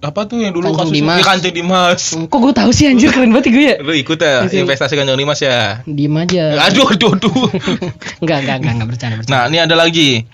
apa 0.00 0.28
tuh 0.28 0.40
yang 0.40 0.52
dulu 0.52 0.68
Kanjeng 0.68 0.80
kasus 0.80 0.94
Dimas. 0.94 1.16
Iya, 1.16 1.24
Kanjeng 1.24 1.54
Dimas. 1.56 2.02
Hmm, 2.12 2.24
Kok 2.28 2.38
gue 2.38 2.52
tahu 2.52 2.70
sih 2.70 2.84
anjir 2.86 3.08
keren 3.08 3.32
banget 3.32 3.48
gue 3.50 3.64
ya. 3.64 3.76
Lu 3.80 3.92
ikut 3.92 4.16
ya 4.16 4.44
Masih- 4.44 4.60
investasi 4.60 4.94
Kanjeng 4.94 5.16
Dimas 5.16 5.40
ya? 5.40 5.80
Diem 5.84 6.12
aja. 6.14 6.44
Aduh, 6.62 6.86
aduh, 6.86 7.12
aduh. 7.12 7.32
Enggak, 8.22 8.38
enggak, 8.44 8.56
enggak, 8.60 8.72
enggak 8.72 8.88
bercanda, 8.88 9.14
bercanda. 9.18 9.32
Nah, 9.32 9.42
ini 9.48 9.58
ada 9.58 9.74
lagi. 9.74 10.28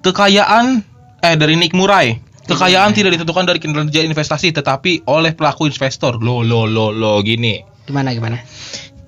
Kekayaan 0.00 0.66
eh 1.20 1.34
dari 1.34 1.54
Nick 1.54 1.74
Murai. 1.74 2.16
Kekayaan 2.46 2.90
tidak 2.90 3.14
ditentukan 3.14 3.44
dari 3.44 3.58
kinerja 3.58 4.02
investasi 4.02 4.50
tetapi 4.50 5.06
oleh 5.06 5.34
pelaku 5.34 5.66
investor. 5.66 6.18
Lo 6.18 6.40
lo 6.40 6.64
lo 6.64 6.90
lo 6.90 7.18
gini. 7.20 7.62
Gimana 7.84 8.10
gimana? 8.10 8.38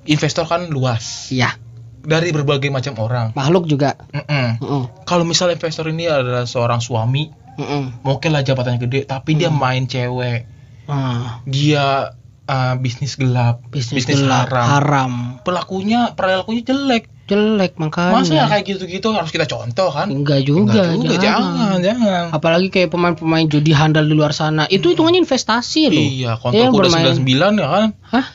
Investor 0.02 0.44
kan 0.44 0.66
luas 0.66 1.30
Iya, 1.30 1.54
dari 2.02 2.30
berbagai 2.30 2.68
macam 2.68 2.98
orang. 2.98 3.26
makhluk 3.32 3.64
juga. 3.64 3.94
Mm-mm. 4.10 4.48
Heeh. 4.58 4.82
Kalau 5.02 5.22
misal 5.22 5.48
investor 5.48 5.86
ini 5.86 6.04
adalah 6.04 6.44
seorang 6.44 6.78
suami, 6.78 7.30
Heeh. 7.54 8.02
oke 8.02 8.26
lah 8.26 8.40
jabatannya 8.40 8.80
gede, 8.80 9.00
tapi 9.04 9.34
dia 9.34 9.48
main 9.48 9.84
cewek, 9.84 10.50
Ah, 10.84 11.38
dia 11.44 12.10
uh, 12.44 12.74
bisnis 12.76 13.14
gelap, 13.14 13.62
bisnis, 13.68 14.02
gelap, 14.04 14.50
haram. 14.50 14.66
haram. 14.68 15.12
Pelakunya, 15.40 16.10
perilakunya 16.12 16.62
jelek. 16.64 17.06
Jelek 17.22 17.78
makanya. 17.78 18.18
Masa 18.18 18.34
ya 18.34 18.44
kayak 18.44 18.66
gitu-gitu 18.66 19.08
harus 19.08 19.30
kita 19.30 19.46
contoh 19.46 19.88
kan? 19.88 20.10
Enggak 20.10 20.42
juga, 20.42 20.74
Enggak 20.74 21.06
juga, 21.06 21.22
jangan, 21.22 21.78
jangan. 21.78 22.24
Apalagi 22.28 22.68
kayak 22.68 22.90
pemain-pemain 22.90 23.46
judi 23.46 23.70
handal 23.70 24.02
di 24.02 24.12
luar 24.12 24.34
sana, 24.34 24.66
itu 24.66 24.90
hitungannya 24.90 25.22
investasi 25.22 25.80
loh. 25.88 26.02
Iya, 26.02 26.30
kontol 26.36 26.74
kuda 26.74 26.90
bermain- 26.90 27.14
99 27.14 27.56
ya 27.56 27.68
kan? 27.70 27.86
Hah? 28.10 28.26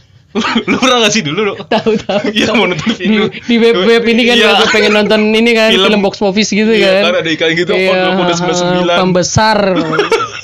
Lu 0.64 0.76
pernah 0.78 0.98
gak 1.02 1.12
sih 1.12 1.22
dulu 1.22 1.40
lu? 1.42 1.54
Tahu 1.58 1.92
tahu. 1.98 2.30
Iya, 2.30 2.52
mau 2.52 2.66
nonton 2.66 2.92
di, 2.92 3.00
film. 3.00 3.32
di 3.32 3.56
web 3.58 3.76
web 3.80 4.04
ini 4.04 4.22
kan 4.24 4.36
Iya. 4.36 4.50
gue 4.56 4.68
pengen 4.70 4.92
nonton 4.94 5.20
ini 5.30 5.52
kan 5.52 5.70
Film. 5.70 5.88
film, 5.88 6.00
box 6.02 6.20
office 6.20 6.52
gitu 6.52 6.68
Iya, 6.70 7.02
kan. 7.02 7.04
kan 7.10 7.16
ada 7.18 7.30
iklan 7.30 7.52
gitu, 7.54 7.72
Iya, 7.72 7.90
kontol 7.90 8.12
kuda 8.18 8.34
99. 8.36 9.00
Pembesar 9.00 9.58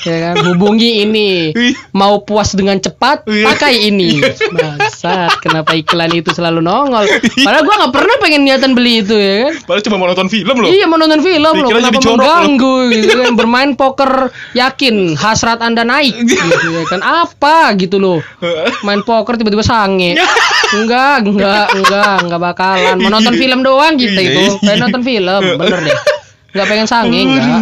ya 0.04 0.18
kan 0.22 0.36
hubungi 0.46 1.00
ini. 1.02 1.52
Ih. 1.52 1.76
Mau 1.92 2.20
puas 2.22 2.52
dengan 2.52 2.76
cepat 2.76 3.24
Iya. 3.24 3.46
pakai 3.46 3.74
ini. 3.86 4.20
Bangsat, 4.50 5.40
kenapa 5.40 5.72
iklan 5.74 6.12
itu 6.12 6.32
selalu 6.32 6.60
nongol? 6.60 7.08
Padahal 7.38 7.64
gua 7.64 7.76
nggak 7.80 7.94
pernah 7.94 8.16
pengen 8.20 8.42
niatan 8.44 8.72
beli 8.74 9.00
itu 9.00 9.14
ya 9.14 9.48
kan. 9.48 9.54
Padahal 9.64 9.84
cuma 9.84 9.96
mau 9.98 10.08
nonton 10.08 10.28
film 10.28 10.56
loh. 10.58 10.68
Iya 10.68 10.86
mau 10.86 10.96
nonton 10.96 11.20
film 11.20 11.40
loh, 11.44 11.54
Dikira 11.62 11.80
kenapa 11.82 12.00
jorok 12.00 12.18
mengganggu 12.20 12.76
gitu 12.94 13.16
kan 13.18 13.34
bermain 13.34 13.72
poker 13.74 14.12
yakin 14.54 14.96
hasrat 15.14 15.60
anda 15.60 15.84
naik 15.84 16.16
gitu 16.20 16.40
ya 16.70 16.84
kan 16.86 17.00
apa 17.00 17.56
gitu 17.76 17.96
loh 17.96 18.20
main 18.88 19.02
poker 19.02 19.36
tiba-tiba 19.36 19.64
sange 19.84 20.10
enggak 20.80 21.22
enggak 21.22 21.66
enggak 21.76 22.16
enggak 22.24 22.42
bakalan 22.42 22.96
mau 22.98 23.12
nonton 23.12 23.36
film 23.36 23.60
doang 23.62 23.94
Iya, 23.94 24.10
itu 24.10 24.22
iya. 24.42 24.50
pengen 24.58 24.80
nonton 24.82 25.02
film 25.04 25.42
bener 25.60 25.80
deh 25.84 25.96
enggak 26.52 26.68
pengen 26.68 26.88
sange 26.88 27.20
enggak 27.20 27.60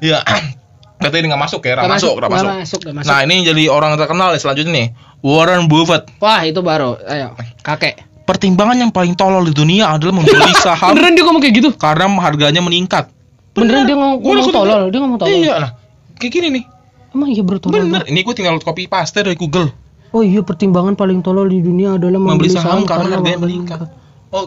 Iya. 0.00 0.18
Katanya 1.00 1.16
ini 1.16 1.28
nggak 1.32 1.42
masuk 1.48 1.60
ya, 1.64 1.80
nggak 1.80 1.92
masuk, 1.96 2.12
nggak 2.12 2.28
masuk. 2.28 2.48
masuk, 2.60 2.80
masuk. 2.92 3.08
Nah 3.08 3.24
ini 3.24 3.40
jadi 3.40 3.72
orang 3.72 3.96
terkenal 3.96 4.36
ya 4.36 4.38
selanjutnya 4.38 4.72
nih, 4.76 4.86
Warren 5.24 5.64
Buffett. 5.64 6.12
wah 6.20 6.44
itu 6.44 6.60
baru 6.60 6.96
ayo 7.08 7.32
kakek 7.60 8.04
Pertimbangan 8.28 8.76
yang 8.76 8.92
paling 8.92 9.16
tolol 9.16 9.42
di 9.42 9.50
dunia 9.50 9.90
adalah 9.90 10.12
membeli 10.12 10.52
saham 10.60 10.92
beneran 10.92 11.16
dia 11.16 11.24
ngomong 11.24 11.40
kayak 11.40 11.54
gitu 11.56 11.68
karena 11.72 12.04
harganya 12.20 12.60
meningkat. 12.60 13.08
beneran 13.50 13.88
dia 13.88 13.96
ngomong, 13.96 14.20
ngomong 14.20 14.52
tolol 14.52 14.82
dia 14.86 15.00
ngomong 15.00 15.18
tolol 15.18 15.32
Iya 15.34 15.54
nah, 15.58 15.70
kayak 16.14 16.30
gini 16.30 16.46
nih. 16.52 16.64
emang 17.10 17.28
iya 17.32 17.42
bro 17.42 17.56
tolol 17.58 17.80
Bener, 17.80 18.04
ini 18.04 18.20
gue 18.20 18.34
tinggal 18.36 18.60
copy 18.60 18.84
paste 18.84 19.18
dari 19.18 19.34
Google. 19.34 19.72
Oh 20.10 20.22
iya 20.22 20.40
pertimbangan 20.42 20.94
paling 20.94 21.22
tolol 21.22 21.46
di 21.46 21.60
dunia 21.60 21.96
adalah 21.96 22.18
Membeli 22.18 22.48
membeli 22.48 22.50
saham 22.50 22.82
karena 22.84 23.16
harganya 23.16 23.30
harga 23.30 23.42
meningkat. 23.42 23.78
Oh, 24.30 24.46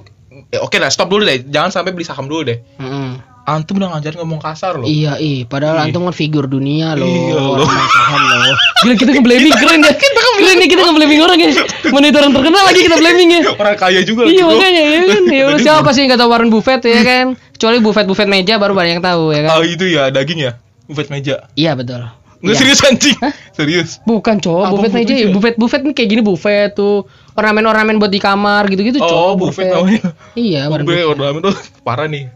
eh, 0.49 0.59
oke 0.59 0.77
lah, 0.79 0.87
stop 0.87 1.07
dulu 1.07 1.23
deh. 1.23 1.43
Jangan 1.43 1.71
sampai 1.71 1.91
beli 1.91 2.03
saham 2.03 2.27
dulu 2.27 2.47
deh. 2.47 2.59
Mm-mm. 2.79 3.19
Antum 3.43 3.75
udah 3.75 3.91
ngajarin 3.91 4.23
ngomong 4.23 4.39
kasar 4.39 4.79
loh. 4.79 4.87
Iya, 4.87 5.19
iya. 5.19 5.43
Padahal 5.43 5.83
Iya. 5.83 5.91
antum 5.91 6.07
kan 6.07 6.15
figur 6.15 6.47
dunia 6.47 6.95
loh. 6.95 7.03
Iya, 7.03 7.35
loh. 7.35 7.67
Saham 7.67 8.21
loh. 8.23 8.55
Gila 8.87 8.95
kita 8.95 9.11
nge-blaming 9.11 9.51
keren 9.51 9.79
ya. 9.83 9.91
Keren 10.39 10.55
nih 10.63 10.69
kita 10.71 10.81
nge-blaming 10.87 11.19
orang 11.19 11.37
ya. 11.43 11.51
Mana 11.91 12.07
itu 12.07 12.17
orang 12.23 12.31
terkenal 12.31 12.63
lagi 12.63 12.79
kita 12.87 12.95
blaming 12.95 13.29
ya. 13.35 13.41
Orang 13.51 13.75
kaya 13.75 13.99
juga 14.07 14.21
Iya 14.31 14.43
makanya 14.47 14.81
ya 14.87 14.99
kan. 15.03 15.23
Ya 15.27 15.45
siapa 15.59 15.89
sih 15.91 16.07
yang 16.07 16.15
kata 16.15 16.23
Warren 16.23 16.47
Buffett 16.47 16.87
ya 16.87 17.03
kan? 17.03 17.25
Kecuali 17.51 17.83
Buffett 17.83 18.07
Buffett 18.07 18.31
meja 18.31 18.55
baru 18.55 18.71
banyak 18.71 18.99
yang 18.99 19.03
tahu 19.03 19.35
ya 19.35 19.43
kan. 19.43 19.59
Oh 19.59 19.63
itu 19.67 19.91
ya 19.91 20.07
daging 20.07 20.39
ya, 20.39 20.51
buffet 20.87 21.11
meja. 21.11 21.51
Iya 21.59 21.75
betul. 21.75 22.07
Nggak 22.43 22.51
Iya. 22.51 22.59
serius 22.59 22.79
anjing, 22.83 23.17
serius. 23.51 23.89
Bukan 24.03 24.35
cowok, 24.37 24.63
buffet 24.67 24.75
buffet 24.75 24.91
meja 24.99 25.13
ya. 25.15 25.27
Buffet 25.31 25.55
buffet 25.55 25.81
nih 25.81 25.93
kayak 25.93 26.09
gini 26.09 26.21
buffet 26.21 26.69
tuh. 26.73 27.07
Ornamen-ornamen 27.33 27.97
buat 27.97 28.11
di 28.11 28.19
kamar 28.19 28.67
gitu-gitu 28.67 28.99
Oh, 28.99 29.07
cowok 29.07 29.33
buffet 29.39 29.71
namanya. 29.71 30.11
Iya, 30.35 30.67
Buffet 30.67 31.07
ornamen 31.07 31.39
tuh 31.41 31.55
parah 31.81 32.05
nih. 32.05 32.27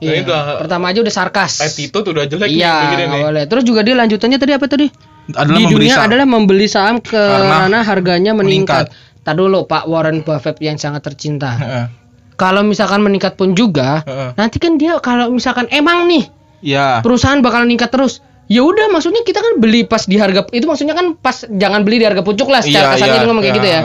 Iya. 0.00 0.10
Ini 0.10 0.20
udah 0.24 0.40
Pertama 0.58 0.88
aja 0.88 0.98
udah 0.98 1.12
sarkas. 1.12 1.60
attitude 1.60 2.08
udah 2.08 2.24
jelek 2.24 2.48
Iya, 2.48 2.74
nih 2.90 3.06
nih. 3.06 3.20
boleh. 3.22 3.44
Terus 3.44 3.62
juga 3.62 3.84
dia 3.84 3.92
lanjutannya 3.94 4.38
tadi 4.38 4.52
apa 4.56 4.64
tadi? 4.64 4.86
Adalah 5.30 5.60
di 5.60 5.66
dunia 5.68 5.94
saham. 5.94 6.06
adalah 6.08 6.26
membeli 6.26 6.66
saham 6.66 6.96
karena, 6.98 7.54
Karena 7.60 7.78
harganya 7.84 8.32
meningkat. 8.32 8.88
meningkat. 8.88 9.20
Tadi 9.20 9.36
dulu 9.36 9.68
Pak 9.68 9.84
Warren 9.84 10.24
Buffett 10.24 10.56
yang 10.58 10.74
sangat 10.74 11.04
tercinta. 11.04 11.52
Heeh. 11.54 11.86
kalau 12.34 12.64
misalkan 12.64 13.04
meningkat 13.04 13.36
pun 13.36 13.52
juga, 13.52 14.00
nanti 14.32 14.56
kan 14.56 14.74
dia 14.74 14.96
kalau 14.98 15.28
misalkan 15.28 15.68
emang 15.68 16.08
nih 16.08 16.24
Ya. 16.64 17.04
perusahaan 17.04 17.36
bakal 17.38 17.62
meningkat 17.62 17.92
terus. 17.92 18.24
Ya 18.50 18.66
udah 18.66 18.90
maksudnya 18.90 19.22
kita 19.22 19.38
kan 19.38 19.62
beli 19.62 19.86
pas 19.86 20.02
di 20.10 20.18
harga 20.18 20.42
itu 20.50 20.66
maksudnya 20.66 20.98
kan 20.98 21.14
pas 21.14 21.46
jangan 21.46 21.86
beli 21.86 22.02
di 22.02 22.06
harga 22.10 22.26
pucuk 22.26 22.50
lah 22.50 22.58
secara 22.58 22.98
kasarnya 22.98 23.22
dia 23.22 23.28
ngomong 23.30 23.44
kayak 23.46 23.56
gitu 23.62 23.68
ya. 23.70 23.80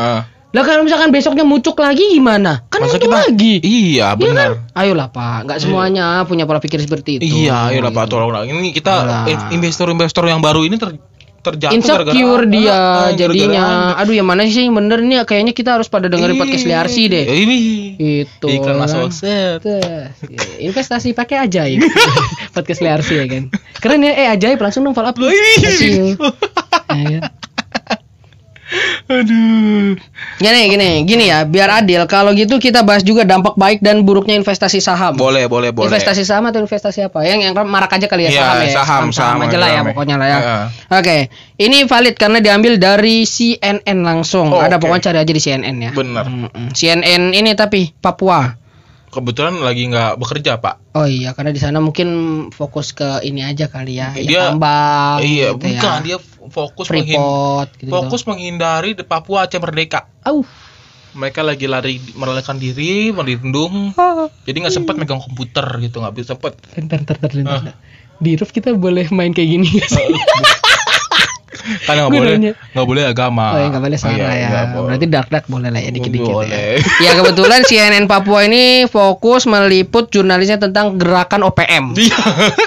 Lah 0.56 0.64
kalau 0.64 0.88
misalkan 0.88 1.12
besoknya 1.12 1.44
mucuk 1.44 1.76
lagi 1.78 2.16
gimana? 2.16 2.64
Kan 2.72 2.88
Masa 2.88 2.96
untung 2.96 3.12
kita 3.12 3.28
lagi. 3.28 3.60
Iya, 3.60 4.16
Iya 4.16 4.16
kan? 4.16 4.24
benar. 4.24 4.50
Ayolah 4.72 5.08
Pak, 5.12 5.38
nggak 5.46 5.60
semuanya 5.60 6.24
punya 6.24 6.48
pola 6.48 6.64
pikir 6.64 6.80
seperti 6.80 7.20
itu. 7.20 7.28
Iya, 7.28 7.76
ayolah 7.76 7.92
Pak 7.92 8.06
tolong 8.08 8.32
Ini 8.48 8.72
kita 8.72 9.28
investor-investor 9.52 10.26
yang 10.32 10.40
baru 10.40 10.64
ini 10.64 10.80
ter 10.80 10.96
terjatuh 11.46 11.72
insecure 11.72 12.02
gara-gara- 12.04 12.50
dia 12.50 12.68
Ah, 12.68 12.82
gara-gara 13.08 13.16
jadinya. 13.16 13.64
Anda. 13.64 14.02
Aduh 14.02 14.14
yang 14.14 14.26
mana 14.26 14.42
sih 14.44 14.62
yang 14.62 14.74
bener 14.74 15.00
nih 15.00 15.22
kayaknya 15.24 15.54
kita 15.54 15.70
harus 15.72 15.86
pada 15.86 16.08
dengerin 16.08 16.36
podcast 16.36 16.66
Liarsi 16.66 17.06
deh. 17.06 17.24
Ini. 17.24 17.58
Itu. 18.26 18.48
Iklan 18.50 18.76
masuk 18.76 19.10
set. 19.10 19.62
Tuh, 19.62 20.10
investasi 20.60 21.12
pakai 21.12 21.46
ajaib 21.46 21.86
podcast 22.56 22.80
Liarsi 22.80 23.14
ya 23.16 23.26
kan 23.26 23.44
keren 23.78 24.02
ya 24.02 24.12
eh 24.12 24.28
ajaib 24.28 24.58
langsung 24.58 24.82
dong 24.82 24.92
follow 24.92 25.08
up 25.08 25.18
Loh, 25.18 25.30
ih. 25.32 25.58
Kasih 25.60 25.90
you. 25.92 26.08
Ya, 26.90 27.20
kan? 27.20 27.22
Aduh. 29.06 29.96
gini 30.36 30.62
gini 30.68 30.90
gini 31.04 31.26
ya 31.26 31.44
biar 31.44 31.80
adil 31.80 32.04
kalau 32.06 32.32
gitu 32.32 32.58
kita 32.58 32.82
bahas 32.82 33.02
juga 33.02 33.22
dampak 33.22 33.54
baik 33.54 33.80
dan 33.80 34.02
buruknya 34.02 34.34
investasi 34.34 34.80
saham 34.80 35.14
Boleh, 35.14 35.46
boleh, 35.46 35.70
boleh. 35.70 35.88
investasi 35.88 36.22
saham 36.22 36.46
atau 36.46 36.60
investasi 36.60 37.04
apa 37.04 37.22
yang 37.22 37.40
yang 37.40 37.54
marak 37.64 37.92
aja 37.92 38.06
kali 38.06 38.26
ya 38.26 38.32
Iya, 38.32 38.42
saham 38.42 38.58
ya 38.58 38.74
saham, 38.74 39.04
saham 39.10 39.38
aja 39.42 39.58
lah 39.58 39.70
ya 39.70 39.82
pokoknya 39.84 40.16
lah 40.16 40.28
ya 40.28 40.40
oke 40.90 41.18
ini 41.56 41.78
valid 41.84 42.16
karena 42.16 42.40
diambil 42.40 42.76
dari 42.76 43.24
CNN 43.24 43.98
langsung 43.98 44.50
Oh, 44.50 44.60
ada 44.60 44.76
oke. 44.76 44.84
pokoknya 44.84 45.04
cari 45.06 45.18
aja 45.20 45.32
di 45.32 45.40
CNN 45.40 45.76
ya 45.80 45.92
Bener. 45.92 46.26
Mm-mm. 46.26 46.68
CNN 46.72 47.32
ini 47.32 47.54
tapi 47.54 47.94
Papua 47.94 48.65
Kebetulan 49.16 49.64
lagi 49.64 49.88
nggak 49.88 50.20
bekerja, 50.20 50.60
Pak. 50.60 50.92
Oh 50.92 51.08
iya, 51.08 51.32
karena 51.32 51.50
di 51.50 51.58
sana 51.58 51.80
mungkin 51.80 52.08
fokus 52.52 52.92
ke 52.92 53.24
ini 53.24 53.42
aja 53.42 53.66
kali 53.66 53.96
ya, 53.96 54.12
ya 54.12 54.28
Dia- 54.28 54.46
tambang. 54.52 55.24
iya, 55.24 55.56
gitu 55.56 55.64
bukan 55.64 55.96
ya. 55.96 56.04
dia 56.04 56.18
fokus 56.46 56.92
menghin- 56.92 57.16
Freeport 57.16 57.70
gitu. 57.80 57.90
fokus 57.90 58.22
menghindari 58.24 58.92
di 58.92 59.02
Papua 59.02 59.48
Aceh 59.48 59.56
Merdeka. 59.56 60.12
Au. 60.22 60.44
Mereka 61.16 61.42
lagi 61.42 61.64
lari 61.64 61.96
merelakan 62.12 62.60
diri, 62.60 63.08
melindung. 63.10 63.96
Jadi 64.48 64.58
nggak 64.60 64.76
sempat 64.76 65.00
megang 65.00 65.24
komputer 65.24 65.64
gitu, 65.80 66.04
nggak 66.04 66.12
bisa 66.14 66.36
sempet. 66.36 66.60
Bentar, 66.76 67.00
bentar, 67.00 67.16
bentar, 67.16 67.32
bentar. 67.32 67.76
Di 68.16 68.36
roof 68.36 68.52
kita 68.52 68.76
boleh 68.76 69.08
main 69.10 69.32
kayak 69.32 69.48
gini 69.50 69.68
nggak 69.70 69.90
sih? 69.90 70.08
Kan 71.84 71.94
nggak 71.98 72.12
boleh, 72.12 72.36
nggak 72.72 72.88
boleh 72.88 73.04
agama. 73.06 73.46
Oh 73.52 73.60
ya 73.60 73.68
nggak 73.70 73.84
boleh 73.84 73.98
salah 73.98 74.16
Iya, 74.16 74.30
ya. 74.32 74.50
boleh. 74.72 74.88
Berarti 74.90 75.06
dark 75.08 75.30
dark 75.30 75.46
boleh 75.46 75.70
lah 75.70 75.80
ya 75.80 75.92
dikit-dikit 75.92 76.28
ya. 76.28 76.36
Boleh. 76.36 76.70
Ya 77.06 77.12
kebetulan 77.14 77.62
CNN 77.62 78.06
Papua 78.06 78.44
ini 78.44 78.64
fokus 78.86 79.46
meliput 79.46 80.10
jurnalisnya 80.10 80.58
tentang 80.58 80.96
gerakan 80.96 81.46
OPM. 81.46 81.94
Iya. 81.96 82.20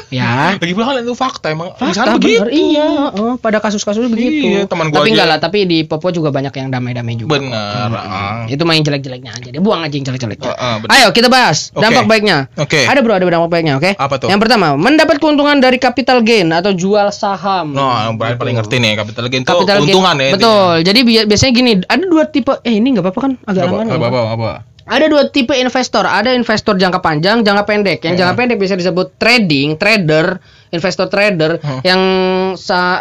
ya. 0.08 0.32
Lagi 0.62 0.72
pula 0.72 0.96
itu 0.96 1.12
fakta 1.12 1.50
emang. 1.50 1.74
Di 1.74 1.90
sana 1.90 2.14
Fakta 2.14 2.18
begitu. 2.18 2.40
bener, 2.40 2.50
iya, 2.50 2.88
oh, 3.10 3.34
pada 3.36 3.58
kasus-kasus 3.58 4.06
begitu. 4.06 4.46
Iya, 4.46 4.60
teman 4.64 4.88
gua 4.88 5.00
tapi 5.00 5.12
enggak 5.12 5.28
lah, 5.28 5.38
tapi 5.38 5.64
di 5.64 5.82
Papua 5.82 6.10
juga 6.10 6.28
banyak 6.30 6.52
yang 6.52 6.68
damai-damai 6.68 7.14
juga. 7.14 7.38
Benar. 7.38 7.88
ah. 7.92 8.44
Itu 8.46 8.62
main 8.62 8.80
jelek-jeleknya 8.80 9.32
aja. 9.34 9.48
Dia 9.48 9.60
buang 9.60 9.80
aja 9.80 9.92
yang 9.92 10.06
jelek-jeleknya. 10.06 10.50
Ah, 10.50 10.76
benar. 10.78 10.92
Ayo 10.94 11.06
kita 11.10 11.28
bahas 11.28 11.70
Oke. 11.72 11.82
dampak 11.82 12.04
baiknya. 12.06 12.46
Oke. 12.54 12.84
Ada 12.84 13.00
bro, 13.00 13.14
ada 13.14 13.26
dampak 13.26 13.50
baiknya, 13.50 13.74
oke? 13.76 13.90
Apa 13.94 14.14
tuh? 14.16 14.28
Yang 14.28 14.40
pertama, 14.46 14.74
mendapat 14.74 15.16
keuntungan 15.18 15.58
dari 15.58 15.76
capital 15.76 16.20
gain 16.20 16.48
atau 16.50 16.70
jual 16.70 17.08
saham. 17.10 17.74
Nah, 17.74 18.08
yang 18.08 18.16
paling 18.16 18.36
paling 18.38 18.54
ngerti 18.56 18.76
nih 18.78 18.94
capital 18.94 19.24
gain 19.26 19.40
itu 19.40 19.48
Capital 19.48 19.76
gain. 19.76 19.84
keuntungan 19.84 20.14
ya. 20.16 20.28
Betul. 20.32 20.72
Jadi 20.82 20.98
bi- 21.02 21.24
biasanya 21.24 21.52
gini, 21.52 21.70
ada 21.80 22.04
dua 22.04 22.24
tipe. 22.24 22.52
Eh 22.60 22.74
ini 22.74 22.90
nggak 22.90 23.02
apa-apa 23.02 23.20
kan? 23.20 23.32
Agak 23.44 23.62
lama 23.64 23.80
nih. 23.82 23.94
apa, 23.94 24.18
apa? 24.32 24.48
Ada 24.88 25.04
dua 25.06 25.22
tipe 25.28 25.52
investor. 25.52 26.02
Ada 26.02 26.32
investor 26.32 26.74
jangka 26.74 26.98
panjang, 26.98 27.40
jangka 27.40 27.62
pendek. 27.62 27.98
Yang 28.00 28.10
Ya. 28.10 28.18
jangka 28.18 28.32
pendek 28.36 28.56
bisa 28.56 28.72
disebut 28.72 29.14
trading, 29.14 29.76
trader, 29.76 30.40
investor 30.70 31.06
trader. 31.06 31.58
Hmm. 31.58 31.80
Yang 31.82 32.00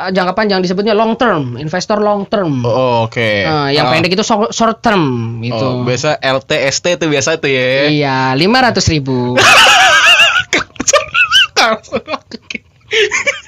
jangka 0.09 0.33
panjang 0.33 0.59
disebutnya 0.59 0.91
long 0.91 1.15
term, 1.15 1.55
investor 1.55 1.97
long 1.97 2.25
term. 2.25 2.61
Oh, 2.61 3.03
Oke. 3.03 3.41
Nah, 3.41 3.69
yang 3.69 3.85
Ah. 3.85 3.91
pendek 3.93 4.11
itu 4.11 4.21
short, 4.21 4.51
short 4.51 4.77
term 4.77 5.37
gitu. 5.39 5.57
Oh, 5.57 5.81
biasa 5.81 6.17
LTST 6.17 6.93
itu 6.93 7.07
biasa 7.07 7.35
itu 7.35 7.47
ya. 7.47 7.87
Iya, 7.87 8.15
lima 8.35 8.61
ratus 8.61 8.87
ribu. 8.87 9.35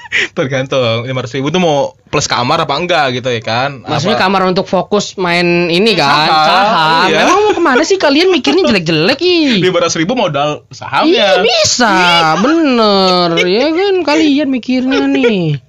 Tergantung 0.33 0.79
lima 1.03 1.19
ratus 1.19 1.33
ribu 1.33 1.49
tuh 1.49 1.57
mau 1.57 1.77
plus 2.03 2.25
kamar 2.25 2.57
apa 2.59 2.73
enggak 2.73 3.13
gitu 3.13 3.29
ya 3.29 3.39
kan? 3.39 3.81
Maksudnya 3.81 4.15
Apa- 4.15 4.25
kamar 4.25 4.41
untuk 4.45 4.65
fokus 4.65 5.13
main 5.15 5.45
ini 5.67 5.93
kan, 5.93 6.09
Saham, 6.25 6.45
saham. 6.47 7.07
iya. 7.07 7.17
Emang 7.23 7.39
mau 7.39 7.53
ke 7.53 7.61
mana 7.61 7.83
sih 7.83 7.95
kalian 7.95 8.29
mikirnya 8.29 8.65
jelek-jelek 8.65 9.19
ih? 9.19 9.61
lima 9.61 9.77
ratus 9.79 9.95
ribu 9.95 10.13
modal 10.13 10.65
Iya 10.65 10.75
sahamnya. 10.75 11.27
bisa, 11.39 11.93
bener. 12.39 13.29
Ya 13.49 13.67
kan 13.69 13.95
kalian 14.03 14.47
mikirnya 14.49 15.05
nih. 15.05 15.61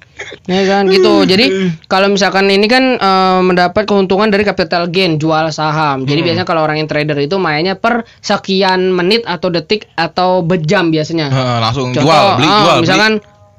Ya 0.45 0.63
kan 0.67 0.85
gitu. 0.87 1.25
Jadi 1.25 1.49
kalau 1.87 2.09
misalkan 2.09 2.45
ini 2.47 2.65
kan 2.65 2.85
eh, 2.95 3.41
mendapat 3.41 3.85
keuntungan 3.85 4.29
dari 4.29 4.45
capital 4.45 4.85
gain 4.87 5.17
jual 5.17 5.49
saham. 5.49 6.05
Jadi 6.05 6.13
Hmm. 6.15 6.27
biasanya 6.27 6.47
kalau 6.47 6.61
orang 6.61 6.77
yang 6.77 6.89
trader 6.89 7.17
itu 7.17 7.37
mainnya 7.37 7.73
per 7.73 8.05
sekian 8.21 8.89
menit 8.91 9.25
atau 9.25 9.49
detik 9.49 9.89
atau 9.95 10.41
bejam 10.41 10.89
biasanya. 10.89 11.29
Heeh, 11.29 11.57
langsung 11.59 11.89
Contoh, 11.91 12.05
jual 12.05 12.25
beli 12.37 12.47
ah, 12.47 12.61
jual 12.63 12.79
beli. 12.79 12.89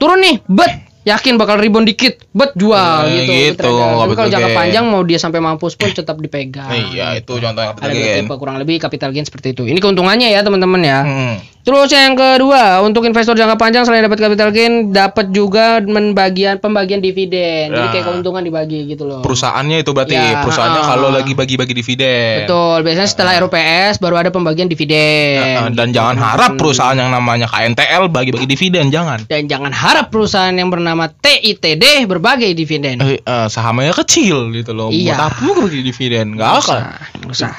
Turun 0.01 0.17
nih, 0.17 0.41
bet 0.43 0.73
yakin 1.01 1.33
bakal 1.33 1.57
ribon 1.57 1.81
dikit, 1.81 2.25
bet 2.29 2.53
jual 2.53 3.05
Eh, 3.05 3.25
gitu. 3.25 3.33
gitu, 3.57 3.69
Tapi 3.73 4.13
kalau 4.13 4.29
jangka 4.29 4.49
panjang 4.53 4.85
mau 4.85 5.01
dia 5.01 5.17
sampai 5.17 5.37
mampus 5.37 5.73
pun 5.73 5.89
tetap 5.89 6.17
dipegang. 6.17 6.69
Iya, 6.69 7.17
itu 7.17 7.33
contoh 7.33 7.61
capital 7.63 7.89
gain. 7.91 8.25
kurang 8.27 8.57
lebih 8.57 8.77
capital 8.77 9.09
gain 9.09 9.25
seperti 9.25 9.53
itu. 9.53 9.65
Ini 9.65 9.77
keuntungannya 9.77 10.29
ya 10.29 10.41
teman-teman 10.41 10.81
ya. 10.81 10.99
Hmm. 11.01 11.35
Terus 11.61 11.93
yang 11.93 12.17
kedua, 12.17 12.81
untuk 12.81 13.05
investor 13.05 13.37
jangka 13.37 13.53
panjang 13.53 13.85
selain 13.85 14.01
dapat 14.01 14.17
capital 14.17 14.49
gain, 14.49 14.89
dapat 14.89 15.29
juga 15.29 15.77
membagian 15.77 16.57
pembagian 16.57 16.97
dividen. 16.99 17.69
Jadi 17.69 17.87
kayak 17.93 18.05
keuntungan 18.09 18.41
dibagi 18.41 18.89
gitu 18.89 19.05
loh. 19.05 19.21
Perusahaannya 19.21 19.85
itu 19.85 19.93
berarti 19.93 20.17
Ya, 20.17 20.41
perusahaannya 20.41 20.81
ah. 20.81 20.87
kalau 20.89 21.09
lagi 21.13 21.33
bagi-bagi 21.37 21.73
dividen. 21.77 22.45
Betul. 22.45 22.81
Biasanya 22.81 23.09
setelah 23.09 23.33
RUPS 23.45 24.01
baru 24.01 24.15
ada 24.17 24.29
pembagian 24.33 24.65
dividen. 24.65 25.37
Nah, 25.37 25.69
dan 25.69 25.93
jangan 25.93 26.17
harap 26.17 26.57
perusahaan 26.57 26.97
yang 26.97 27.13
namanya 27.13 27.45
KNTL 27.45 28.09
bagi-bagi 28.09 28.49
dividen, 28.49 28.89
jangan. 28.89 29.21
Dan 29.29 29.45
jangan 29.45 29.69
harap 29.69 30.09
perusahaan 30.09 30.53
yang 30.53 30.73
bernama 30.73 31.13
TITD 31.13 32.09
berbagai 32.09 32.57
dividen. 32.57 32.97
Eh, 33.01 33.21
eh, 33.21 33.47
sahamnya 33.47 33.93
kecil 33.93 34.49
gitu 34.51 34.73
loh. 34.73 34.89
Iya. 34.89 35.13
Buat 35.13 35.21
apa 35.29 35.47
bagi 35.69 35.81
dividen? 35.85 36.37
Enggak 36.37 36.65
usah. 36.65 36.79
Nggak 37.21 37.31
usah. 37.31 37.51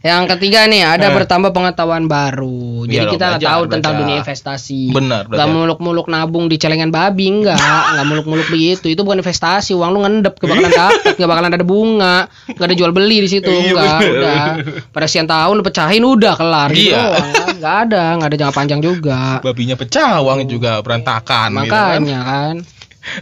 Yang 0.00 0.22
ketiga 0.36 0.64
nih 0.64 0.82
ada 0.82 1.12
Eh. 1.12 1.14
bertambah 1.14 1.52
pengetahuan 1.52 2.08
baru. 2.08 2.75
Jadi 2.82 2.92
Iya, 2.92 3.02
kita 3.08 3.26
belajar, 3.32 3.48
tahu 3.48 3.62
tentang 3.66 3.80
belajar. 3.90 4.00
dunia 4.02 4.16
investasi. 4.20 4.80
Benar, 4.90 5.22
Gak 5.26 5.48
muluk-muluk 5.48 6.06
nabung 6.06 6.44
di 6.44 6.56
celengan 6.56 6.90
babi 6.90 7.26
enggak, 7.30 7.56
nggak 7.56 8.04
muluk-muluk 8.04 8.46
begitu. 8.46 8.86
Itu 8.86 9.00
bukan 9.00 9.18
investasi, 9.18 9.72
uang 9.72 9.90
lu 9.90 10.00
ngendep, 10.02 10.34
gak 10.34 10.44
bakalan 10.46 10.68
dapet, 10.70 11.14
gak 11.14 11.28
bakalan 11.28 11.50
ada 11.50 11.62
bunga, 11.62 12.16
gak 12.46 12.66
ada 12.66 12.74
jual 12.74 12.90
beli 12.90 13.22
di 13.22 13.28
situ, 13.30 13.46
Iya, 13.46 13.72
enggak, 13.72 13.96
bener. 13.96 14.12
udah. 14.12 14.44
Pada 14.90 15.06
sekian 15.06 15.24
tahun 15.24 15.54
lu 15.54 15.62
pecahin 15.62 16.02
udah 16.02 16.34
kelar 16.34 16.68
gitu 16.70 16.92
Iya. 16.92 17.04
kan. 17.14 17.56
Ada, 17.56 18.02
nggak 18.14 18.28
ada 18.28 18.36
jangka 18.36 18.54
panjang 18.54 18.80
juga. 18.80 19.40
Babinya 19.40 19.74
pecah, 19.74 20.20
uang 20.20 20.44
juga 20.44 20.78
berantakan. 20.80 21.48
gitu 21.56 21.72
kan. 21.72 21.98
Makanya 22.02 22.20
kan. 22.20 22.54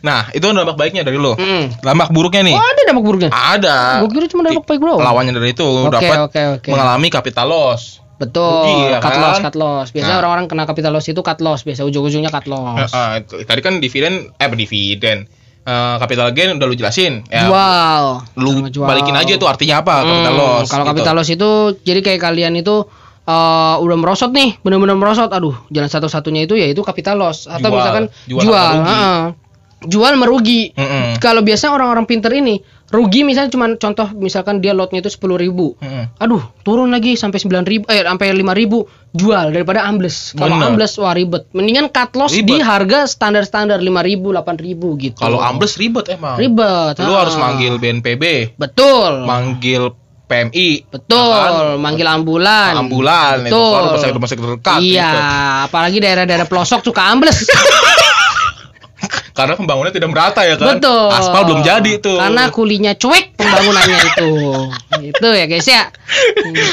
Nah, 0.00 0.32
itu 0.32 0.40
dampak 0.40 0.74
baiknya 0.74 1.04
dari 1.04 1.14
lo. 1.14 1.36
Mm. 1.36 1.76
Dampak 1.78 2.08
buruknya 2.08 2.40
nih. 2.42 2.56
Oh, 2.56 2.64
ada 2.64 2.82
dampak 2.82 3.04
buruknya. 3.04 3.28
Ada. 3.28 4.00
Gue 4.00 4.08
kira 4.10 4.26
cuma 4.26 4.40
dampak 4.42 4.64
baik 4.64 4.80
bro. 4.80 4.96
Lawannya 4.96 5.28
dari 5.30 5.52
itu 5.52 5.60
Oke, 5.60 5.92
dapat 5.92 6.16
oke, 6.24 6.40
oke. 6.56 6.68
mengalami 6.72 7.08
capital 7.08 7.46
loss. 7.46 8.00
Betul, 8.16 8.46
Rugi, 8.62 8.74
ya 8.88 8.98
cut 8.98 9.10
kan? 9.10 9.20
loss, 9.20 9.38
cut 9.40 9.54
loss. 9.54 9.88
Biasanya 9.90 10.12
Nah. 10.12 10.20
orang-orang 10.20 10.46
kena 10.46 10.64
capital 10.64 10.92
loss 10.92 11.06
itu 11.06 11.18
cut 11.18 11.38
loss, 11.38 11.62
biasa 11.62 11.82
ujung-ujungnya 11.82 12.28
cut 12.28 12.46
loss. 12.46 12.88
Eh, 12.88 13.10
itu. 13.18 13.34
tadi 13.42 13.60
kan 13.60 13.78
dividen 13.78 14.30
eh 14.32 14.48
dividen. 14.48 15.26
Eh, 15.60 15.96
capital 15.96 16.30
gain 16.30 16.54
udah 16.54 16.62
lu 16.62 16.72
jelasin. 16.72 17.24
Ya, 17.26 17.48
Jual. 17.48 18.04
Lu 18.36 18.68
jual. 18.68 18.84
balikin 18.84 19.12
aja 19.12 19.34
tuh 19.34 19.46
artinya 19.46 19.80
apa 19.80 20.04
capital 20.04 20.30
Hmm, 20.30 20.38
loss. 20.38 20.66
Kalau 20.68 20.84
gitu. 20.84 20.90
capital 20.92 21.14
loss 21.14 21.28
itu 21.28 21.50
jadi 21.80 22.00
kayak 22.00 22.20
kalian 22.22 22.54
itu 22.54 22.84
eh, 23.24 23.76
udah 23.80 23.96
merosot 23.96 24.30
nih, 24.30 24.60
benar-benar 24.60 24.94
merosot. 24.94 25.28
Aduh, 25.28 25.56
jalan 25.68 25.88
satu-satunya 25.88 26.44
itu 26.44 26.54
yaitu 26.54 26.80
capital 26.80 27.16
loss 27.18 27.46
atau 27.46 27.66
Jual. 27.66 27.74
misalkan 27.74 28.04
Jual 28.26 28.42
jual, 28.42 28.52
atau 28.52 28.76
rugi. 28.78 28.92
heeh. 28.92 29.20
jual 29.84 30.12
merugi. 30.14 30.62
Mm-mm. 30.72 31.06
Kalau 31.18 31.40
biasa 31.40 31.68
orang-orang 31.68 32.04
pinter 32.04 32.28
ini 32.30 32.60
rugi 32.94 33.26
misalnya 33.26 33.50
cuman 33.50 33.70
contoh 33.82 34.14
misalkan 34.14 34.62
dia 34.62 34.70
lotnya 34.70 35.02
itu 35.02 35.10
sepuluh 35.10 35.34
ribu. 35.34 35.74
Mm-mm. 35.82 36.14
Aduh, 36.22 36.40
turun 36.62 36.94
lagi 36.94 37.18
sampai 37.18 37.42
sembilan 37.42 37.64
ribu, 37.66 37.84
eh 37.90 38.06
sampai 38.06 38.30
lima 38.30 38.54
ribu, 38.54 38.86
jual 39.10 39.50
daripada 39.50 39.82
ambles. 39.82 40.38
Kalau 40.38 40.54
ambles 40.54 40.94
wah 41.02 41.10
ribet. 41.10 41.50
Mendingan 41.50 41.90
cut 41.90 42.14
loss 42.14 42.30
Ribet. 42.30 42.46
di 42.46 42.56
harga 42.62 43.10
standar-standar 43.10 43.82
lima 43.82 44.06
ribu, 44.06 44.30
delapan 44.30 44.54
ribu 44.54 44.94
gitu. 45.02 45.18
Kalau 45.18 45.42
ambles 45.42 45.74
ribet 45.74 46.06
emang. 46.14 46.38
ribet. 46.38 46.94
Lu 47.02 47.10
ah. 47.10 47.26
harus 47.26 47.34
manggil 47.34 47.82
BNPB, 47.82 48.54
Betul. 48.54 49.26
manggil 49.26 49.90
PMI. 50.24 50.88
Betul, 50.88 51.76
kan? 51.76 51.76
manggil 51.82 52.06
ambulan. 52.08 52.72
Ambulan, 52.80 53.44
itu 53.44 53.52
Betul. 53.52 53.72
baru 53.74 53.84
rumah 53.84 54.00
sakit 54.00 54.14
rumah 54.16 54.28
sakit 54.30 54.42
terdekat. 54.42 54.78
Iya, 54.80 55.10
gitu. 55.10 55.20
apalagi 55.68 55.98
daerah-daerah 56.00 56.46
pelosok 56.48 56.80
suka 56.86 57.02
ambles. 57.12 57.44
Karena 59.34 59.52
pembangunannya 59.52 59.90
tidak 59.92 60.08
merata 60.08 60.40
ya 60.40 60.54
kan. 60.54 60.78
Betul. 60.78 61.10
Aspal 61.10 61.42
belum 61.44 61.60
jadi 61.60 61.92
tuh. 61.98 62.16
Karena 62.16 62.48
kulinya 62.48 62.94
cuek 62.94 63.34
pembangunannya 63.34 63.98
itu. 64.06 64.30
itu 65.10 65.26
ya 65.28 65.44
guys 65.44 65.66
ya. 65.66 65.90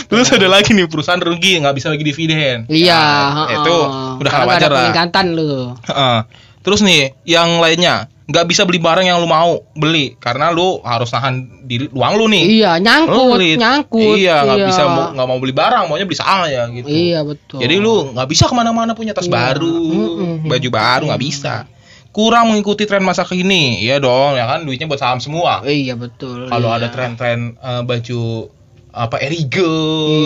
Terus 0.06 0.30
ada 0.30 0.48
lagi 0.48 0.72
nih 0.72 0.86
perusahaan 0.86 1.18
rugi 1.18 1.58
nggak 1.58 1.74
bisa 1.74 1.90
lagi 1.90 2.04
dividen. 2.04 2.66
Iya, 2.68 2.94
Nah, 2.96 3.30
heeh. 3.44 3.58
itu 3.58 3.76
udah 4.22 4.32
hal 4.32 4.46
wajar 4.46 4.70
lah. 4.70 4.78
peningkatan 4.80 5.26
lu. 5.34 5.74
Heeh. 5.82 6.18
Terus 6.62 6.80
nih 6.80 7.18
yang 7.26 7.58
lainnya 7.58 8.06
nggak 8.30 8.46
bisa 8.46 8.64
beli 8.64 8.78
barang 8.78 9.04
yang 9.04 9.18
lu 9.18 9.26
mau 9.26 9.60
beli 9.74 10.16
karena 10.16 10.54
lu 10.54 10.80
harus 10.80 11.10
nahan 11.10 11.42
diri 11.66 11.90
uang 11.90 12.14
lu 12.16 12.30
nih. 12.30 12.44
Iya, 12.62 12.72
nyangkut, 12.78 13.36
Pelit. 13.36 13.58
nyangkut. 13.58 14.16
Iya 14.16 14.36
nggak 14.46 14.60
bisa 14.70 14.82
mau 14.86 15.04
nggak 15.12 15.28
mau 15.28 15.38
beli 15.38 15.52
barang 15.52 15.84
maunya 15.90 16.06
beli 16.06 16.16
saham 16.16 16.46
ya 16.46 16.64
gitu. 16.70 16.86
Iya, 16.86 17.26
betul. 17.26 17.58
Jadi 17.58 17.76
lu 17.76 18.14
nggak 18.14 18.28
bisa 18.30 18.46
ke 18.46 18.54
mana-mana 18.54 18.94
punya 18.94 19.12
tas 19.12 19.26
Iya. 19.26 19.34
baru, 19.34 19.74
Mm-mm. 19.74 20.48
baju 20.48 20.70
baru 20.70 21.04
nggak 21.10 21.24
bisa. 21.26 21.66
Kurang 22.12 22.52
mengikuti 22.52 22.84
tren 22.84 23.04
masa 23.04 23.24
kini. 23.24 23.84
Iya 23.84 24.04
dong, 24.04 24.36
ya 24.36 24.46
kan 24.48 24.68
duitnya 24.68 24.88
buat 24.88 25.00
saham 25.00 25.20
semua. 25.24 25.64
Iya 25.64 25.96
betul. 25.96 26.48
Kalau 26.52 26.70
iya. 26.72 26.78
ada 26.84 26.88
tren-tren 26.92 27.56
eh, 27.58 27.82
baju 27.84 28.52
apa 28.92 29.18
Erigo. 29.18 29.72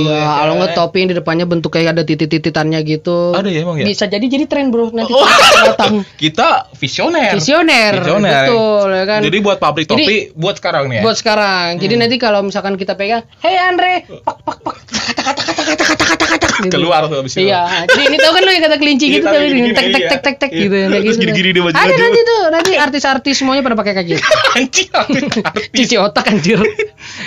Iya, 0.04 0.10
ya 0.12 0.26
kalau 0.36 0.52
kan? 0.52 0.60
nggak 0.60 0.72
topi 0.74 0.98
yang 0.98 1.10
di 1.10 1.18
depannya 1.18 1.46
bentuk 1.46 1.70
kayak 1.70 1.94
ada 1.94 2.02
titit-tititannya 2.02 2.80
gitu. 2.82 3.32
Ada 3.32 3.46
ya 3.46 3.62
emang 3.62 3.78
ya? 3.78 3.86
Bisa 3.86 4.06
jadi 4.06 4.22
jadi 4.22 4.46
tren 4.46 4.70
bro 4.70 4.90
nanti 4.90 5.10
Oh. 5.10 5.22
datang. 5.70 6.02
Kita 6.16 6.70
visioner. 6.74 7.34
Visioner, 7.34 7.94
Visioner. 7.96 8.34
betul 8.44 8.88
ya 8.90 9.04
kan. 9.06 9.20
Jadi 9.22 9.38
buat 9.40 9.58
pabrik 9.58 9.86
Jadi- 9.86 10.02
topi 10.02 10.16
buat 10.34 10.56
sekarang 10.56 10.84
nih 10.88 10.98
ya. 10.98 11.04
buat 11.04 11.16
sekarang. 11.16 11.78
Jadi 11.78 11.94
nanti 11.96 12.16
kalau 12.16 12.42
misalkan 12.42 12.74
kita 12.74 12.94
pegang, 12.94 13.22
hey 13.40 13.54
Andre, 13.56 14.02
pak 14.22 14.42
pak 14.42 14.58
pak, 14.60 14.76
kata 15.14 15.42
kata 15.46 15.62
kata 15.64 15.84
kata 15.86 16.04
kata 16.04 16.26
kata 16.26 16.48
gitu. 16.60 16.74
Keluar 16.74 17.06
tuh 17.06 17.22
abis 17.22 17.38
itu. 17.38 17.46
Iya, 17.46 17.62
jadi 17.86 18.04
ini 18.04 18.18
tau 18.18 18.32
kan 18.32 18.42
lo 18.42 18.50
yang 18.50 18.64
kata 18.64 18.78
kelinci 18.78 19.06
Iya, 19.06 19.14
gitu 19.14 19.26
tahu, 19.26 19.36
tuh, 19.36 19.44
gini-gini, 19.46 19.70
tek 19.72 19.86
tek 19.86 20.02
iya. 20.02 20.10
tek 20.10 20.22
tek 20.22 20.36
tek 20.36 20.50
Iya. 20.50 20.60
gitu, 20.60 20.76
kayak 20.76 20.90
Terus 20.90 21.06
gitu. 21.06 21.22
gini-gini 21.22 21.50
dia 21.52 21.62
baju-baju. 21.62 21.86
Ada 21.86 21.96
nanti 21.96 22.22
tuh, 22.24 22.42
nanti 22.50 22.72
artis-artis 22.76 23.36
semuanya 23.38 23.62
pada 23.62 23.76
pakai 23.76 23.94
kayak 23.94 24.08
gitu. 24.10 24.24
Anjing. 24.58 24.90
Cuci 25.78 25.96
otak 25.96 26.26
anjir. 26.28 26.58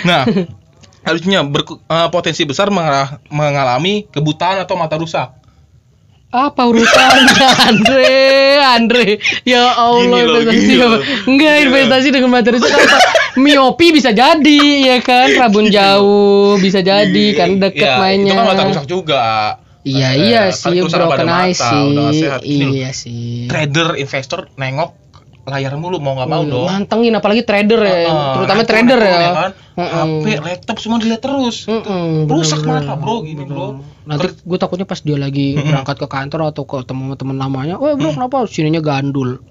Nah, 0.03 0.23
harusnya 1.01 1.41
berku- 1.41 1.79
eh, 1.81 2.09
potensi 2.09 2.43
besar 2.43 2.69
mengalami 3.25 4.05
kebutaan 4.05 4.59
atau 4.59 4.75
mata 4.75 4.95
rusak. 4.95 5.39
Apa 6.29 6.61
urusannya 6.63 7.47
Andre? 7.69 8.13
Andre, 8.61 9.05
ya 9.41 9.65
Allah 9.73 10.05
Gini 10.05 10.21
loh, 10.21 10.37
investasi 10.37 10.61
gini 10.61 10.75
loh. 10.77 11.01
Enggak 11.25 11.53
Gini 11.55 11.65
investasi 11.65 12.07
dengan 12.11 12.29
materi 12.29 12.57
itu 12.57 12.69
apa? 12.69 12.97
Miopi 13.35 13.87
bisa 13.89 14.11
jadi 14.11 14.61
ya 14.85 14.97
kan, 15.01 15.33
rabun 15.41 15.73
jauh 15.73 16.53
bisa 16.57 16.79
jadi 16.79 17.25
kan 17.33 17.57
deket 17.57 17.81
Iya, 17.81 17.97
mainnya. 17.97 18.29
Itu 18.29 18.37
kan 18.37 18.45
mata 18.45 18.63
rusak 18.67 18.85
juga. 18.85 19.25
Iya 19.79 20.09
Eh, 20.11 20.21
iya 20.21 20.41
sih 20.51 20.75
broken 20.83 21.25
eye 21.25 21.55
mata, 21.55 21.65
sih. 21.65 22.61
Iya 22.77 22.89
sih. 22.91 23.47
Trader, 23.47 23.97
investor 23.97 24.53
nengok 24.53 24.98
layar 25.49 25.73
mulu 25.73 25.97
mau 25.97 26.13
nggak 26.13 26.27
mau 26.27 26.41
Iya, 26.41 26.51
dong. 26.51 26.65
Mantengin 26.65 27.13
apalagi 27.13 27.41
trader 27.41 27.79
ya, 27.79 27.93
Heeh, 28.03 28.31
terutama 28.33 28.61
trader 28.63 28.99
ya. 28.99 29.09
handphone 29.09 29.35
kan. 29.35 29.51
Heeh. 29.75 30.01
HP, 30.01 30.25
laptop 30.39 30.77
semua 30.77 30.97
dilihat 30.97 31.19
terus. 31.19 31.55
Mm-mm, 31.65 32.25
Rusak 32.25 32.59
bener-bener. 32.59 32.85
mata, 32.85 32.93
bro, 32.95 33.15
gini, 33.21 33.43
bro. 33.43 33.67
Nanti 34.03 34.27
gue 34.33 34.57
takutnya 34.57 34.83
pas 34.83 34.97
dia 34.97 35.15
lagi 35.15 35.53
berangkat 35.55 35.95
ke 35.95 36.07
kantor 36.07 36.39
atau 36.47 36.63
ke 36.63 36.77
teman-teman 36.83 37.35
lamanya, 37.35 37.75
"Eh, 37.77 37.93
bro, 37.93 38.09
kenapa 38.11 38.45
sininya 38.45 38.79
gandul?" 38.79 39.41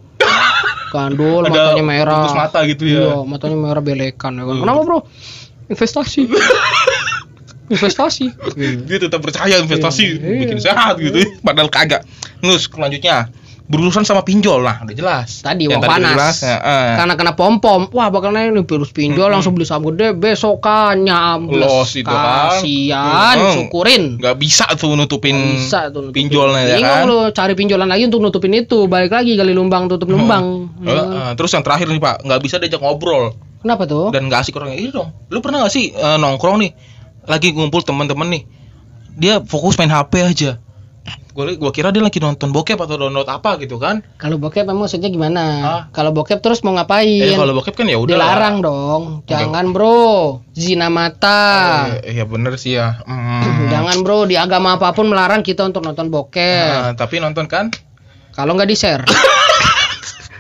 Gandul, 0.89 1.45
Ada 1.45 1.53
matanya 1.53 1.85
merah. 1.85 2.25
mata 2.33 2.65
gitu 2.65 2.83
ya. 2.83 3.01
Iya, 3.05 3.17
matanya 3.23 3.57
merah 3.57 3.83
belekan 3.83 4.33
ya 4.33 4.43
kan. 4.43 4.57
Kenapa, 4.59 4.81
Bro? 4.83 4.99
Investasi. 5.69 6.25
Investasi. 7.69 8.33
Dia 8.81 8.97
tetap 8.99 9.21
percaya 9.21 9.61
investasi 9.61 10.17
Iya. 10.17 10.41
bikin 10.41 10.57
sehat 10.59 10.97
gitu. 10.97 11.21
Padahal 11.45 11.69
kagak. 11.69 12.09
Terus 12.41 12.65
selanjutnya 12.65 13.29
berurusan 13.69 14.01
sama 14.01 14.21
pinjol 14.21 14.59
lah, 14.59 14.81
udah 14.81 14.93
jelas. 14.93 15.41
Tadi 15.41 15.69
uang 15.69 15.79
panas. 15.79 16.17
jelas, 16.17 16.37
ya, 16.41 16.57
eh. 16.57 16.93
Karena 16.97 17.15
kena 17.15 17.33
pom-pom. 17.33 17.93
Wah, 17.93 18.09
bakal 18.09 18.33
naik 18.33 18.51
nih 18.51 18.65
virus 18.65 18.91
pinjol 18.91 19.29
langsung 19.29 19.53
beli 19.53 19.63
saham 19.63 19.85
gede, 19.87 20.17
besokannya 20.17 21.13
ambles. 21.13 21.61
Los 21.63 21.93
itu 21.93 22.09
kan. 22.09 22.57
Kasian, 22.57 23.37
Hmm. 23.37 23.53
syukurin. 23.55 24.03
nggak 24.17 24.37
bisa 24.37 24.65
tuh 24.73 24.93
nutupin 24.93 25.37
bisa 25.55 25.89
tuh 25.89 26.01
nutupin. 26.03 26.17
pinjolnya 26.25 26.65
ya 26.67 26.77
kan. 26.81 27.05
lu 27.05 27.29
cari 27.31 27.53
pinjolan 27.53 27.87
lagi 27.87 28.05
untuk 28.05 28.21
nutupin 28.21 28.57
itu. 28.57 28.89
Balik 28.89 29.13
lagi 29.13 29.37
gali 29.37 29.53
lumbang 29.53 29.85
tutup 29.87 30.09
lumbang. 30.09 30.73
Eh, 30.81 30.89
eh, 30.89 31.31
terus 31.35 31.53
yang 31.53 31.61
terakhir 31.61 31.87
nih 31.87 31.99
Pak, 31.99 32.25
nggak 32.25 32.41
bisa 32.41 32.57
diajak 32.57 32.81
ngobrol 32.81 33.37
Kenapa 33.59 33.85
tuh? 33.85 34.09
dan 34.09 34.27
nggak 34.27 34.41
asik 34.43 34.57
orangnya. 34.57 34.81
Ini 34.81 34.91
dong, 34.91 35.13
lu 35.29 35.39
pernah 35.39 35.61
nggak 35.61 35.71
sih 35.71 35.91
eh, 35.91 36.17
nongkrong 36.17 36.57
nih, 36.59 36.71
lagi 37.25 37.53
ngumpul 37.53 37.83
teman-teman 37.83 38.29
nih, 38.31 38.43
dia 39.13 39.35
fokus 39.39 39.77
main 39.77 39.89
HP 39.89 40.13
aja. 40.23 40.57
Gue 41.31 41.55
gua 41.55 41.71
kira 41.71 41.89
dia 41.89 42.01
lagi 42.01 42.19
nonton 42.19 42.51
bokep 42.51 42.75
atau 42.75 42.97
download 42.97 43.25
apa 43.25 43.57
gitu 43.59 43.79
kan. 43.79 44.03
Kalau 44.17 44.37
bokep 44.37 44.67
emang 44.67 44.83
maksudnya 44.83 45.07
gimana? 45.07 45.45
Kalau 45.91 46.11
bokep 46.11 46.39
terus 46.39 46.61
mau 46.61 46.73
ngapain? 46.73 47.07
Eh 47.07 47.35
kalau 47.35 47.55
bokep 47.55 47.73
kan 47.73 47.87
ya 47.87 47.95
udah. 47.95 48.15
lah. 48.15 48.27
Dilarang 48.35 48.57
dong. 48.59 49.03
Jangan 49.25 49.71
bro. 49.71 50.43
Zina 50.51 50.89
mata. 50.89 51.41
Eh, 52.03 52.13
Iya 52.13 52.25
bener 52.25 52.57
sih 52.57 52.75
ya. 52.75 52.99
Hmm. 53.03 53.71
Jangan 53.73 54.03
bro. 54.03 54.25
Di 54.25 54.35
agama 54.35 54.75
apa 54.75 54.91
pun 54.91 55.07
melarang 55.07 55.41
kita 55.41 55.63
untuk 55.63 55.81
nonton 55.81 56.09
bokep. 56.09 56.69
Nah, 56.69 56.93
tapi 56.93 57.19
nonton 57.19 57.47
kan? 57.47 57.71
Kalau 58.33 58.55
nggak 58.55 58.67
di 58.67 58.77
share. 58.77 59.03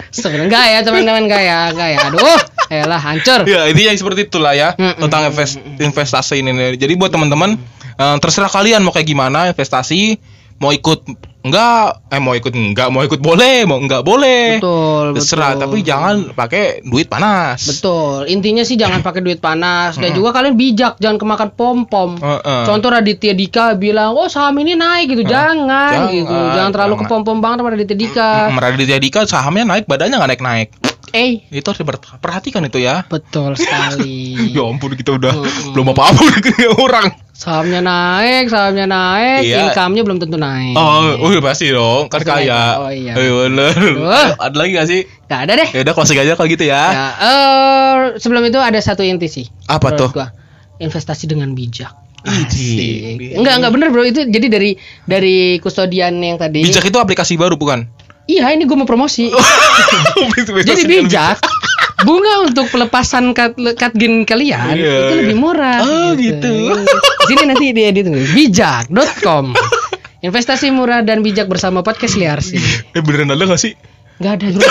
Sebenarnya 0.08 0.46
enggak 0.48 0.64
ya 0.66 0.78
teman-teman 0.80 1.22
enggak 1.26 1.42
ya 1.42 1.58
enggak 1.70 1.88
ya. 1.88 1.98
Aduh, 2.08 2.38
elah 2.70 2.98
hancur. 2.98 3.40
Ya 3.44 3.68
ini 3.68 3.86
yang 3.86 3.94
seperti 3.94 4.26
itulah 4.26 4.50
ya 4.50 4.72
Mm-mm. 4.74 5.04
tentang 5.04 5.30
invest- 5.30 5.60
investasi 5.78 6.40
ini. 6.40 6.50
Jadi 6.74 6.92
buat 6.96 7.12
teman-teman 7.12 7.54
eh, 7.94 8.16
terserah 8.18 8.48
kalian 8.48 8.80
mau 8.80 8.90
kayak 8.90 9.04
gimana 9.06 9.52
investasi, 9.52 10.16
mau 10.58 10.74
ikut 10.74 11.06
enggak, 11.46 12.02
eh 12.10 12.18
mau 12.18 12.34
ikut 12.34 12.50
enggak, 12.50 12.90
mau 12.90 13.06
ikut 13.06 13.22
boleh, 13.22 13.62
mau 13.64 13.78
enggak 13.78 14.02
boleh. 14.02 14.58
Betul, 14.58 15.14
Terserah, 15.16 15.54
betul. 15.54 15.62
tapi 15.64 15.78
jangan 15.86 16.14
pakai 16.34 16.64
duit 16.82 17.06
panas. 17.06 17.62
Betul. 17.62 18.26
Intinya 18.26 18.66
sih 18.66 18.74
jangan 18.74 19.00
pakai 19.00 19.22
duit 19.22 19.38
panas 19.38 19.96
dan 19.96 20.10
juga 20.12 20.34
kalian 20.34 20.58
bijak 20.58 20.98
jangan 20.98 21.16
kemakan 21.16 21.48
pom-pom. 21.54 22.18
Heeh. 22.18 22.62
Contoh 22.66 22.90
Raditya 22.90 23.32
Dika 23.38 23.78
bilang, 23.78 24.18
"Oh, 24.18 24.26
saham 24.26 24.58
ini 24.58 24.74
naik 24.74 25.14
gitu." 25.14 25.22
Jangan, 25.22 25.64
Jangan, 25.94 26.12
gitu. 26.12 26.34
Jangan 26.34 26.70
terlalu 26.74 26.94
ke 26.98 26.98
jangan. 27.06 27.12
pom-pom 27.22 27.38
banget 27.38 27.56
sama 27.62 27.70
Raditya 27.72 27.96
Dika. 27.96 28.30
Raditya 28.52 28.98
Dika 28.98 29.20
sahamnya 29.24 29.64
naik, 29.64 29.84
badannya 29.86 30.16
nggak 30.18 30.30
naik-naik. 30.36 30.68
Eh, 31.10 31.46
Itu 31.48 31.68
harus 31.68 31.80
diperhatikan 31.80 32.62
itu 32.62 32.78
ya. 32.78 33.04
betul 33.04 33.54
sekali. 33.54 34.34
Ya 34.56 34.62
ampun 34.62 34.92
kita 34.92 35.14
udah 35.14 35.32
Mm-mm. 35.32 35.72
belum 35.72 35.92
apa-apa 35.92 36.20
udah 36.28 36.40
kayak 36.40 36.72
orang. 36.74 37.06
Sahamnya 37.32 37.78
naik, 37.78 38.50
sahamnya 38.50 38.84
naik, 38.84 39.46
Iya. 39.46 39.70
income-nya 39.70 40.02
belum 40.02 40.18
tentu 40.18 40.34
naik. 40.34 40.74
Oh, 40.74 41.14
oh 41.16 41.30
iya 41.30 41.38
pasti 41.38 41.70
dong, 41.70 42.10
kan 42.10 42.18
Pasti 42.18 42.26
kaya. 42.26 42.50
naik. 42.50 42.74
Oh, 42.76 42.90
iya. 42.90 43.12
bener. 43.14 43.74
Duh. 43.78 44.28
Ada 44.36 44.56
lagi 44.58 44.70
gak 44.74 44.88
sih? 44.88 45.00
Gak 45.24 45.40
ada 45.46 45.52
deh. 45.54 45.68
Ya 45.70 45.80
udah 45.86 45.94
closing 45.94 46.18
aja 46.18 46.34
kalau 46.34 46.48
gitu 46.48 46.66
ya. 46.66 46.82
Ya, 46.90 47.06
eh, 47.16 47.94
sebelum 48.18 48.42
itu 48.42 48.58
ada 48.58 48.78
satu 48.78 49.00
inti 49.00 49.30
sih. 49.30 49.46
Apa 49.64 49.94
tuh? 49.94 50.10
gua. 50.10 50.34
Investasi 50.78 51.26
dengan 51.26 51.54
bijak. 51.54 51.94
Asik. 52.26 53.38
Enggak, 53.38 53.54
enggak 53.56 53.72
bener 53.72 53.88
bro. 53.88 54.02
Itu 54.02 54.26
jadi 54.26 54.46
dari 54.48 54.70
dari 55.04 55.36
kustodian 55.58 56.18
yang 56.18 56.36
tadi. 56.36 56.60
Bijak 56.60 56.82
itu 56.84 56.98
aplikasi 56.98 57.34
baru 57.34 57.54
bukan? 57.54 57.86
Iya, 58.28 58.52
ini 58.52 58.68
gue 58.68 58.76
mau 58.76 58.84
promosi. 58.84 59.32
Jadi 60.68 60.84
bijak. 60.84 61.40
Bunga 62.06 62.46
untuk 62.46 62.70
pelepasan 62.70 63.34
cut, 63.34 63.58
cut 63.74 63.90
gen 63.98 64.22
kalian 64.22 64.78
Iya, 64.78 65.10
itu 65.10 65.14
lebih 65.18 65.36
murah. 65.40 65.82
Oh, 65.82 66.14
gitu. 66.14 66.78
Sini 67.26 67.42
nanti 67.48 67.74
dia 67.74 67.90
ditunggu. 67.90 68.22
Bijak.com. 68.36 69.56
Investasi 70.22 70.70
murah 70.70 71.02
dan 71.02 71.26
bijak 71.26 71.50
bersama 71.50 71.82
podcast 71.82 72.14
liar 72.14 72.38
sih. 72.38 72.60
Eh 72.94 73.02
beneran 73.02 73.34
ada 73.34 73.42
gak 73.50 73.58
sih? 73.58 73.74
Gak 74.18 74.32
ada 74.42 74.46
bro. 74.50 74.66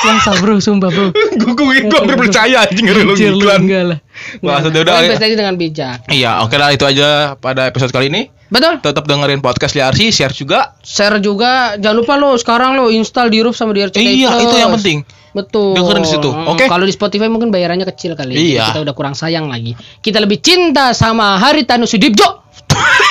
Langsung 0.00 0.36
bro, 0.40 0.54
sumpah 0.60 0.90
bro. 0.92 1.08
gue 1.12 1.52
gue 1.56 1.66
gue 1.88 1.92
hampir 1.92 2.16
percaya 2.16 2.64
lu 2.68 3.12
Anjir, 3.12 3.32
lu 3.32 3.40
iklan. 3.40 3.60
enggak 3.64 3.84
lah. 3.84 3.98
Maksudnya 4.40 4.80
Enggak. 4.80 4.94
udah, 4.96 5.04
investasi 5.08 5.34
dengan 5.36 5.54
bijak. 5.56 5.96
Iya, 6.08 6.30
oke 6.44 6.56
lah 6.56 6.68
itu 6.72 6.84
aja 6.84 7.08
pada 7.36 7.64
episode 7.64 7.92
kali 7.92 8.12
ini. 8.12 8.28
Betul. 8.50 8.82
Tetap 8.82 9.06
dengerin 9.06 9.40
podcast 9.40 9.72
Liarsi, 9.72 10.10
share 10.10 10.34
juga. 10.34 10.74
Share 10.82 11.16
juga. 11.22 11.78
Jangan 11.80 11.96
lupa 11.96 12.14
lo 12.18 12.34
sekarang 12.36 12.76
lo 12.76 12.90
install 12.90 13.30
di 13.30 13.40
Roof 13.40 13.54
sama 13.54 13.72
di 13.72 13.86
RCTI 13.86 14.04
iya, 14.20 14.28
Plus. 14.34 14.42
itu 14.44 14.56
yang 14.58 14.72
penting. 14.76 14.98
Betul. 15.30 15.78
Dengerin 15.78 16.02
di 16.02 16.10
situ, 16.10 16.28
Hmm, 16.34 16.50
oke? 16.50 16.64
Kalau 16.66 16.82
di 16.82 16.90
Spotify 16.90 17.30
mungkin 17.30 17.54
bayarannya 17.54 17.86
kecil 17.86 18.18
kali. 18.18 18.34
Iya. 18.34 18.74
Kita 18.74 18.82
udah 18.82 18.94
kurang 18.98 19.14
sayang 19.14 19.46
lagi. 19.46 19.78
Kita 20.02 20.18
lebih 20.18 20.42
cinta 20.42 20.90
sama 20.92 21.38
Haritanu 21.38 21.86
Sudibjo. 21.86 22.42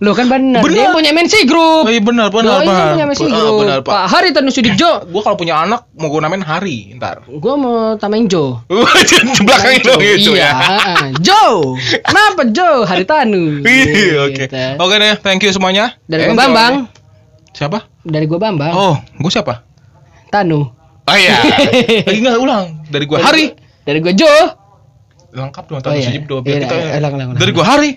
Lo 0.00 0.16
kan 0.16 0.32
benar. 0.32 0.64
Benar. 0.64 0.72
Dia 0.72 0.86
punya 0.96 1.12
MNC 1.12 1.44
Group. 1.44 1.84
Oh, 1.84 1.92
iya 1.92 2.00
benar, 2.00 2.32
benar, 2.32 2.64
Doi 2.64 2.64
kan 2.64 2.72
benar. 2.72 2.88
punya 2.96 3.04
MNC 3.04 3.20
Benar, 3.20 3.36
Group. 3.36 3.58
benar, 3.60 3.78
Pak. 3.84 3.92
Pak 3.92 4.04
Haritanu 4.08 4.48
Sudibjo. 4.48 4.90
Gue 5.12 5.20
kalau 5.20 5.36
punya 5.36 5.54
anak 5.60 5.92
mau 5.92 6.08
gue 6.08 6.20
namain 6.24 6.40
Hari 6.40 6.96
ntar. 6.96 7.20
Gua 7.28 7.54
mau 7.60 7.76
tamain 8.00 8.24
Joe. 8.24 8.64
Di 9.36 9.42
belakangnya 9.44 9.80
dong 9.84 10.00
gitu 10.00 10.32
iya, 10.32 10.56
ya. 10.56 11.12
Joe. 11.20 11.76
Kenapa 12.00 12.48
Joe 12.48 12.88
Haritanu? 12.88 13.60
Iya, 13.68 14.24
oke. 14.24 14.44
Gitu. 14.48 14.56
Oke 14.80 14.94
deh, 14.96 15.14
thank 15.20 15.44
you 15.44 15.52
semuanya. 15.52 15.92
Dari 16.08 16.24
gua 16.24 16.32
Enjoy. 16.32 16.42
Bambang. 16.48 16.74
Siapa? 17.52 17.78
Dari 18.00 18.24
gua 18.24 18.38
Bambang. 18.40 18.72
Oh, 18.72 18.96
gue 18.96 19.28
siapa? 19.30 19.68
Tanu. 20.32 20.64
Oh 21.04 21.16
iya. 21.18 21.36
Lagi 22.08 22.18
nggak 22.24 22.40
ulang. 22.40 22.88
Dari 22.88 23.04
gue 23.04 23.18
Hari. 23.20 23.44
Dari 23.84 23.98
gua 24.00 24.16
Joe. 24.16 24.42
Lengkap 25.30 25.64
dong 25.68 25.78
Oh, 25.78 25.84
tadi 25.84 26.02
iya. 26.02 26.24
Iya, 26.24 26.56
iya. 26.96 27.36
Dari 27.36 27.52
gue 27.52 27.64
Hari. 27.68 27.90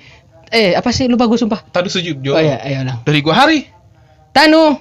Eh, 0.50 0.76
apa 0.76 0.90
sih? 0.92 1.06
Lupa 1.08 1.30
gua 1.30 1.38
sumpah. 1.40 1.62
Tadi 1.70 1.88
Sujibdo. 1.88 2.34
Oh 2.36 2.42
iya, 2.42 2.60
ayo 2.66 2.84
ulang. 2.84 3.00
Dari 3.06 3.20
gue 3.22 3.34
Hari. 3.34 3.60
Tanu. 4.34 4.80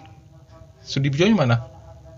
Sudibjo 0.82 1.28
mana? 1.36 1.68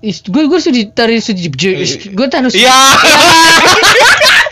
Gue 0.05 0.45
gue 0.47 0.61
sudah 0.61 0.85
dari 0.93 1.19
sudibjo. 1.21 1.71
Gue 2.15 2.27
Tanu. 2.31 2.49
Iya. 2.53 2.73